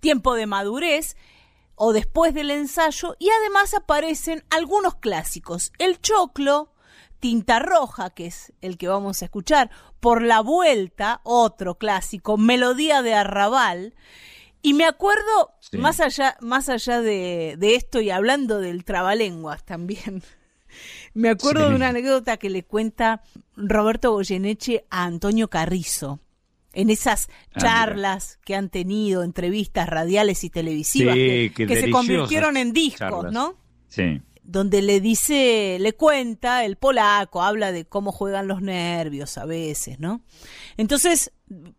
tiempo 0.00 0.34
de 0.34 0.46
madurez 0.46 1.16
o 1.76 1.92
después 1.92 2.34
del 2.34 2.50
ensayo 2.50 3.14
y 3.20 3.28
además 3.30 3.72
aparecen 3.72 4.42
algunos 4.50 4.96
clásicos. 4.96 5.72
El 5.78 6.00
choclo, 6.00 6.73
Tinta 7.20 7.58
Roja, 7.58 8.10
que 8.10 8.26
es 8.26 8.52
el 8.60 8.76
que 8.78 8.88
vamos 8.88 9.22
a 9.22 9.24
escuchar, 9.26 9.70
Por 10.00 10.22
la 10.22 10.40
Vuelta, 10.40 11.20
otro 11.24 11.76
clásico, 11.78 12.36
Melodía 12.36 13.02
de 13.02 13.14
Arrabal. 13.14 13.94
Y 14.62 14.74
me 14.74 14.84
acuerdo, 14.84 15.52
Sí. 15.60 15.78
más 15.78 16.00
allá, 16.00 16.36
más 16.40 16.68
allá 16.68 17.00
de, 17.00 17.56
de 17.58 17.74
esto 17.74 18.00
y 18.00 18.10
hablando 18.10 18.60
del 18.60 18.84
trabalenguas 18.84 19.64
también, 19.64 20.22
me 21.14 21.28
acuerdo 21.30 21.64
Sí. 21.64 21.70
de 21.70 21.76
una 21.76 21.88
anécdota 21.88 22.36
que 22.36 22.50
le 22.50 22.64
cuenta 22.64 23.22
Roberto 23.56 24.12
Goyeneche 24.12 24.84
a 24.90 25.04
Antonio 25.04 25.48
Carrizo 25.48 26.20
en 26.72 26.90
esas 26.90 27.28
Ah, 27.54 27.60
charlas 27.60 28.38
que 28.44 28.54
han 28.56 28.68
tenido, 28.68 29.22
entrevistas 29.22 29.88
radiales 29.88 30.42
y 30.44 30.50
televisivas, 30.50 31.14
Sí, 31.14 31.50
que, 31.54 31.68
se 31.80 31.90
convirtieron 31.90 32.56
en 32.56 32.72
discos, 32.72 32.98
charlas. 32.98 33.32
¿no? 33.32 33.54
Sí. 33.88 34.20
Donde 34.44 34.82
le 34.82 35.00
dice, 35.00 35.78
le 35.80 35.94
cuenta 35.94 36.64
el 36.64 36.76
polaco, 36.76 37.42
habla 37.42 37.72
de 37.72 37.86
cómo 37.86 38.12
juegan 38.12 38.46
los 38.46 38.60
nervios 38.62 39.38
a 39.38 39.46
veces, 39.46 39.98
¿no? 39.98 40.20
Entonces, 40.76 41.32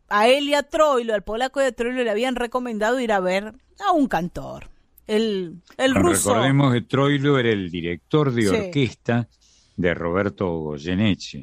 a 0.10 0.28
él 0.28 0.50
y 0.50 0.56
a 0.56 0.64
Troilo, 0.64 1.14
al 1.14 1.24
polaco 1.24 1.62
y 1.62 1.66
a 1.66 1.72
Troilo 1.72 2.04
le 2.04 2.10
habían 2.10 2.36
recomendado 2.36 3.00
ir 3.00 3.12
a 3.12 3.20
ver 3.20 3.54
a 3.88 3.92
un 3.92 4.08
cantor. 4.08 4.70
El, 5.08 5.62
el 5.78 5.94
ruso. 5.94 6.30
Recordemos 6.34 6.74
que 6.74 6.82
Troilo 6.82 7.38
era 7.38 7.50
el 7.50 7.70
director 7.70 8.32
de 8.34 8.42
Sí. 8.42 8.48
orquesta 8.48 9.28
de 9.78 9.94
Roberto 9.94 10.48
Goyeneche. 10.62 11.38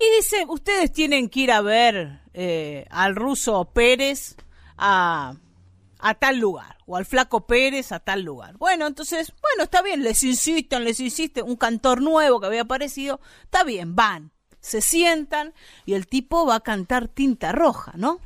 Y 0.00 0.16
dice, 0.16 0.44
ustedes 0.48 0.92
tienen 0.92 1.28
que 1.28 1.40
ir 1.40 1.52
a 1.52 1.60
ver 1.60 2.22
eh, 2.32 2.84
al 2.90 3.14
ruso 3.14 3.70
Pérez 3.72 4.34
a, 4.76 5.36
a 6.06 6.12
tal 6.12 6.36
lugar, 6.36 6.76
o 6.84 6.98
al 6.98 7.06
flaco 7.06 7.46
Pérez 7.46 7.90
a 7.90 7.98
tal 7.98 8.20
lugar. 8.20 8.58
Bueno, 8.58 8.86
entonces, 8.86 9.32
bueno, 9.40 9.64
está 9.64 9.80
bien, 9.80 10.02
les 10.02 10.22
insisten, 10.22 10.84
les 10.84 11.00
insisten, 11.00 11.46
un 11.46 11.56
cantor 11.56 12.02
nuevo 12.02 12.40
que 12.40 12.46
había 12.46 12.60
aparecido, 12.60 13.20
está 13.42 13.64
bien, 13.64 13.96
van, 13.96 14.30
se 14.60 14.82
sientan 14.82 15.54
y 15.86 15.94
el 15.94 16.06
tipo 16.06 16.44
va 16.44 16.56
a 16.56 16.60
cantar 16.60 17.08
tinta 17.08 17.52
roja, 17.52 17.94
¿no? 17.96 18.20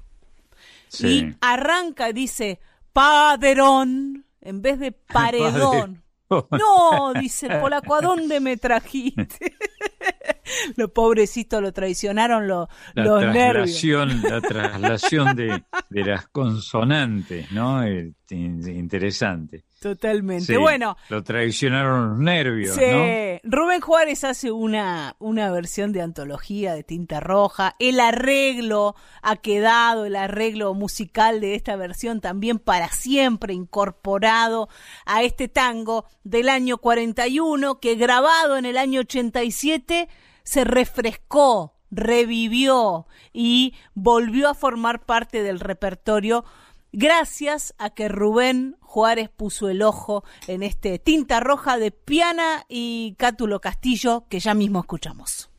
Sí. 0.89 1.07
Y 1.07 1.37
arranca 1.41 2.11
y 2.11 2.15
dice, 2.15 2.59
paderón, 2.93 4.27
en 4.41 4.61
vez 4.61 4.81
de 4.81 4.91
paredón. 5.13 6.03
No, 6.29 7.13
dice 7.15 7.47
el 7.47 7.61
polaco, 7.61 7.95
¿a 7.95 8.01
dónde 8.01 8.41
me 8.41 8.57
trajiste? 8.57 9.57
Los 10.77 10.91
pobrecitos 10.91 11.61
lo 11.63 11.73
traicionaron 11.73 12.47
lo- 12.49 12.69
La 12.95 13.05
los 13.05 13.21
nervios. 13.23 13.43
traslación, 13.81 14.23
la 14.23 14.41
traslación 14.41 15.37
de, 15.37 15.63
de 15.91 16.05
las 16.05 16.29
consonantes, 16.29 17.51
¿no? 17.53 17.83
Eh, 17.85 18.13
in- 18.31 18.69
interesante. 18.69 19.65
Totalmente. 19.81 20.45
Sí, 20.47 20.57
Bueno, 20.57 20.97
Lo 21.09 21.23
traicionaron 21.23 22.09
los 22.11 22.19
nervios, 22.19 22.75
sí, 22.75 22.81
¿no? 22.91 23.39
Rubén 23.57 23.81
Juárez 23.81 24.25
hace 24.25 24.51
una, 24.51 25.15
una 25.21 25.53
versión 25.53 25.93
de 25.93 26.03
antología 26.03 26.75
de 26.75 26.83
tinta 26.83 27.21
roja. 27.21 27.77
El 27.79 28.01
arreglo 28.01 28.97
ha 29.23 29.37
quedado, 29.37 30.05
el 30.05 30.17
arreglo 30.17 30.75
musical 30.75 31.41
de 31.41 31.55
esta 31.55 31.77
versión 31.77 32.21
también 32.21 32.59
para 32.59 32.89
siempre 32.89 33.55
incorporado 33.55 34.69
a 35.07 35.23
este 35.23 35.47
tango 35.47 36.07
del 36.25 36.49
año 36.49 36.79
41 36.79 37.79
que 37.79 37.95
grabado 37.95 38.57
en 38.57 38.65
el 38.65 38.79
año 38.79 39.01
87 39.03 40.09
se 40.49 40.65
refrescó, 40.65 41.75
revivió 41.91 43.07
y 43.35 43.75
volvió 43.93 44.49
a 44.49 44.55
formar 44.55 45.05
parte 45.05 45.43
del 45.43 45.61
repertorio 45.61 46.43
gracias 46.91 47.75
a 47.77 47.91
que 47.91 48.09
Rubén 48.09 48.79
Juárez 48.81 49.29
puso 49.29 49.69
el 49.69 49.83
ojo 49.83 50.25
en 50.47 50.63
este 50.63 50.99
tinta 50.99 51.41
roja 51.41 51.77
de 51.77 51.91
Piana 51.91 52.65
y 52.67 53.15
Cátulo 53.19 53.61
Castillo 53.61 54.25
que 54.31 54.41
ya 54.41 54.55
mismo 54.55 54.81
escuchamos. 54.81 55.51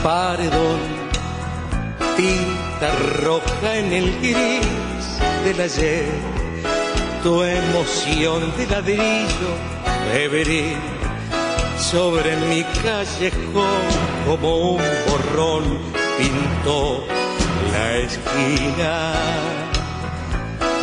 paredón, 0.00 0.78
tinta 2.16 2.47
roja 2.86 3.76
en 3.76 3.92
el 3.92 4.18
gris 4.20 5.18
del 5.44 5.60
ayer, 5.60 6.06
tu 7.22 7.42
emoción 7.42 8.52
de 8.56 8.66
ladrillo 8.66 9.78
febril 10.12 10.76
sobre 11.78 12.36
mi 12.36 12.62
callejón 12.82 13.82
como 14.26 14.74
un 14.74 14.82
borrón 15.06 15.64
pintó 16.18 17.04
la 17.72 17.96
esquina. 17.96 19.12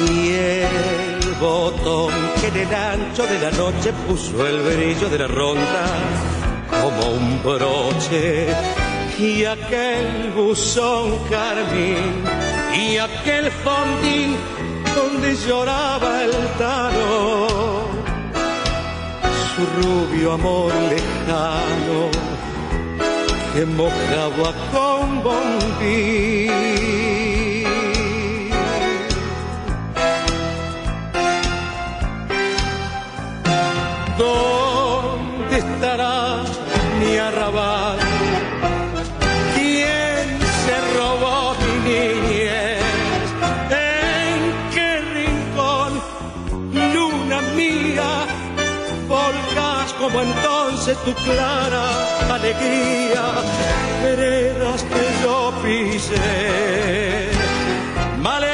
Y 0.10 0.30
el 0.34 1.34
botón 1.40 2.12
que 2.42 2.48
en 2.48 2.68
el 2.68 2.76
ancho 2.76 3.26
de 3.26 3.40
la 3.40 3.52
noche 3.52 3.94
puso 4.08 4.46
el 4.46 4.62
brillo 4.62 5.10
de 5.10 5.20
la 5.20 5.28
ronda 5.28 5.86
como 6.82 7.12
un 7.12 7.42
broche 7.44 8.48
y 9.20 9.46
aquel 9.46 10.32
buzón 10.36 11.20
carmín 11.30 12.24
y 12.74 12.98
aquel 12.98 13.50
fondín 13.50 14.36
donde 14.94 15.36
lloraba 15.36 16.24
el 16.24 16.32
tano. 16.58 17.48
Su 19.56 19.66
rubio 19.82 20.34
amor 20.34 20.74
lejano 20.90 22.12
que 23.54 23.66
mojaba 23.66 24.54
con 24.74 25.24
bombín. 25.24 26.52
¿Dónde 34.18 34.55
tu 50.94 51.14
clara 51.14 51.86
alegría? 52.32 53.24
Veredas 54.04 54.84
que 54.84 55.04
yo 55.24 55.52
pisé. 55.64 57.32
Malevos 58.22 58.46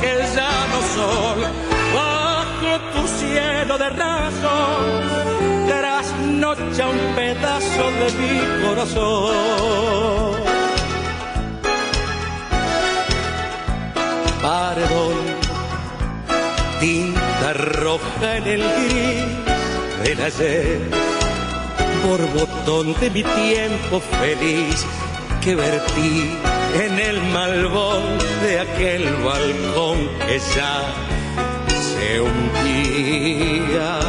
que 0.00 0.12
ya 0.34 0.54
no 0.72 0.80
son 0.96 1.36
bajo 1.94 2.70
tu 2.94 3.02
cielo 3.18 3.74
de 3.76 3.88
razón 3.90 5.10
trasnocha 5.68 6.88
un 6.88 7.00
pedazo 7.14 7.84
de 8.00 8.08
mi 8.18 8.34
corazón. 8.64 10.34
Paredón, 14.42 15.16
roja 17.52 18.36
en 18.36 18.46
el 18.46 18.62
gris 18.62 19.24
del 20.04 20.20
ayer, 20.20 20.80
borbotón 22.06 22.94
de 23.00 23.10
mi 23.10 23.22
tiempo 23.22 24.00
feliz 24.00 24.86
que 25.40 25.54
vertí 25.54 26.30
en 26.74 26.98
el 26.98 27.20
malvón 27.32 28.02
de 28.42 28.60
aquel 28.60 29.04
balcón 29.24 30.08
que 30.26 30.38
ya 30.54 30.82
se 31.70 32.20
hundía. 32.20 34.00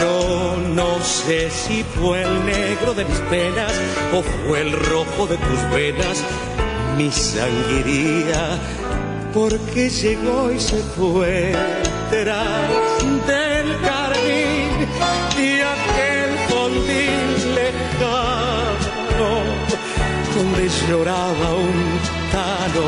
Yo 0.00 0.56
no 0.74 1.00
sé 1.02 1.50
si 1.50 1.82
fue 1.82 2.22
el 2.22 2.46
negro 2.46 2.94
de 2.94 3.04
mis 3.04 3.18
penas 3.30 3.72
o 4.12 4.22
fue 4.22 4.60
el 4.60 4.72
rojo 4.72 5.26
de 5.26 5.36
tus 5.36 5.70
venas 5.74 6.22
mi 6.96 7.10
sangría, 7.10 8.58
porque 9.32 9.90
llegó 9.90 10.52
y 10.52 10.60
se 10.60 10.78
fue 10.96 11.52
del 12.22 13.68
carmín 13.80 14.70
y 15.36 15.60
aquel 15.60 16.30
fondín 16.48 17.54
lejano 17.56 19.30
donde 20.32 20.68
lloraba 20.88 21.48
un 21.54 21.80
tano 22.30 22.86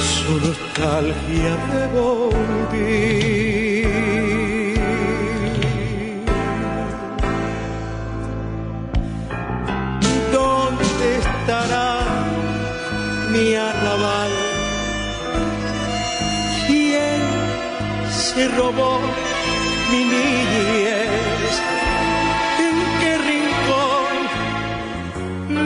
su 0.00 0.32
nostalgia 0.46 1.54
de 1.72 1.82
volver. 1.88 3.06
¿Dónde 10.32 11.06
estará 11.18 11.88
mi 13.30 13.54
arrabal? 13.54 14.35
Se 18.36 18.48
robó 18.48 19.00
mi 19.90 20.04
niñez? 20.12 21.54
¿En 22.66 22.76
qué 23.00 23.12
rincón, 23.30 24.14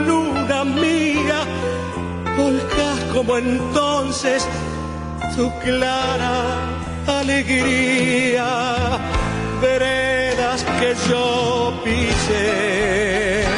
luna 0.07 0.63
mía, 0.63 1.39
volcás 2.37 2.99
como 3.13 3.37
entonces 3.37 4.47
tu 5.35 5.51
clara 5.65 6.35
alegría? 7.07 8.47
Veredas 9.61 10.63
que 10.79 10.95
yo 11.09 11.73
pisé. 11.83 13.50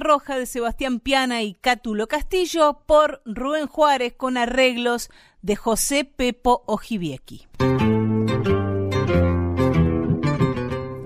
Roja 0.00 0.38
de 0.38 0.46
Sebastián 0.46 1.00
Piana 1.00 1.42
y 1.42 1.54
Cátulo 1.54 2.06
Castillo 2.06 2.82
por 2.86 3.22
Rubén 3.24 3.66
Juárez 3.66 4.14
con 4.16 4.36
arreglos 4.36 5.10
de 5.42 5.56
José 5.56 6.04
Pepo 6.04 6.62
Ojibiequi. 6.66 7.46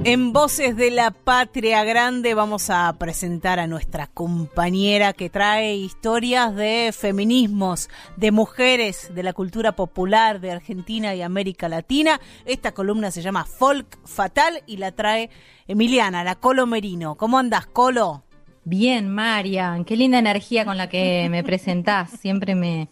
En 0.02 0.32
Voces 0.32 0.76
de 0.76 0.90
la 0.90 1.10
Patria 1.10 1.84
Grande 1.84 2.32
vamos 2.32 2.70
a 2.70 2.90
presentar 2.98 3.60
a 3.60 3.66
nuestra 3.66 4.06
compañera 4.06 5.12
que 5.12 5.28
trae 5.28 5.76
historias 5.76 6.56
de 6.56 6.90
feminismos, 6.96 7.90
de 8.16 8.32
mujeres, 8.32 9.14
de 9.14 9.22
la 9.22 9.34
cultura 9.34 9.76
popular 9.76 10.40
de 10.40 10.52
Argentina 10.52 11.14
y 11.14 11.20
América 11.20 11.68
Latina. 11.68 12.18
Esta 12.46 12.72
columna 12.72 13.10
se 13.10 13.20
llama 13.20 13.44
Folk 13.44 13.98
Fatal 14.06 14.62
y 14.66 14.78
la 14.78 14.92
trae 14.92 15.28
Emiliana, 15.68 16.24
la 16.24 16.36
Colo 16.36 16.66
Merino. 16.66 17.16
¿Cómo 17.16 17.38
andas, 17.38 17.66
Colo? 17.66 18.24
Bien, 18.64 19.08
Marian, 19.08 19.84
qué 19.84 19.96
linda 19.96 20.18
energía 20.18 20.64
con 20.64 20.76
la 20.76 20.88
que 20.88 21.28
me 21.30 21.42
presentás. 21.42 22.10
Siempre 22.10 22.54
me, 22.54 22.88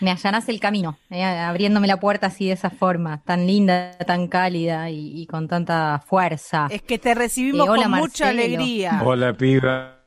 me 0.00 0.10
allanás 0.10 0.48
el 0.48 0.60
camino, 0.60 0.98
eh, 1.10 1.22
abriéndome 1.22 1.86
la 1.86 2.00
puerta 2.00 2.28
así 2.28 2.46
de 2.46 2.52
esa 2.52 2.70
forma, 2.70 3.22
tan 3.22 3.46
linda, 3.46 3.96
tan 3.98 4.28
cálida 4.28 4.90
y, 4.90 5.26
con 5.26 5.46
tanta 5.46 6.02
fuerza. 6.06 6.68
Es 6.70 6.82
que 6.82 6.98
te 6.98 7.14
recibimos 7.14 7.66
eh, 7.66 7.82
con 7.82 7.90
mucha 7.90 8.30
alegría. 8.30 9.00
Hola, 9.04 9.34
piba. 9.34 9.98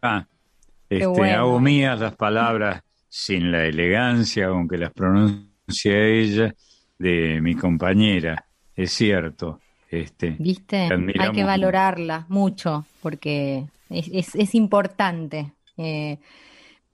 Este, 0.90 1.32
Hago 1.32 1.60
mías 1.60 2.00
las 2.00 2.16
palabras 2.16 2.82
sin 3.08 3.52
la 3.52 3.66
elegancia, 3.66 4.48
aunque 4.48 4.78
las 4.78 4.92
pronuncie 4.92 6.20
ella, 6.22 6.54
de 6.98 7.40
mi 7.42 7.56
compañera. 7.56 8.46
Es 8.76 8.92
cierto. 8.92 9.60
Este, 9.90 10.36
¿Viste? 10.40 10.90
Hay 11.20 11.32
que 11.32 11.44
valorarla 11.44 12.26
mucho 12.30 12.86
porque 13.02 13.66
es, 13.94 14.36
es, 14.36 14.56
importante. 14.56 15.54
Eh, 15.78 16.20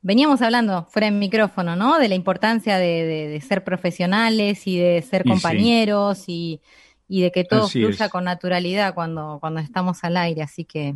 Veníamos 0.02 0.42
hablando 0.42 0.86
fuera 0.86 1.08
del 1.10 1.20
micrófono, 1.20 1.76
¿no? 1.76 2.00
De 2.00 2.08
la 2.08 2.16
importancia 2.16 2.78
de, 2.78 3.44
ser 3.46 3.66
profesionales 3.66 4.66
y 4.66 4.78
de 4.78 5.02
ser 5.02 5.26
compañeros 5.26 6.24
y, 6.28 6.62
de 7.10 7.32
que 7.32 7.44
todo 7.44 7.68
fluya 7.68 8.08
con 8.08 8.24
naturalidad 8.24 8.94
cuando, 8.94 9.40
cuando 9.42 9.60
estamos 9.60 10.04
al 10.06 10.16
aire. 10.16 10.42
Así 10.42 10.64
que 10.64 10.96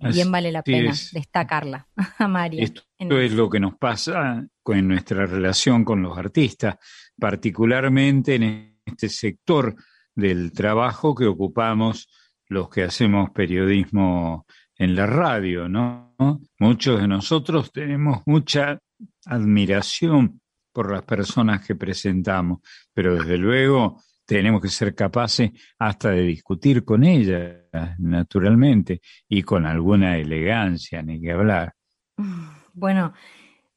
bien 0.00 0.32
vale 0.32 0.50
la 0.50 0.62
pena 0.62 0.94
destacarla 1.12 1.88
a 2.18 2.26
María. 2.26 2.64
Esto 2.64 3.20
es 3.20 3.32
lo 3.32 3.50
que 3.50 3.60
nos 3.60 3.76
pasa 3.76 4.46
con 4.62 4.88
nuestra 4.88 5.26
relación 5.26 5.84
con 5.84 6.02
los 6.02 6.16
artistas, 6.16 6.76
particularmente 7.18 8.36
en 8.36 8.78
este 8.86 9.10
sector 9.10 9.76
del 10.14 10.52
trabajo 10.52 11.14
que 11.14 11.26
ocupamos 11.26 12.08
los 12.46 12.70
que 12.70 12.82
hacemos 12.82 13.28
periodismo 13.30 14.46
en 14.78 14.94
la 14.94 15.06
radio, 15.06 15.68
¿no? 15.68 16.14
Muchos 16.58 17.00
de 17.00 17.08
nosotros 17.08 17.72
tenemos 17.72 18.22
mucha 18.26 18.78
admiración 19.26 20.40
por 20.72 20.92
las 20.92 21.02
personas 21.02 21.66
que 21.66 21.74
presentamos, 21.74 22.60
pero 22.94 23.16
desde 23.16 23.36
luego 23.36 24.00
tenemos 24.24 24.60
que 24.60 24.68
ser 24.68 24.94
capaces 24.94 25.50
hasta 25.78 26.10
de 26.10 26.22
discutir 26.22 26.84
con 26.84 27.02
ellas, 27.02 27.56
naturalmente, 27.98 29.00
y 29.28 29.42
con 29.42 29.66
alguna 29.66 30.16
elegancia, 30.18 31.02
ni 31.02 31.20
que 31.20 31.32
hablar. 31.32 31.74
Bueno, 32.74 33.12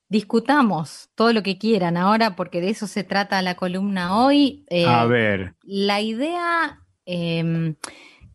discutamos 0.09 1.09
todo 1.15 1.33
lo 1.33 1.41
que 1.41 1.57
quieran 1.57 1.97
ahora, 1.97 2.35
porque 2.35 2.61
de 2.61 2.69
eso 2.69 2.85
se 2.85 3.03
trata 3.03 3.41
la 3.41 3.55
columna 3.55 4.15
hoy. 4.15 4.63
Eh, 4.69 4.85
A 4.85 5.05
ver. 5.05 5.55
La 5.63 6.01
idea 6.01 6.83
em, 7.05 7.73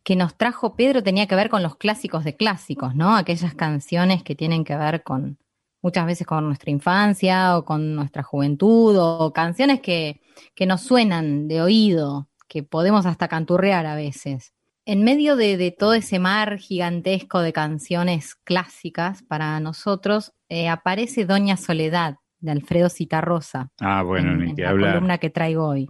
que 0.07 0.15
nos 0.15 0.37
trajo 0.37 0.77
Pedro 0.77 1.03
tenía 1.03 1.27
que 1.27 1.35
ver 1.35 1.49
con 1.49 1.61
los 1.61 1.75
clásicos 1.75 2.23
de 2.23 2.37
clásicos, 2.37 2.95
¿no? 2.95 3.17
Aquellas 3.17 3.53
canciones 3.55 4.23
que 4.23 4.35
tienen 4.35 4.63
que 4.63 4.77
ver 4.77 5.03
con 5.03 5.37
muchas 5.81 6.05
veces 6.05 6.25
con 6.25 6.45
nuestra 6.45 6.71
infancia 6.71 7.57
o 7.57 7.65
con 7.65 7.93
nuestra 7.93 8.23
juventud 8.23 8.95
o 8.97 9.33
canciones 9.33 9.81
que, 9.81 10.21
que 10.55 10.65
nos 10.65 10.79
suenan 10.79 11.49
de 11.49 11.61
oído, 11.61 12.29
que 12.47 12.63
podemos 12.63 13.05
hasta 13.05 13.27
canturrear 13.27 13.85
a 13.85 13.95
veces. 13.95 14.53
En 14.85 15.03
medio 15.03 15.35
de, 15.35 15.75
todo 15.77 15.93
ese 15.93 16.19
mar 16.19 16.57
gigantesco 16.57 17.41
de 17.41 17.51
canciones 17.51 18.35
clásicas 18.35 19.23
para 19.23 19.59
nosotros, 19.59 20.31
eh, 20.47 20.69
aparece 20.69 21.25
Doña 21.25 21.57
Soledad 21.57 22.15
de 22.39 22.51
Alfredo 22.51 22.87
Citarrosa. 22.87 23.71
Ah, 23.81 24.03
bueno, 24.03 24.37
ni 24.37 24.55
que 24.55 24.65
hablar. 24.65 24.87
La 24.87 24.93
columna 24.93 25.17
que 25.17 25.29
traigo 25.29 25.67
hoy. 25.67 25.89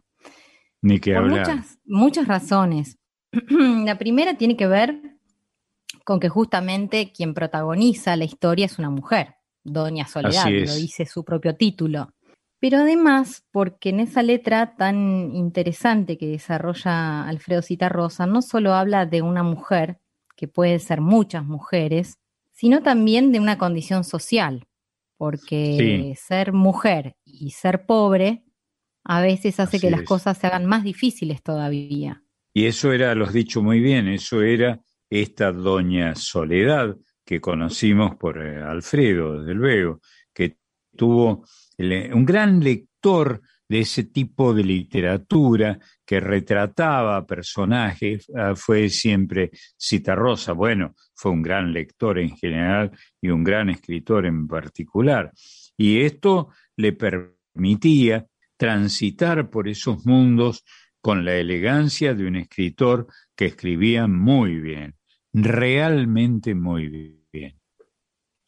Ni 0.82 1.00
que 1.00 1.14
Por 1.14 1.30
Muchas, 1.30 1.78
muchas 1.86 2.28
razones. 2.28 2.98
la 3.86 3.98
primera 3.98 4.36
tiene 4.36 4.56
que 4.58 4.68
ver 4.68 5.18
con 6.04 6.20
que 6.20 6.30
justamente 6.30 7.12
quien 7.12 7.34
protagoniza 7.34 8.16
la 8.16 8.26
historia 8.26 8.66
es 8.66 8.80
una 8.80 8.90
mujer, 8.90 9.36
Doña 9.64 10.08
Soledad, 10.08 10.50
lo 10.50 10.76
dice 10.76 11.06
su 11.06 11.24
propio 11.24 11.56
título. 11.56 12.14
Pero 12.60 12.80
además, 12.80 13.46
porque 13.52 13.90
en 13.90 14.00
esa 14.00 14.24
letra 14.24 14.76
tan 14.78 15.36
interesante 15.36 16.18
que 16.18 16.28
desarrolla 16.28 17.24
Alfredo 17.28 17.62
Citarrosa, 17.62 18.26
no 18.26 18.42
solo 18.42 18.74
habla 18.74 19.06
de 19.06 19.22
una 19.22 19.44
mujer, 19.44 20.00
que 20.36 20.48
puede 20.48 20.80
ser 20.80 21.02
muchas 21.02 21.46
mujeres, 21.46 22.20
sino 22.52 22.82
también 22.82 23.32
de 23.32 23.40
una 23.40 23.58
condición 23.58 24.04
social, 24.04 24.66
porque 25.18 26.16
ser 26.18 26.54
mujer 26.54 27.16
y 27.26 27.52
ser 27.52 27.86
pobre 27.86 28.44
a 29.04 29.22
veces 29.22 29.60
hace 29.60 29.80
que 29.80 29.92
las 29.92 30.04
cosas 30.04 30.38
se 30.38 30.48
hagan 30.48 30.66
más 30.66 30.84
difíciles 30.84 31.42
todavía. 31.42 32.24
Y 32.58 32.66
eso 32.66 32.92
era, 32.92 33.14
lo 33.14 33.26
has 33.26 33.34
dicho 33.34 33.62
muy 33.62 33.80
bien, 33.80 34.08
eso 34.08 34.42
era 34.42 34.82
esta 35.12 35.52
doña 35.52 36.16
Soledad 36.16 36.98
que 37.24 37.40
conocimos 37.40 38.16
por 38.16 38.44
eh, 38.44 38.60
Alfredo, 38.60 39.42
desde 39.42 39.54
luego, 39.54 40.02
que 40.34 40.58
tuvo 40.96 41.46
un 41.78 42.26
gran 42.26 42.60
lector 42.60 43.44
de 43.70 43.82
ese 43.82 44.06
tipo 44.06 44.56
de 44.56 44.64
literatura 44.64 45.78
que 46.04 46.20
retrataba 46.20 47.28
personajes, 47.28 48.26
ah, 48.36 48.56
fue 48.56 48.90
siempre 48.90 49.52
Citarrosa. 49.80 50.54
Bueno, 50.54 50.96
fue 51.14 51.34
un 51.34 51.44
gran 51.44 51.72
lector 51.72 52.18
en 52.18 52.36
general 52.36 52.90
y 53.22 53.30
un 53.30 53.44
gran 53.44 53.70
escritor 53.70 54.26
en 54.26 54.48
particular. 54.48 55.32
Y 55.78 56.02
esto 56.02 56.50
le 56.76 56.94
permitía 56.94 58.26
transitar 58.58 59.48
por 59.52 59.68
esos 59.68 60.08
mundos 60.08 60.64
con 61.02 61.26
la 61.26 61.36
elegancia 61.36 62.14
de 62.14 62.28
un 62.28 62.36
escritor 62.36 63.08
que 63.36 63.46
escribía 63.46 64.08
muy 64.08 64.60
bien, 64.60 64.96
realmente 65.34 66.56
muy 66.56 66.88
bien. 67.32 67.58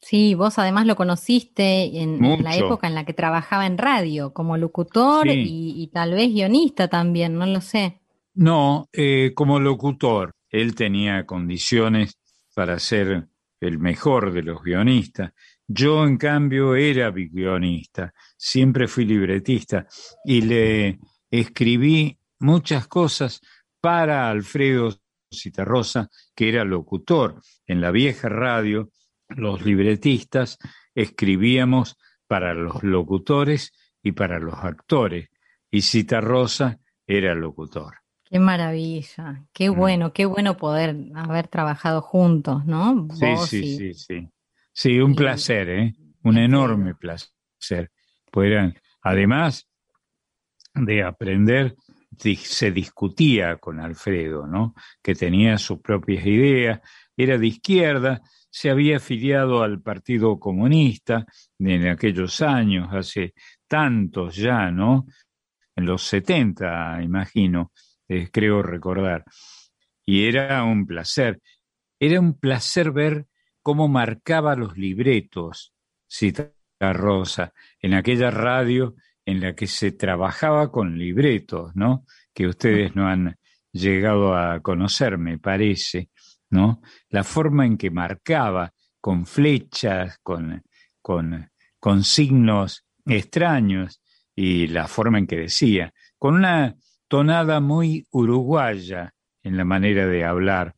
Sí, 0.01 0.33
vos 0.33 0.57
además 0.57 0.85
lo 0.85 0.95
conociste 0.95 2.01
en, 2.01 2.19
la 2.43 2.55
época 2.55 2.87
en 2.87 2.95
la 2.95 3.05
que 3.05 3.13
trabajaba 3.13 3.65
en 3.65 3.77
radio, 3.77 4.33
como 4.33 4.57
locutor 4.57 5.27
y, 5.27 5.89
tal 5.93 6.13
vez 6.13 6.29
guionista 6.29 6.87
también, 6.87 7.35
no 7.35 7.45
lo 7.45 7.61
sé. 7.61 7.99
No, 8.33 8.87
eh, 8.93 9.33
como 9.35 9.59
locutor. 9.59 10.31
Él 10.49 10.73
tenía 10.73 11.25
condiciones 11.25 12.17
para 12.55 12.79
ser 12.79 13.27
el 13.59 13.77
mejor 13.77 14.31
de 14.31 14.41
los 14.41 14.63
guionistas. 14.63 15.33
Yo, 15.67 16.05
en 16.05 16.17
cambio, 16.17 16.75
era 16.75 17.11
guionista, 17.11 18.13
siempre 18.37 18.87
fui 18.87 19.05
libretista 19.05 19.85
y 20.23 20.41
le 20.41 20.99
escribí 21.29 22.18
muchas 22.39 22.87
cosas 22.87 23.41
para 23.81 24.29
Alfredo 24.29 24.95
Citarrosa, 25.31 26.09
que 26.35 26.49
era 26.49 26.63
locutor. 26.63 27.41
En 27.65 27.81
la 27.81 27.91
vieja 27.91 28.29
radio, 28.29 28.89
los 29.29 29.63
libretistas 29.63 30.57
escribíamos 30.95 31.97
para 32.27 32.53
los 32.53 32.83
locutores 32.83 33.71
y 34.03 34.11
para 34.11 34.39
los 34.39 34.55
actores, 34.55 35.29
y 35.71 35.81
Citarrosa 35.81 36.79
era 37.05 37.35
locutor. 37.35 37.95
Qué 38.23 38.39
maravilla, 38.39 39.45
qué 39.53 39.71
mm. 39.71 39.75
bueno, 39.75 40.13
qué 40.13 40.25
bueno 40.25 40.57
poder 40.57 40.95
haber 41.15 41.47
trabajado 41.47 42.01
juntos, 42.01 42.65
¿no? 42.65 43.07
sí, 43.13 43.35
sí, 43.47 43.77
sí, 43.77 43.93
sí. 43.93 44.29
Sí, 44.71 44.99
un 44.99 45.15
placer, 45.15 45.69
¿eh? 45.69 45.95
Un 46.23 46.37
enorme 46.37 46.95
placer. 46.95 47.91
además 49.01 49.67
de 50.73 51.03
aprender 51.03 51.75
se 52.17 52.71
discutía 52.71 53.57
con 53.57 53.79
Alfredo, 53.79 54.47
¿no? 54.47 54.73
que 55.01 55.15
tenía 55.15 55.57
sus 55.57 55.79
propias 55.79 56.25
ideas, 56.25 56.81
era 57.15 57.37
de 57.37 57.47
izquierda, 57.47 58.21
se 58.49 58.69
había 58.69 58.97
afiliado 58.97 59.61
al 59.61 59.81
Partido 59.81 60.39
Comunista 60.39 61.25
en 61.59 61.87
aquellos 61.87 62.41
años, 62.41 62.89
hace 62.91 63.33
tantos 63.67 64.35
ya, 64.35 64.71
¿no? 64.71 65.05
En 65.75 65.85
los 65.85 66.03
70, 66.03 67.01
imagino, 67.03 67.71
creo 68.31 68.63
recordar. 68.63 69.23
Y 70.05 70.25
era 70.25 70.63
un 70.63 70.87
placer, 70.87 71.41
era 71.99 72.19
un 72.19 72.39
placer 72.39 72.91
ver 72.91 73.27
cómo 73.61 73.87
marcaba 73.87 74.55
los 74.55 74.77
libretos 74.77 75.73
Cita 76.07 76.51
Rosa 76.79 77.53
en 77.79 77.93
aquella 77.93 78.31
radio 78.31 78.95
en 79.29 79.41
la 79.41 79.53
que 79.53 79.67
se 79.67 79.91
trabajaba 79.91 80.71
con 80.71 80.97
libretos, 80.97 81.75
¿no? 81.75 82.05
Que 82.33 82.47
ustedes 82.47 82.95
no 82.95 83.07
han 83.07 83.37
llegado 83.71 84.35
a 84.35 84.59
conocer, 84.61 85.19
me 85.19 85.37
parece, 85.37 86.09
¿no? 86.49 86.81
La 87.09 87.23
forma 87.23 87.65
en 87.65 87.77
que 87.77 87.91
marcaba 87.91 88.73
con 88.99 89.27
flechas, 89.27 90.17
con, 90.23 90.63
con, 91.01 91.49
con 91.79 92.03
signos 92.03 92.85
extraños 93.05 94.01
y 94.35 94.67
la 94.67 94.87
forma 94.87 95.19
en 95.19 95.27
que 95.27 95.37
decía, 95.37 95.93
con 96.17 96.35
una 96.35 96.75
tonada 97.07 97.59
muy 97.59 98.07
uruguaya 98.11 99.13
en 99.43 99.57
la 99.57 99.65
manera 99.65 100.07
de 100.07 100.25
hablar, 100.25 100.75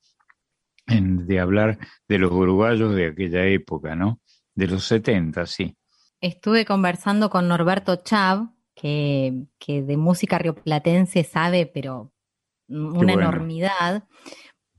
de 0.87 1.39
hablar 1.39 1.77
de 2.05 2.17
los 2.17 2.31
uruguayos 2.31 2.95
de 2.95 3.07
aquella 3.07 3.45
época, 3.45 3.95
¿no? 3.95 4.19
De 4.53 4.67
los 4.67 4.83
70, 4.83 5.45
sí. 5.45 5.75
Estuve 6.21 6.65
conversando 6.65 7.29
con 7.29 7.47
Norberto 7.47 7.97
Chav, 7.97 8.49
que, 8.75 9.45
que 9.59 9.81
de 9.81 9.97
música 9.97 10.37
rioplatense 10.37 11.23
sabe, 11.23 11.65
pero 11.65 12.11
una 12.69 13.13
enormidad. 13.13 14.05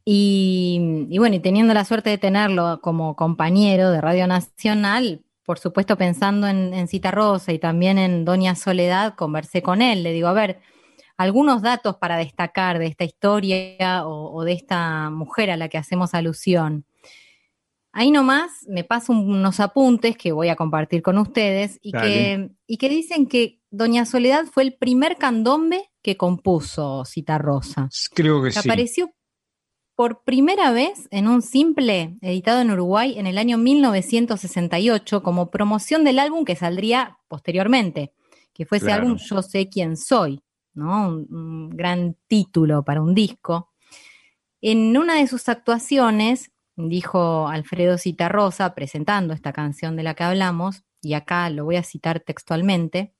Y, 0.04 1.06
y, 1.10 1.18
bueno, 1.18 1.36
y 1.36 1.40
teniendo 1.40 1.74
la 1.74 1.84
suerte 1.84 2.10
de 2.10 2.18
tenerlo 2.18 2.80
como 2.80 3.14
compañero 3.14 3.90
de 3.90 4.00
Radio 4.00 4.26
Nacional, 4.26 5.24
por 5.44 5.58
supuesto 5.58 5.96
pensando 5.96 6.48
en, 6.48 6.72
en 6.74 6.88
Cita 6.88 7.10
Rosa 7.10 7.52
y 7.52 7.58
también 7.58 7.98
en 7.98 8.24
Doña 8.24 8.54
Soledad, 8.54 9.14
conversé 9.14 9.62
con 9.62 9.82
él. 9.82 10.02
Le 10.02 10.12
digo, 10.12 10.28
a 10.28 10.32
ver, 10.32 10.60
algunos 11.16 11.62
datos 11.62 11.96
para 11.96 12.16
destacar 12.16 12.78
de 12.78 12.86
esta 12.86 13.04
historia 13.04 14.06
o, 14.06 14.42
de 14.44 14.52
esta 14.52 15.10
mujer 15.10 15.50
a 15.50 15.56
la 15.56 15.68
que 15.68 15.78
hacemos 15.78 16.14
alusión. 16.14 16.84
Ahí 17.92 18.10
nomás 18.10 18.50
me 18.68 18.84
paso 18.84 19.12
unos 19.12 19.60
apuntes 19.60 20.16
que 20.16 20.32
voy 20.32 20.48
a 20.48 20.56
compartir 20.56 21.02
con 21.02 21.18
ustedes 21.18 21.78
y 21.82 21.92
que, 21.92 22.50
y 22.66 22.78
que, 22.78 22.88
dicen 22.88 23.26
que 23.26 23.60
Doña 23.70 24.06
Soledad 24.06 24.46
fue 24.46 24.62
el 24.62 24.74
primer 24.74 25.18
candombe 25.18 25.90
que 26.02 26.16
compuso 26.16 27.04
Cita 27.04 27.38
Rosa. 27.38 27.88
Creo 28.14 28.42
que, 28.42 28.50
que 28.50 28.58
Apareció 28.58 29.12
por 29.94 30.24
primera 30.24 30.72
vez 30.72 31.06
en 31.10 31.28
un 31.28 31.42
simple 31.42 32.16
editado 32.22 32.62
en 32.62 32.70
Uruguay 32.70 33.18
en 33.18 33.26
el 33.26 33.36
año 33.36 33.58
1968 33.58 35.22
como 35.22 35.50
promoción 35.50 36.02
del 36.02 36.18
álbum 36.18 36.46
que 36.46 36.56
saldría 36.56 37.18
posteriormente, 37.28 38.14
que 38.54 38.64
fue 38.64 38.78
ese 38.78 38.90
álbum 38.90 39.16
Yo 39.16 39.42
sé 39.42 39.68
quién 39.68 39.98
soy. 39.98 40.42
¿no? 40.74 41.08
Un, 41.08 41.70
gran 41.70 42.16
título 42.26 42.84
para 42.84 43.02
un 43.02 43.14
disco. 43.14 43.70
En 44.60 44.96
una 44.96 45.16
de 45.16 45.26
sus 45.26 45.48
actuaciones, 45.48 46.51
dijo 46.76 47.48
Alfredo 47.48 47.98
Citarrosa, 47.98 48.74
presentando 48.74 49.34
esta 49.34 49.52
canción 49.52 49.96
de 49.96 50.02
la 50.02 50.14
que 50.14 50.24
hablamos, 50.24 50.84
y 51.00 51.14
acá 51.14 51.48
lo 51.50 51.64
voy 51.64 51.76
a 51.76 51.82
citar 51.82 52.20
textualmente, 52.20 53.14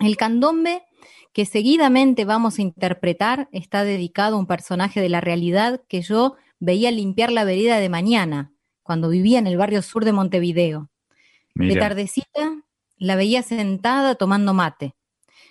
el 0.00 0.16
candombe 0.16 0.82
que 1.32 1.46
seguidamente 1.46 2.24
vamos 2.24 2.58
a 2.58 2.62
interpretar 2.62 3.48
está 3.52 3.84
dedicado 3.84 4.36
a 4.36 4.38
un 4.38 4.46
personaje 4.46 5.00
de 5.00 5.08
la 5.08 5.20
realidad 5.20 5.82
que 5.88 6.00
yo 6.00 6.36
veía 6.60 6.90
limpiar 6.90 7.32
la 7.32 7.44
vereda 7.44 7.78
de 7.78 7.88
mañana, 7.88 8.52
cuando 8.82 9.08
vivía 9.08 9.38
en 9.38 9.46
el 9.46 9.56
barrio 9.56 9.82
sur 9.82 10.04
de 10.04 10.12
Montevideo. 10.12 10.90
De 11.54 11.76
tardecita 11.76 12.62
la 12.96 13.16
veía 13.16 13.42
sentada 13.42 14.14
tomando 14.14 14.54
mate, 14.54 14.94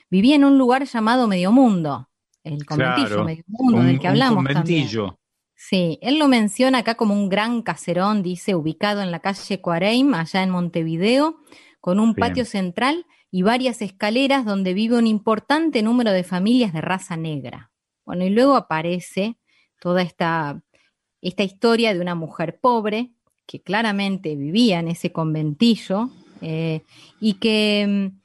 vivía 0.09 0.35
en 0.35 0.43
un 0.43 0.57
lugar 0.57 0.85
llamado 0.85 1.27
Medio 1.27 1.51
Mundo, 1.51 2.09
el 2.43 2.65
conventillo 2.65 3.23
Medio 3.23 3.43
Mundo 3.47 3.83
del 3.83 3.99
que 3.99 4.07
hablamos 4.07 4.45
también. 4.45 4.87
Sí, 5.69 5.97
él 6.01 6.19
lo 6.19 6.27
menciona 6.27 6.79
acá 6.79 6.95
como 6.95 7.13
un 7.13 7.29
gran 7.29 7.61
caserón, 7.61 8.21
dice, 8.21 8.53
ubicado 8.53 9.01
en 9.01 9.11
la 9.11 9.21
calle 9.21 9.61
Cuareim, 9.61 10.13
allá 10.13 10.43
en 10.43 10.49
Montevideo, 10.49 11.37
con 11.79 12.01
un 12.01 12.15
patio 12.15 12.43
central 12.43 13.05
y 13.31 13.43
varias 13.43 13.81
escaleras 13.81 14.43
donde 14.43 14.73
vive 14.73 14.97
un 14.97 15.07
importante 15.07 15.81
número 15.81 16.11
de 16.11 16.25
familias 16.25 16.73
de 16.73 16.81
raza 16.81 17.15
negra. 17.15 17.71
Bueno, 18.05 18.25
y 18.25 18.29
luego 18.29 18.57
aparece 18.57 19.37
toda 19.79 20.01
esta, 20.01 20.61
esta 21.21 21.43
historia 21.43 21.93
de 21.93 22.01
una 22.01 22.15
mujer 22.15 22.59
pobre 22.59 23.13
que 23.45 23.61
claramente 23.61 24.35
vivía 24.35 24.79
en 24.79 24.89
ese 24.89 25.13
conventillo 25.13 26.09
eh, 26.41 26.81
y 27.21 27.35
que 27.35 28.11
mm, 28.11 28.23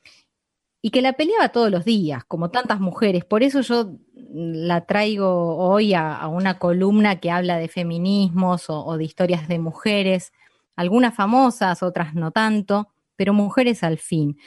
y 0.80 0.90
que 0.90 1.02
la 1.02 1.12
peleaba 1.14 1.50
todos 1.50 1.70
los 1.70 1.84
días, 1.84 2.24
como 2.24 2.50
tantas 2.50 2.80
mujeres. 2.80 3.24
Por 3.24 3.42
eso 3.42 3.60
yo 3.62 3.92
la 4.30 4.84
traigo 4.84 5.56
hoy 5.56 5.94
a, 5.94 6.26
una 6.28 6.58
columna 6.58 7.16
que 7.16 7.30
habla 7.30 7.56
de 7.56 7.68
feminismos 7.68 8.66
o, 8.68 8.96
de 8.96 9.04
historias 9.04 9.48
de 9.48 9.58
mujeres, 9.58 10.32
algunas 10.76 11.14
famosas, 11.14 11.82
otras 11.82 12.14
no 12.14 12.30
tanto, 12.30 12.88
pero 13.16 13.32
mujeres 13.32 13.82
al 13.82 13.98
fin. 13.98 14.38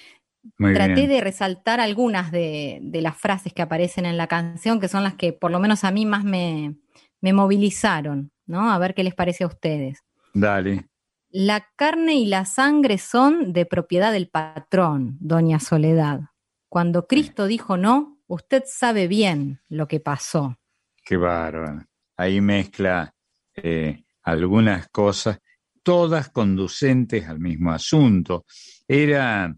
Traté 0.57 1.07
de 1.07 1.21
resaltar 1.21 1.79
algunas 1.79 2.31
de, 2.31 2.81
las 2.93 3.17
frases 3.17 3.53
que 3.53 3.61
aparecen 3.61 4.05
en 4.05 4.17
la 4.17 4.27
canción, 4.27 4.79
que 4.79 4.87
son 4.87 5.03
las 5.03 5.15
que 5.15 5.33
por 5.33 5.51
lo 5.51 5.59
menos 5.59 5.83
a 5.83 5.91
mí 5.91 6.05
más 6.05 6.23
me, 6.23 6.75
me 7.19 7.33
movilizaron, 7.33 8.31
¿no? 8.45 8.71
A 8.71 8.77
ver 8.79 8.93
qué 8.93 9.03
les 9.03 9.13
parece 9.13 9.43
a 9.43 9.47
ustedes. 9.47 10.03
Dale. 10.33 10.87
La 11.29 11.67
carne 11.75 12.15
y 12.15 12.25
la 12.25 12.45
sangre 12.45 12.97
son 12.97 13.53
de 13.53 13.65
propiedad 13.65 14.11
del 14.11 14.29
patrón, 14.29 15.17
doña 15.19 15.59
Soledad. 15.59 16.21
Cuando 16.69 17.07
Cristo 17.07 17.47
dijo 17.47 17.77
no, 17.77 18.20
usted 18.31 18.63
sabe 18.65 19.07
bien 19.07 19.59
lo 19.67 19.87
que 19.87 19.99
pasó. 19.99 20.57
Qué 21.03 21.17
bárbaro. 21.17 21.85
Ahí 22.15 22.39
mezcla 22.39 23.13
eh, 23.55 24.03
algunas 24.23 24.87
cosas, 24.89 25.39
todas 25.83 26.29
conducentes 26.29 27.27
al 27.27 27.39
mismo 27.39 27.71
asunto. 27.71 28.45
Era 28.87 29.53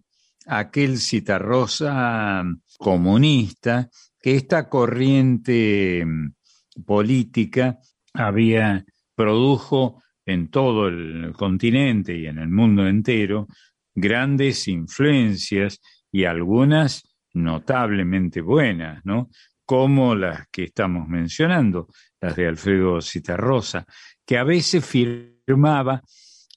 aquel 0.47 0.97
citarrosa 0.97 2.43
comunista 2.77 3.89
que 4.19 4.35
esta 4.35 4.67
corriente 4.69 6.03
mm, 6.05 6.83
política 6.83 7.77
había 8.13 8.83
produjo 9.15 10.01
en 10.25 10.49
todo 10.49 10.87
el 10.87 11.33
continente 11.37 12.17
y 12.17 12.25
en 12.25 12.39
el 12.39 12.49
mundo 12.49 12.87
entero 12.87 13.47
grandes 13.93 14.67
influencias 14.67 15.79
y 16.11 16.23
algunas 16.23 17.12
notablemente 17.33 18.41
buenas, 18.41 19.03
¿no? 19.05 19.29
Como 19.65 20.15
las 20.15 20.47
que 20.49 20.63
estamos 20.63 21.07
mencionando, 21.07 21.87
las 22.19 22.35
de 22.35 22.47
Alfredo 22.47 23.01
Citarrosa, 23.01 23.85
que 24.25 24.37
a 24.37 24.43
veces 24.43 24.85
firmaba 24.85 26.01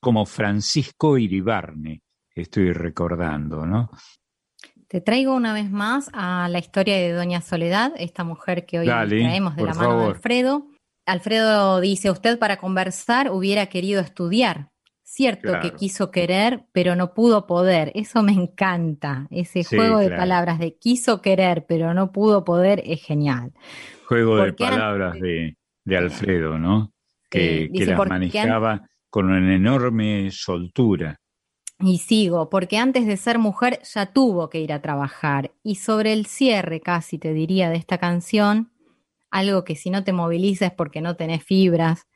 como 0.00 0.26
Francisco 0.26 1.18
Iribarne, 1.18 2.02
estoy 2.34 2.72
recordando, 2.72 3.66
¿no? 3.66 3.90
Te 4.88 5.00
traigo 5.00 5.34
una 5.34 5.52
vez 5.52 5.70
más 5.70 6.10
a 6.12 6.48
la 6.48 6.58
historia 6.58 6.96
de 6.96 7.12
Doña 7.12 7.40
Soledad, 7.40 7.92
esta 7.98 8.22
mujer 8.22 8.66
que 8.66 8.78
hoy 8.78 8.86
traemos 8.86 9.56
de 9.56 9.64
la 9.64 9.74
mano 9.74 10.00
de 10.00 10.06
Alfredo. 10.06 10.68
Alfredo 11.06 11.80
dice, 11.80 12.10
usted 12.10 12.38
para 12.38 12.58
conversar 12.58 13.30
hubiera 13.30 13.66
querido 13.66 14.00
estudiar. 14.00 14.70
Cierto 15.08 15.60
que 15.62 15.70
quiso 15.70 16.10
querer, 16.10 16.64
pero 16.72 16.96
no 16.96 17.14
pudo 17.14 17.46
poder. 17.46 17.92
Eso 17.94 18.24
me 18.24 18.32
encanta. 18.32 19.28
Ese 19.30 19.62
juego 19.62 20.00
de 20.00 20.10
palabras 20.10 20.58
de 20.58 20.76
quiso 20.76 21.22
querer, 21.22 21.64
pero 21.68 21.94
no 21.94 22.10
pudo 22.10 22.44
poder 22.44 22.82
es 22.84 23.04
genial. 23.04 23.52
Juego 24.08 24.38
de 24.38 24.52
palabras 24.52 25.14
de, 25.20 25.56
Alfredo, 25.96 26.58
¿no? 26.58 26.92
Que, 27.30 27.70
las 27.72 28.08
manejaba 28.08 28.88
con 29.08 29.30
una 29.30 29.54
enorme 29.54 30.32
soltura. 30.32 31.20
Y 31.78 31.98
sigo, 31.98 32.50
porque 32.50 32.76
antes 32.76 33.06
de 33.06 33.16
ser 33.16 33.38
mujer 33.38 33.78
ya 33.84 34.06
tuvo 34.06 34.50
que 34.50 34.60
ir 34.60 34.72
a 34.72 34.82
trabajar. 34.82 35.52
Y 35.62 35.76
sobre 35.76 36.14
el 36.14 36.26
cierre, 36.26 36.80
casi 36.80 37.16
te 37.16 37.32
diría, 37.32 37.70
de 37.70 37.76
esta 37.76 37.98
canción, 37.98 38.72
algo 39.30 39.62
que 39.62 39.76
si 39.76 39.90
no 39.90 40.02
te 40.02 40.12
moviliza 40.12 40.66
es 40.66 40.72
porque 40.72 41.00
no 41.00 41.14
tenés 41.14 41.44
fibras. 41.44 42.08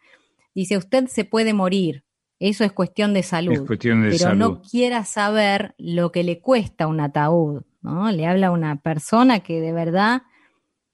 Dice, 0.56 0.76
usted 0.76 1.06
se 1.06 1.24
puede 1.24 1.54
morir, 1.54 2.04
eso 2.40 2.64
es 2.64 2.72
cuestión 2.72 3.12
de 3.14 3.22
salud. 3.22 3.66
pero 3.68 4.34
no 4.34 4.62
quiera 4.62 5.04
saber 5.04 5.74
lo 5.78 6.10
que 6.10 6.24
le 6.24 6.40
cuesta 6.40 6.86
un 6.86 7.00
ataúd, 7.00 7.62
¿no? 7.82 8.10
Le 8.10 8.26
habla 8.26 8.48
a 8.48 8.50
una 8.50 8.80
persona 8.80 9.40
que 9.40 9.60
de 9.60 9.72
verdad 9.72 10.22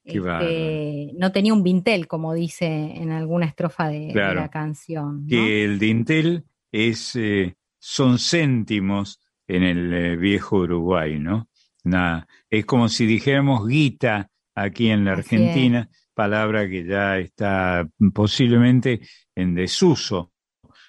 este, 0.05 1.12
no 1.16 1.32
tenía 1.32 1.55
un 1.55 1.62
dintel, 1.62 2.09
como 2.09 2.35
dice 2.35 2.66
en 2.66 3.12
alguna 3.12 3.47
estrofa 3.47 3.89
de, 3.89 4.12
la 4.12 4.48
canción. 4.51 5.27
Que 5.27 5.64
el 5.64 5.78
dintel 5.78 6.44
es, 6.73 7.14
eh, 7.14 7.56
son 7.78 8.18
céntimos 8.18 9.20
en 9.47 9.62
el 9.62 9.94
eh, 9.94 10.16
viejo 10.16 10.59
Uruguay, 10.59 11.18
¿no? 11.20 11.48
Es 12.51 12.66
como 12.66 12.89
si 12.89 13.06
dijéramos 13.06 13.68
guita 13.68 14.31
aquí 14.55 14.90
en 14.90 15.05
la 15.05 15.12
Argentina, 15.12 15.89
palabra 16.14 16.68
que 16.68 16.85
ya 16.85 17.18
está 17.18 17.89
posiblemente 18.12 19.01
en 19.36 19.55
desuso. 19.55 20.32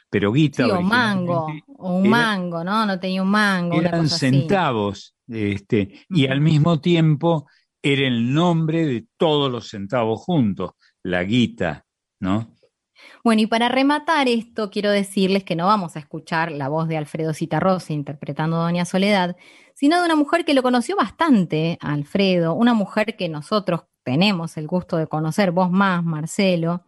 Pero 0.09 0.31
guita. 0.31 0.67
o 0.67 0.81
mango, 0.81 1.47
o 1.77 1.97
un 1.97 2.09
mango, 2.09 2.63
¿no? 2.63 2.85
No 2.85 2.99
tenía 2.99 3.21
un 3.21 3.29
mango. 3.29 3.79
Eran 3.79 4.07
centavos, 4.07 5.15
este, 5.27 6.05
y 6.09 6.27
al 6.27 6.41
mismo 6.41 6.79
tiempo 6.79 7.47
era 7.81 8.07
el 8.07 8.33
nombre 8.33 8.85
de 8.85 9.05
todos 9.17 9.51
los 9.51 9.69
centavos 9.69 10.21
juntos, 10.21 10.71
la 11.03 11.23
guita, 11.23 11.85
¿no? 12.19 12.53
Bueno, 13.23 13.41
y 13.41 13.47
para 13.47 13.69
rematar 13.69 14.27
esto, 14.27 14.69
quiero 14.69 14.91
decirles 14.91 15.43
que 15.43 15.55
no 15.55 15.67
vamos 15.67 15.95
a 15.95 15.99
escuchar 15.99 16.51
la 16.51 16.69
voz 16.69 16.87
de 16.87 16.97
Alfredo 16.97 17.33
Citarrosa 17.33 17.93
interpretando 17.93 18.57
a 18.57 18.63
Doña 18.63 18.85
Soledad, 18.85 19.35
sino 19.75 19.99
de 19.99 20.05
una 20.05 20.15
mujer 20.15 20.45
que 20.45 20.53
lo 20.53 20.63
conoció 20.63 20.95
bastante, 20.95 21.77
Alfredo, 21.81 22.53
una 22.53 22.73
mujer 22.73 23.15
que 23.15 23.29
nosotros 23.29 23.81
tenemos 24.03 24.57
el 24.57 24.67
gusto 24.67 24.97
de 24.97 25.07
conocer, 25.07 25.51
vos 25.51 25.69
más, 25.69 26.03
Marcelo, 26.03 26.85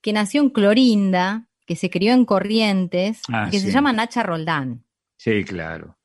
que 0.00 0.12
nació 0.12 0.40
en 0.42 0.50
Clorinda 0.50 1.48
que 1.66 1.76
se 1.76 1.90
crió 1.90 2.12
en 2.12 2.24
Corrientes, 2.24 3.22
Ah, 3.28 3.48
que 3.50 3.60
se 3.60 3.70
llama 3.70 3.92
Nacha 3.92 4.22
Roldán. 4.22 4.84
Sí, 5.16 5.44
claro. 5.44 5.98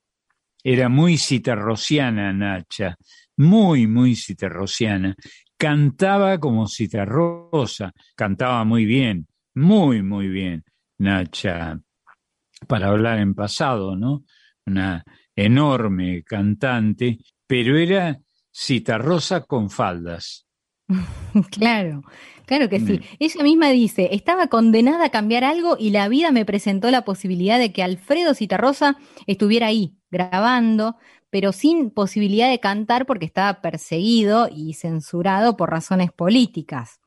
Era 0.63 0.89
muy 0.89 1.17
citarrociana, 1.17 2.33
Nacha, 2.33 2.95
muy, 3.37 3.87
muy 3.87 4.15
citarrociana. 4.15 5.15
Cantaba 5.57 6.39
como 6.39 6.67
citarrosa, 6.67 7.91
cantaba 8.15 8.63
muy 8.63 8.85
bien, 8.85 9.27
muy, 9.55 10.03
muy 10.03 10.27
bien, 10.27 10.63
Nacha, 10.99 11.79
para 12.67 12.87
hablar 12.87 13.19
en 13.19 13.33
pasado, 13.33 13.95
¿no? 13.95 14.23
Una 14.65 15.03
enorme 15.35 16.23
cantante, 16.23 17.19
pero 17.45 17.77
era 17.77 18.17
citarrosa 18.53 19.41
con 19.45 19.69
faldas. 19.69 20.46
Claro, 21.51 22.01
claro 22.45 22.69
que 22.69 22.79
sí. 22.79 23.01
Ella 23.19 23.43
misma 23.43 23.69
dice, 23.69 24.09
estaba 24.11 24.47
condenada 24.47 25.05
a 25.05 25.09
cambiar 25.09 25.43
algo 25.43 25.75
y 25.79 25.91
la 25.91 26.07
vida 26.07 26.31
me 26.31 26.45
presentó 26.45 26.89
la 26.91 27.03
posibilidad 27.05 27.59
de 27.59 27.71
que 27.73 27.83
Alfredo 27.83 28.33
Citarrosa 28.33 28.97
estuviera 29.27 29.67
ahí, 29.67 29.95
grabando, 30.11 30.97
pero 31.29 31.51
sin 31.51 31.91
posibilidad 31.91 32.49
de 32.49 32.59
cantar 32.59 33.05
porque 33.05 33.25
estaba 33.25 33.61
perseguido 33.61 34.47
y 34.51 34.73
censurado 34.73 35.57
por 35.57 35.69
razones 35.69 36.11
políticas. 36.11 36.99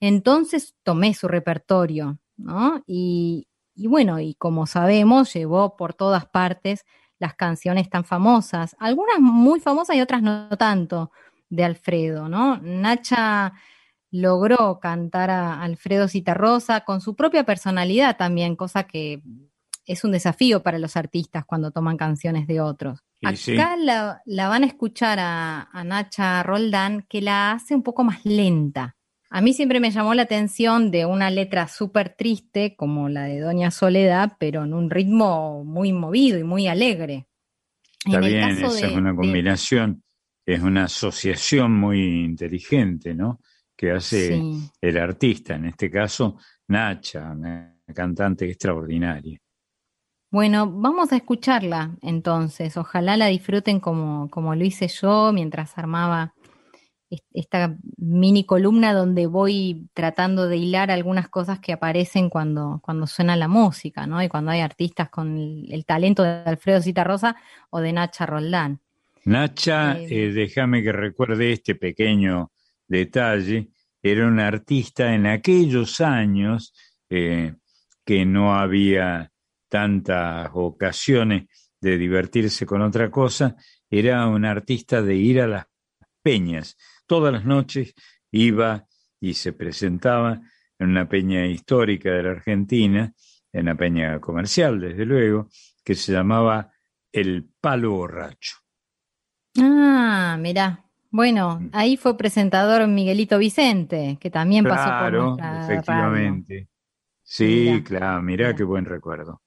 Entonces 0.00 0.74
tomé 0.82 1.14
su 1.14 1.28
repertorio, 1.28 2.18
¿no? 2.36 2.82
Y, 2.86 3.48
y 3.74 3.86
bueno, 3.86 4.18
y 4.20 4.34
como 4.34 4.66
sabemos, 4.66 5.32
llevó 5.34 5.76
por 5.76 5.94
todas 5.94 6.26
partes 6.26 6.84
las 7.18 7.34
canciones 7.34 7.88
tan 7.88 8.04
famosas, 8.04 8.76
algunas 8.78 9.18
muy 9.20 9.58
famosas 9.60 9.96
y 9.96 10.00
otras 10.02 10.22
no 10.22 10.48
tanto 10.58 11.10
de 11.48 11.64
Alfredo, 11.64 12.28
¿no? 12.28 12.58
Nacha 12.62 13.52
logró 14.10 14.78
cantar 14.80 15.30
a 15.30 15.62
Alfredo 15.62 16.08
Citarrosa 16.08 16.82
con 16.82 17.00
su 17.00 17.14
propia 17.16 17.44
personalidad 17.44 18.16
también, 18.16 18.56
cosa 18.56 18.84
que 18.84 19.22
es 19.84 20.04
un 20.04 20.12
desafío 20.12 20.62
para 20.62 20.78
los 20.78 20.96
artistas 20.96 21.44
cuando 21.44 21.70
toman 21.70 21.96
canciones 21.96 22.46
de 22.46 22.60
otros. 22.60 23.00
Y 23.20 23.26
Acá 23.28 23.36
sí. 23.36 23.56
la, 23.84 24.20
la 24.24 24.48
van 24.48 24.62
a 24.64 24.66
escuchar 24.66 25.18
a, 25.20 25.68
a 25.72 25.84
Nacha 25.84 26.42
Roldán 26.42 27.06
que 27.08 27.20
la 27.20 27.52
hace 27.52 27.74
un 27.74 27.82
poco 27.82 28.04
más 28.04 28.24
lenta. 28.24 28.96
A 29.30 29.40
mí 29.40 29.52
siempre 29.52 29.80
me 29.80 29.90
llamó 29.90 30.14
la 30.14 30.22
atención 30.22 30.90
de 30.90 31.04
una 31.04 31.30
letra 31.30 31.66
súper 31.68 32.14
triste 32.16 32.76
como 32.76 33.08
la 33.08 33.24
de 33.24 33.40
Doña 33.40 33.70
Soledad, 33.70 34.32
pero 34.38 34.64
en 34.64 34.72
un 34.72 34.88
ritmo 34.88 35.64
muy 35.64 35.92
movido 35.92 36.38
y 36.38 36.44
muy 36.44 36.68
alegre. 36.68 37.26
Está 38.04 38.18
En 38.18 38.24
bien, 38.24 38.48
esa 38.50 38.72
de- 38.72 38.86
es 38.92 38.96
una 38.96 39.14
combinación, 39.14 40.02
es 40.46 40.62
una 40.62 40.84
asociación 40.84 41.72
muy 41.74 42.24
inteligente, 42.24 43.14
¿no? 43.14 43.40
Que 43.76 43.90
hace 43.92 44.28
Sí. 44.38 44.70
el 44.80 44.96
artista, 44.98 45.56
en 45.56 45.66
este 45.66 45.90
caso 45.90 46.38
Nacha, 46.68 47.30
una 47.32 47.76
cantante 47.94 48.46
extraordinaria. 48.48 49.38
Bueno, 50.32 50.70
vamos 50.70 51.12
a 51.12 51.16
escucharla 51.16 51.96
entonces. 52.02 52.76
Ojalá 52.76 53.16
la 53.16 53.26
disfruten 53.26 53.80
como, 53.80 54.28
como 54.30 54.54
lo 54.54 54.64
hice 54.64 54.88
yo 54.88 55.32
mientras 55.32 55.78
armaba 55.78 56.34
est- 57.10 57.24
esta 57.32 57.76
mini 57.96 58.44
columna 58.44 58.92
donde 58.92 59.26
voy 59.26 59.88
tratando 59.94 60.48
de 60.48 60.56
hilar 60.56 60.90
algunas 60.90 61.28
cosas 61.28 61.60
que 61.60 61.72
aparecen 61.72 62.28
cuando, 62.30 62.80
cuando 62.82 63.06
suena 63.06 63.36
la 63.36 63.46
música, 63.48 64.06
¿no? 64.08 64.22
Y 64.22 64.28
cuando 64.28 64.50
hay 64.50 64.60
artistas 64.60 65.08
con 65.10 65.36
el, 65.36 65.72
el 65.72 65.84
talento 65.86 66.22
de 66.24 66.30
Alfredo 66.44 66.82
Citarrosa 66.82 67.36
o 67.70 67.80
de 67.80 67.92
Nacha 67.92 68.26
Roldán. 68.26 68.80
Nacha, 69.26 69.98
Eh, 69.98 70.32
déjame 70.32 70.84
que 70.84 70.92
recuerde 70.92 71.52
este 71.52 71.74
pequeño 71.74 72.52
detalle, 72.86 73.70
era 74.00 74.28
una 74.28 74.46
artista 74.46 75.14
en 75.14 75.26
aquellos 75.26 76.00
años 76.00 76.72
eh, 77.10 77.54
que 78.04 78.24
no 78.24 78.54
había 78.54 79.32
tantas 79.68 80.48
ocasiones 80.54 81.48
de 81.80 81.98
divertirse 81.98 82.66
con 82.66 82.82
otra 82.82 83.10
cosa, 83.10 83.56
era 83.90 84.28
una 84.28 84.52
artista 84.52 85.02
de 85.02 85.16
ir 85.16 85.40
a 85.40 85.48
las 85.48 85.66
peñas. 86.22 86.76
Todas 87.04 87.32
las 87.32 87.44
noches 87.44 87.94
iba 88.30 88.86
y 89.20 89.34
se 89.34 89.52
presentaba 89.52 90.40
en 90.78 90.90
una 90.90 91.08
peña 91.08 91.46
histórica 91.46 92.12
de 92.12 92.22
la 92.22 92.30
Argentina, 92.30 93.12
en 93.52 93.62
una 93.62 93.74
peña 93.74 94.20
comercial, 94.20 94.78
desde 94.80 95.04
luego, 95.04 95.48
que 95.82 95.96
se 95.96 96.12
llamaba 96.12 96.70
El 97.10 97.48
Palo 97.60 97.90
Borracho. 97.90 98.65
Ah, 99.58 100.36
mirá. 100.40 100.84
Bueno, 101.10 101.60
ahí 101.72 101.96
fue 101.96 102.16
presentador 102.16 102.86
Miguelito 102.88 103.38
Vicente, 103.38 104.18
que 104.20 104.30
también 104.30 104.64
pasó 104.64 104.94
por 104.98 105.14
Claro, 105.36 105.36
radio. 105.36 105.62
efectivamente. 105.64 106.68
Sí, 107.22 107.82
claro, 107.84 108.22
mirá 108.22 108.54
qué 108.54 108.64
buen 108.64 108.84
recuerdo. 108.84 109.42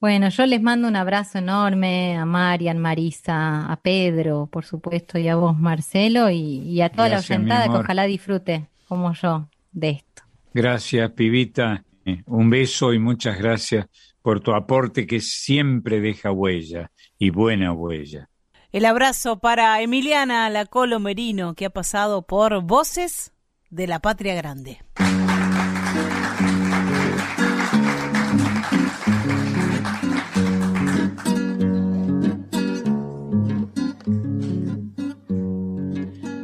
Bueno, 0.00 0.28
yo 0.28 0.44
les 0.46 0.60
mando 0.62 0.88
un 0.88 0.96
abrazo 0.96 1.38
enorme 1.38 2.16
a 2.16 2.26
Marian, 2.26 2.78
Marisa, 2.78 3.66
a 3.72 3.76
Pedro, 3.80 4.46
por 4.46 4.64
supuesto, 4.64 5.18
y 5.18 5.28
a 5.28 5.36
vos, 5.36 5.58
Marcelo, 5.58 6.28
y, 6.30 6.36
y 6.60 6.82
a 6.82 6.90
toda 6.90 7.08
Gracias, 7.08 7.30
la 7.30 7.36
oyentada 7.36 7.68
que 7.70 7.78
ojalá 7.78 8.04
disfrute, 8.04 8.66
como 8.88 9.12
yo, 9.14 9.48
de 9.72 9.90
esto. 9.90 10.22
Gracias, 10.52 11.10
pibita. 11.12 11.82
Eh, 12.04 12.22
Un 12.26 12.50
beso 12.50 12.92
y 12.92 12.98
muchas 12.98 13.38
gracias 13.38 13.86
por 14.22 14.40
tu 14.40 14.52
aporte 14.54 15.06
que 15.06 15.20
siempre 15.20 16.00
deja 16.00 16.30
huella 16.32 16.90
y 17.18 17.30
buena 17.30 17.72
huella. 17.72 18.28
El 18.76 18.84
abrazo 18.84 19.38
para 19.38 19.80
Emiliana 19.80 20.50
Lacolo 20.50 21.00
Merino, 21.00 21.54
que 21.54 21.64
ha 21.64 21.70
pasado 21.70 22.26
por 22.26 22.62
Voces 22.62 23.32
de 23.70 23.86
la 23.86 24.00
Patria 24.00 24.34
Grande. 24.34 24.82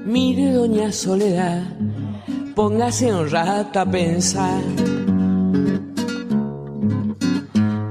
Mire, 0.07 0.53
doña 0.53 0.91
Soledad, 0.91 1.65
póngase 2.57 3.13
un 3.13 3.31
rato 3.31 3.79
a 3.79 3.85
pensar. 3.85 4.63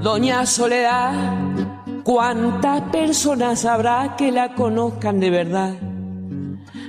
Doña 0.02 0.44
Soledad, 0.46 1.41
¿cuántas 2.02 2.82
personas 2.90 3.64
habrá 3.64 4.16
que 4.16 4.30
la 4.32 4.54
conozcan 4.54 5.20
de 5.20 5.30
verdad? 5.30 5.74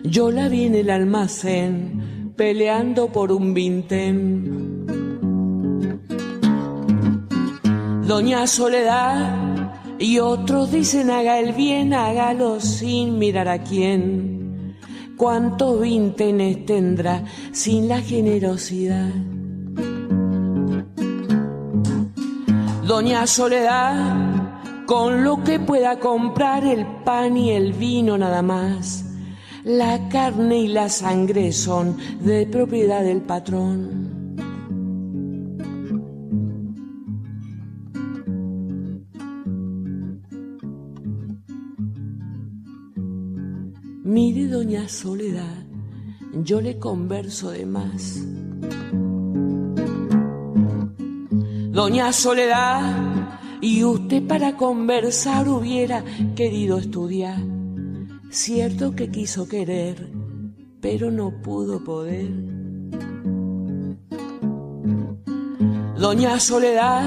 Yo 0.04 0.32
la 0.32 0.48
vi 0.50 0.66
en 0.66 0.76
el 0.76 0.90
almacén 0.90 2.34
peleando 2.36 3.08
por 3.08 3.32
un 3.32 3.54
vintén. 3.54 4.86
Doña 8.08 8.46
Soledad, 8.48 9.54
y 10.00 10.20
otros 10.20 10.72
dicen 10.72 11.10
haga 11.10 11.40
el 11.40 11.54
bien, 11.54 11.94
hágalo 11.94 12.60
sin 12.60 13.18
mirar 13.18 13.48
a 13.48 13.64
quién. 13.64 14.76
¿Cuántos 15.16 15.80
vintenes 15.80 16.66
tendrá 16.66 17.24
sin 17.52 17.88
la 17.88 18.02
generosidad? 18.02 19.10
Doña 22.86 23.26
Soledad, 23.26 24.33
con 24.86 25.24
lo 25.24 25.44
que 25.44 25.60
pueda 25.60 26.00
comprar 26.00 26.66
el 26.66 26.86
pan 27.04 27.38
y 27.38 27.52
el 27.52 27.74
vino 27.74 28.18
nada 28.18 28.42
más. 28.42 29.06
La 29.64 30.10
carne 30.10 30.58
y 30.58 30.68
la 30.68 30.90
sangre 30.90 31.52
son 31.54 31.98
de 32.22 32.46
propiedad 32.46 33.04
del 33.04 33.22
patrón. 33.22 34.14
Mire, 44.04 44.48
doña 44.48 44.90
Soledad, 44.90 45.66
yo 46.44 46.60
le 46.60 46.78
converso 46.78 47.52
de 47.52 47.66
más. 47.66 48.22
Doña 51.72 52.14
Soledad, 52.14 53.23
y 53.64 53.82
usted 53.86 54.28
para 54.28 54.58
conversar 54.58 55.48
hubiera 55.48 56.04
querido 56.36 56.80
estudiar. 56.80 57.42
Cierto 58.30 58.94
que 58.94 59.10
quiso 59.10 59.48
querer, 59.48 60.12
pero 60.82 61.10
no 61.10 61.42
pudo 61.42 61.82
poder. 61.82 62.30
Doña 65.98 66.38
Soledad, 66.42 67.06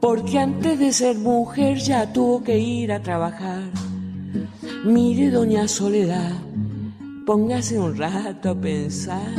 porque 0.00 0.40
antes 0.40 0.76
de 0.76 0.92
ser 0.92 1.16
mujer 1.18 1.78
ya 1.78 2.12
tuvo 2.12 2.42
que 2.42 2.58
ir 2.58 2.90
a 2.90 3.00
trabajar. 3.00 3.70
Mire, 4.84 5.30
doña 5.30 5.68
Soledad, 5.68 6.32
póngase 7.24 7.78
un 7.78 7.96
rato 7.96 8.50
a 8.50 8.60
pensar. 8.60 9.34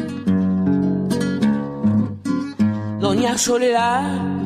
Doña 3.01 3.37
Soledad, 3.37 4.40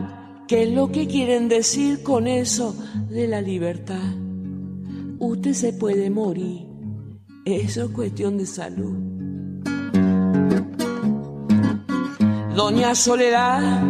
¿qué 0.47 0.63
es 0.63 0.73
lo 0.73 0.91
que 0.91 1.07
quieren 1.07 1.47
decir 1.47 2.03
con 2.03 2.27
eso 2.27 2.75
de 3.09 3.27
la 3.27 3.41
libertad? 3.41 4.13
Usted 5.19 5.53
se 5.53 5.73
puede 5.73 6.09
morir, 6.09 6.67
eso 7.45 7.85
es 7.85 7.89
cuestión 7.91 8.37
de 8.37 8.45
salud. 8.45 8.95
Doña 12.55 12.95
Soledad, 12.95 13.83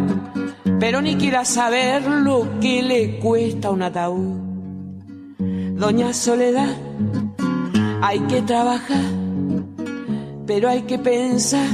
pero 0.80 1.00
ni 1.00 1.16
quiera 1.16 1.44
saber 1.44 2.02
lo 2.04 2.58
que 2.60 2.82
le 2.82 3.18
cuesta 3.20 3.70
un 3.70 3.82
ataúd. 3.82 4.36
Doña 5.78 6.12
Soledad, 6.12 6.74
hay 8.02 8.20
que 8.20 8.42
trabajar, 8.42 9.04
pero 10.46 10.68
hay 10.68 10.82
que 10.82 10.98
pensar, 10.98 11.68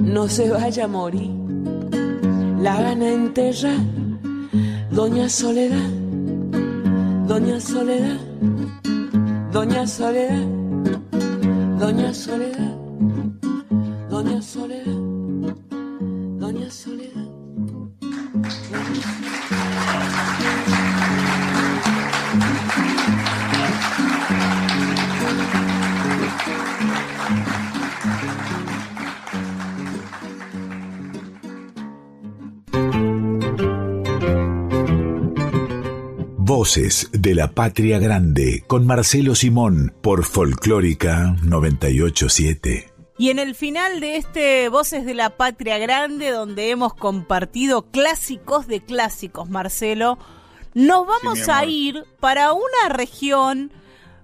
no 0.00 0.28
se 0.28 0.50
vaya 0.50 0.84
a 0.84 0.88
morir. 0.88 1.30
La 2.60 2.80
van 2.80 3.02
a 3.02 3.08
enterrar, 3.08 3.80
Doña 4.94 5.26
Soledad, 5.26 5.90
Doña 7.26 7.58
Soledad, 7.58 8.20
Doña 9.50 9.86
Soledad, 9.86 10.46
Doña 11.80 12.12
Soledad, 12.12 12.76
Doña 14.10 14.42
Soledad, 14.42 15.01
Voces 36.72 37.10
de 37.12 37.34
la 37.34 37.50
Patria 37.50 37.98
Grande 37.98 38.64
con 38.66 38.86
Marcelo 38.86 39.34
Simón 39.34 39.92
por 40.00 40.24
Folclórica 40.24 41.36
987. 41.42 42.90
Y 43.18 43.28
en 43.28 43.38
el 43.38 43.54
final 43.54 44.00
de 44.00 44.16
este 44.16 44.70
Voces 44.70 45.04
de 45.04 45.12
la 45.12 45.36
Patria 45.36 45.76
Grande, 45.76 46.30
donde 46.30 46.70
hemos 46.70 46.94
compartido 46.94 47.90
clásicos 47.90 48.68
de 48.68 48.80
clásicos, 48.80 49.50
Marcelo, 49.50 50.16
nos 50.72 51.06
vamos 51.06 51.46
a 51.50 51.62
ir 51.66 52.06
para 52.20 52.54
una 52.54 52.88
región 52.88 53.70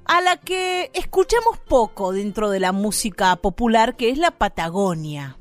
a 0.07 0.23
la 0.23 0.39
que 0.39 0.91
escuchamos 0.95 1.59
poco 1.59 2.13
dentro 2.13 2.49
de 2.49 2.61
la 2.61 2.73
música 2.73 3.37
popular, 3.37 3.95
que 3.95 4.09
es 4.09 4.17
la 4.17 4.31
Patagonia. 4.31 5.37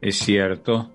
Es 0.00 0.16
cierto, 0.16 0.90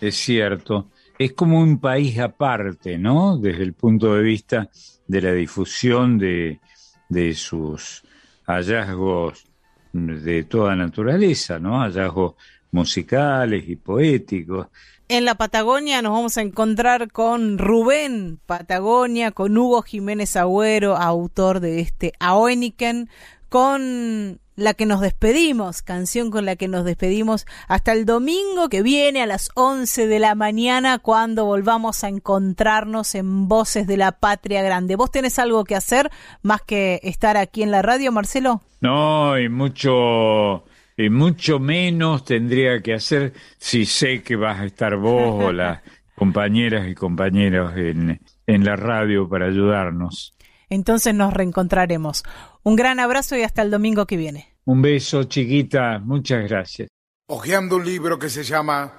es 0.00 0.16
cierto. 0.16 0.86
Es 1.18 1.32
como 1.32 1.60
un 1.60 1.78
país 1.78 2.18
aparte, 2.18 2.98
¿no? 2.98 3.38
Desde 3.38 3.62
el 3.62 3.72
punto 3.72 4.14
de 4.14 4.22
vista 4.22 4.68
de 5.06 5.20
la 5.20 5.32
difusión 5.32 6.18
de, 6.18 6.60
de 7.08 7.34
sus 7.34 8.02
hallazgos 8.46 9.46
de 9.92 10.44
toda 10.44 10.74
naturaleza, 10.74 11.58
¿no? 11.58 11.80
Hallazgos 11.80 12.34
musicales 12.72 13.64
y 13.68 13.76
poéticos. 13.76 14.66
En 15.08 15.24
la 15.24 15.34
Patagonia 15.36 16.02
nos 16.02 16.12
vamos 16.12 16.36
a 16.38 16.42
encontrar 16.42 17.12
con 17.12 17.58
Rubén 17.58 18.40
Patagonia, 18.46 19.30
con 19.30 19.56
Hugo 19.56 19.82
Jiménez 19.82 20.34
Agüero, 20.34 20.96
autor 20.96 21.60
de 21.60 21.80
este 21.80 22.12
Aoeniken, 22.18 23.08
con 23.48 24.40
la 24.56 24.74
que 24.74 24.86
nos 24.86 25.00
despedimos, 25.00 25.82
canción 25.82 26.30
con 26.30 26.44
la 26.44 26.56
que 26.56 26.68
nos 26.68 26.84
despedimos 26.84 27.46
hasta 27.68 27.92
el 27.92 28.06
domingo 28.06 28.68
que 28.68 28.82
viene 28.82 29.22
a 29.22 29.26
las 29.26 29.50
11 29.54 30.06
de 30.06 30.18
la 30.18 30.34
mañana 30.34 30.98
cuando 30.98 31.44
volvamos 31.44 32.04
a 32.04 32.08
encontrarnos 32.08 33.14
en 33.14 33.48
Voces 33.48 33.86
de 33.86 33.96
la 33.96 34.12
Patria 34.12 34.62
Grande. 34.62 34.96
¿Vos 34.96 35.10
tenés 35.10 35.38
algo 35.38 35.64
que 35.64 35.74
hacer 35.74 36.10
más 36.42 36.62
que 36.62 37.00
estar 37.02 37.36
aquí 37.36 37.62
en 37.62 37.70
la 37.70 37.82
radio, 37.82 38.12
Marcelo? 38.12 38.62
No, 38.80 39.38
y 39.38 39.48
mucho 39.48 40.64
y 40.96 41.10
mucho 41.10 41.58
menos 41.58 42.24
tendría 42.24 42.80
que 42.80 42.94
hacer 42.94 43.32
si 43.58 43.84
sé 43.84 44.22
que 44.22 44.36
vas 44.36 44.60
a 44.60 44.64
estar 44.66 44.96
vos 44.96 45.44
o 45.44 45.52
las 45.52 45.80
compañeras 46.14 46.88
y 46.88 46.94
compañeros 46.94 47.76
en, 47.76 48.20
en 48.46 48.64
la 48.64 48.76
radio 48.76 49.28
para 49.28 49.46
ayudarnos. 49.46 50.34
Entonces 50.70 51.14
nos 51.14 51.32
reencontraremos. 51.32 52.24
Un 52.66 52.76
gran 52.76 52.98
abrazo 52.98 53.36
y 53.36 53.42
hasta 53.42 53.60
el 53.60 53.70
domingo 53.70 54.06
que 54.06 54.16
viene. 54.16 54.56
Un 54.64 54.80
beso, 54.80 55.24
chiquita. 55.24 55.98
Muchas 55.98 56.48
gracias. 56.48 56.88
Hojeando 57.28 57.76
un 57.76 57.84
libro 57.84 58.18
que 58.18 58.30
se 58.30 58.42
llama 58.42 58.90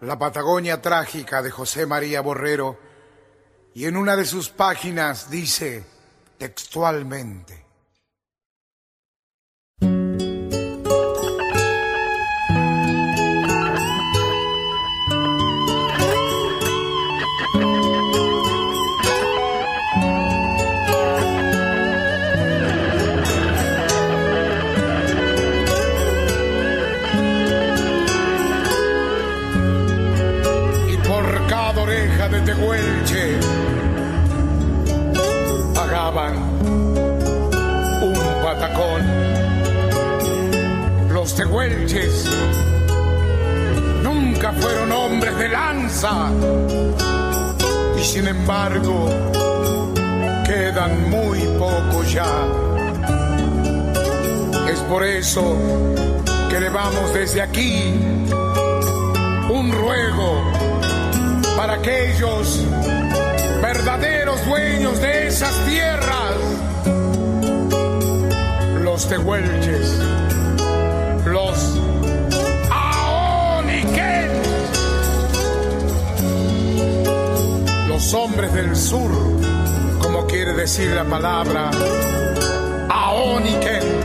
La 0.00 0.18
Patagonia 0.18 0.82
Trágica 0.82 1.40
de 1.40 1.52
José 1.52 1.86
María 1.86 2.20
Borrero, 2.20 2.80
y 3.74 3.84
en 3.84 3.96
una 3.96 4.16
de 4.16 4.24
sus 4.24 4.48
páginas 4.48 5.30
dice 5.30 5.84
textualmente, 6.36 7.65
Tehuelche 32.56 33.38
pagaban 35.74 36.36
un 38.02 38.14
patacón. 38.42 39.02
Los 41.12 41.34
tehuelches 41.34 42.24
nunca 44.02 44.52
fueron 44.52 44.90
hombres 44.90 45.36
de 45.36 45.48
lanza 45.50 46.30
y 48.00 48.02
sin 48.02 48.26
embargo 48.26 49.10
quedan 50.46 51.10
muy 51.10 51.40
pocos 51.58 52.10
ya. 52.10 52.24
Es 54.72 54.80
por 54.88 55.04
eso 55.04 55.58
que 56.48 56.58
le 56.58 56.70
vamos 56.70 57.12
desde 57.12 57.42
aquí 57.42 57.92
un 59.50 59.72
ruego 59.72 60.55
para 61.56 61.74
aquellos 61.74 62.60
verdaderos 63.62 64.44
dueños 64.44 65.00
de 65.00 65.26
esas 65.28 65.54
tierras, 65.64 66.34
los 68.82 69.08
tehuelches, 69.08 69.98
los 71.24 71.80
aoniquén, 72.70 74.30
los 77.88 78.14
hombres 78.14 78.52
del 78.52 78.76
sur, 78.76 79.10
como 80.00 80.26
quiere 80.26 80.52
decir 80.52 80.90
la 80.90 81.04
palabra 81.04 81.70
aoniquén. 82.90 83.95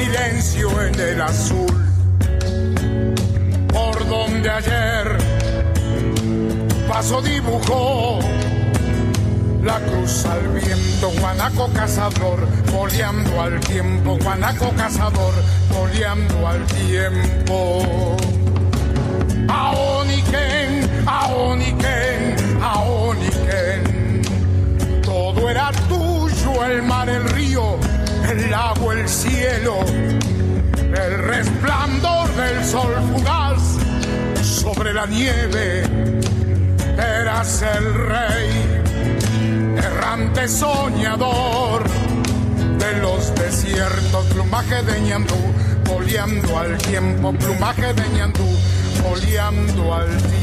Silencio 0.00 0.80
en 0.82 0.98
el 0.98 1.20
azul. 1.20 1.76
Por 3.68 4.08
donde 4.08 4.50
ayer 4.50 5.18
paso 6.88 7.20
dibujó 7.20 8.18
la 9.62 9.78
cruz 9.80 10.24
al 10.24 10.48
viento, 10.48 11.10
guanaco 11.20 11.68
cazador, 11.74 12.46
boleando 12.72 13.42
al 13.42 13.60
tiempo, 13.60 14.18
guanaco 14.22 14.70
cazador, 14.76 15.34
boleando 15.72 16.48
al 16.48 16.64
tiempo. 16.66 18.16
Aoniken, 19.48 20.88
Aoniken, 21.06 22.36
Aoniken 22.62 24.00
todo 25.10 25.50
era 25.50 25.70
tuyo, 25.88 26.64
el 26.64 26.82
mar, 26.82 27.08
el 27.08 27.24
río, 27.30 27.78
el 28.30 28.54
agua, 28.54 28.94
el 28.94 29.08
cielo, 29.08 29.80
el 30.78 31.18
resplandor 31.18 32.28
del 32.36 32.64
sol 32.64 32.94
fugaz 33.12 33.60
sobre 34.42 34.92
la 34.92 35.06
nieve. 35.06 35.82
Eras 36.96 37.62
el 37.62 37.94
rey, 37.94 39.78
errante 39.78 40.46
soñador 40.46 41.82
de 42.78 43.00
los 43.00 43.34
desiertos, 43.34 44.26
plumaje 44.26 44.82
de 44.82 45.00
ñandú, 45.00 45.34
oleando 45.90 46.58
al 46.58 46.78
tiempo, 46.78 47.32
plumaje 47.32 47.92
de 47.94 48.08
ñandú, 48.10 48.46
oleando 49.10 49.94
al 49.94 50.08
tiempo. 50.08 50.39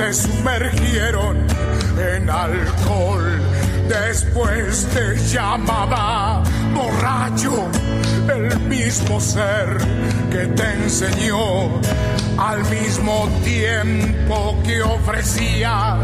Te 0.00 0.14
sumergieron 0.14 1.36
en 1.98 2.30
alcohol. 2.30 3.38
Después 3.86 4.88
te 4.94 5.14
llamaba 5.28 6.42
borracho 6.74 7.68
el 8.34 8.58
mismo 8.60 9.20
ser 9.20 9.76
que 10.30 10.46
te 10.46 10.72
enseñó 10.84 11.82
al 12.38 12.64
mismo 12.70 13.28
tiempo 13.44 14.56
que 14.64 14.80
ofrecía 14.80 15.98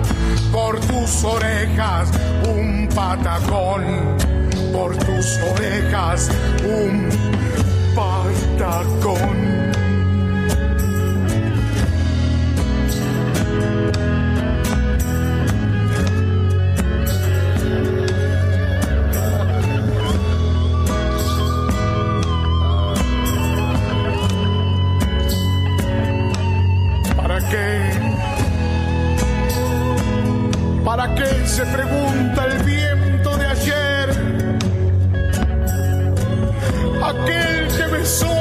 por 0.53 0.79
tus 0.81 1.25
orejas 1.25 2.11
un 2.47 2.91
patacón, 2.95 3.83
por 4.75 4.95
tus 4.95 5.39
orejas 5.55 6.31
un 6.63 7.09
patacón. 7.95 9.56
Se 31.57 31.65
pregunta 31.65 32.45
el 32.45 32.63
viento 32.65 33.35
de 33.39 33.47
ayer? 33.47 34.11
Aquel 37.03 37.69
que 37.69 37.87
besó 37.97 38.36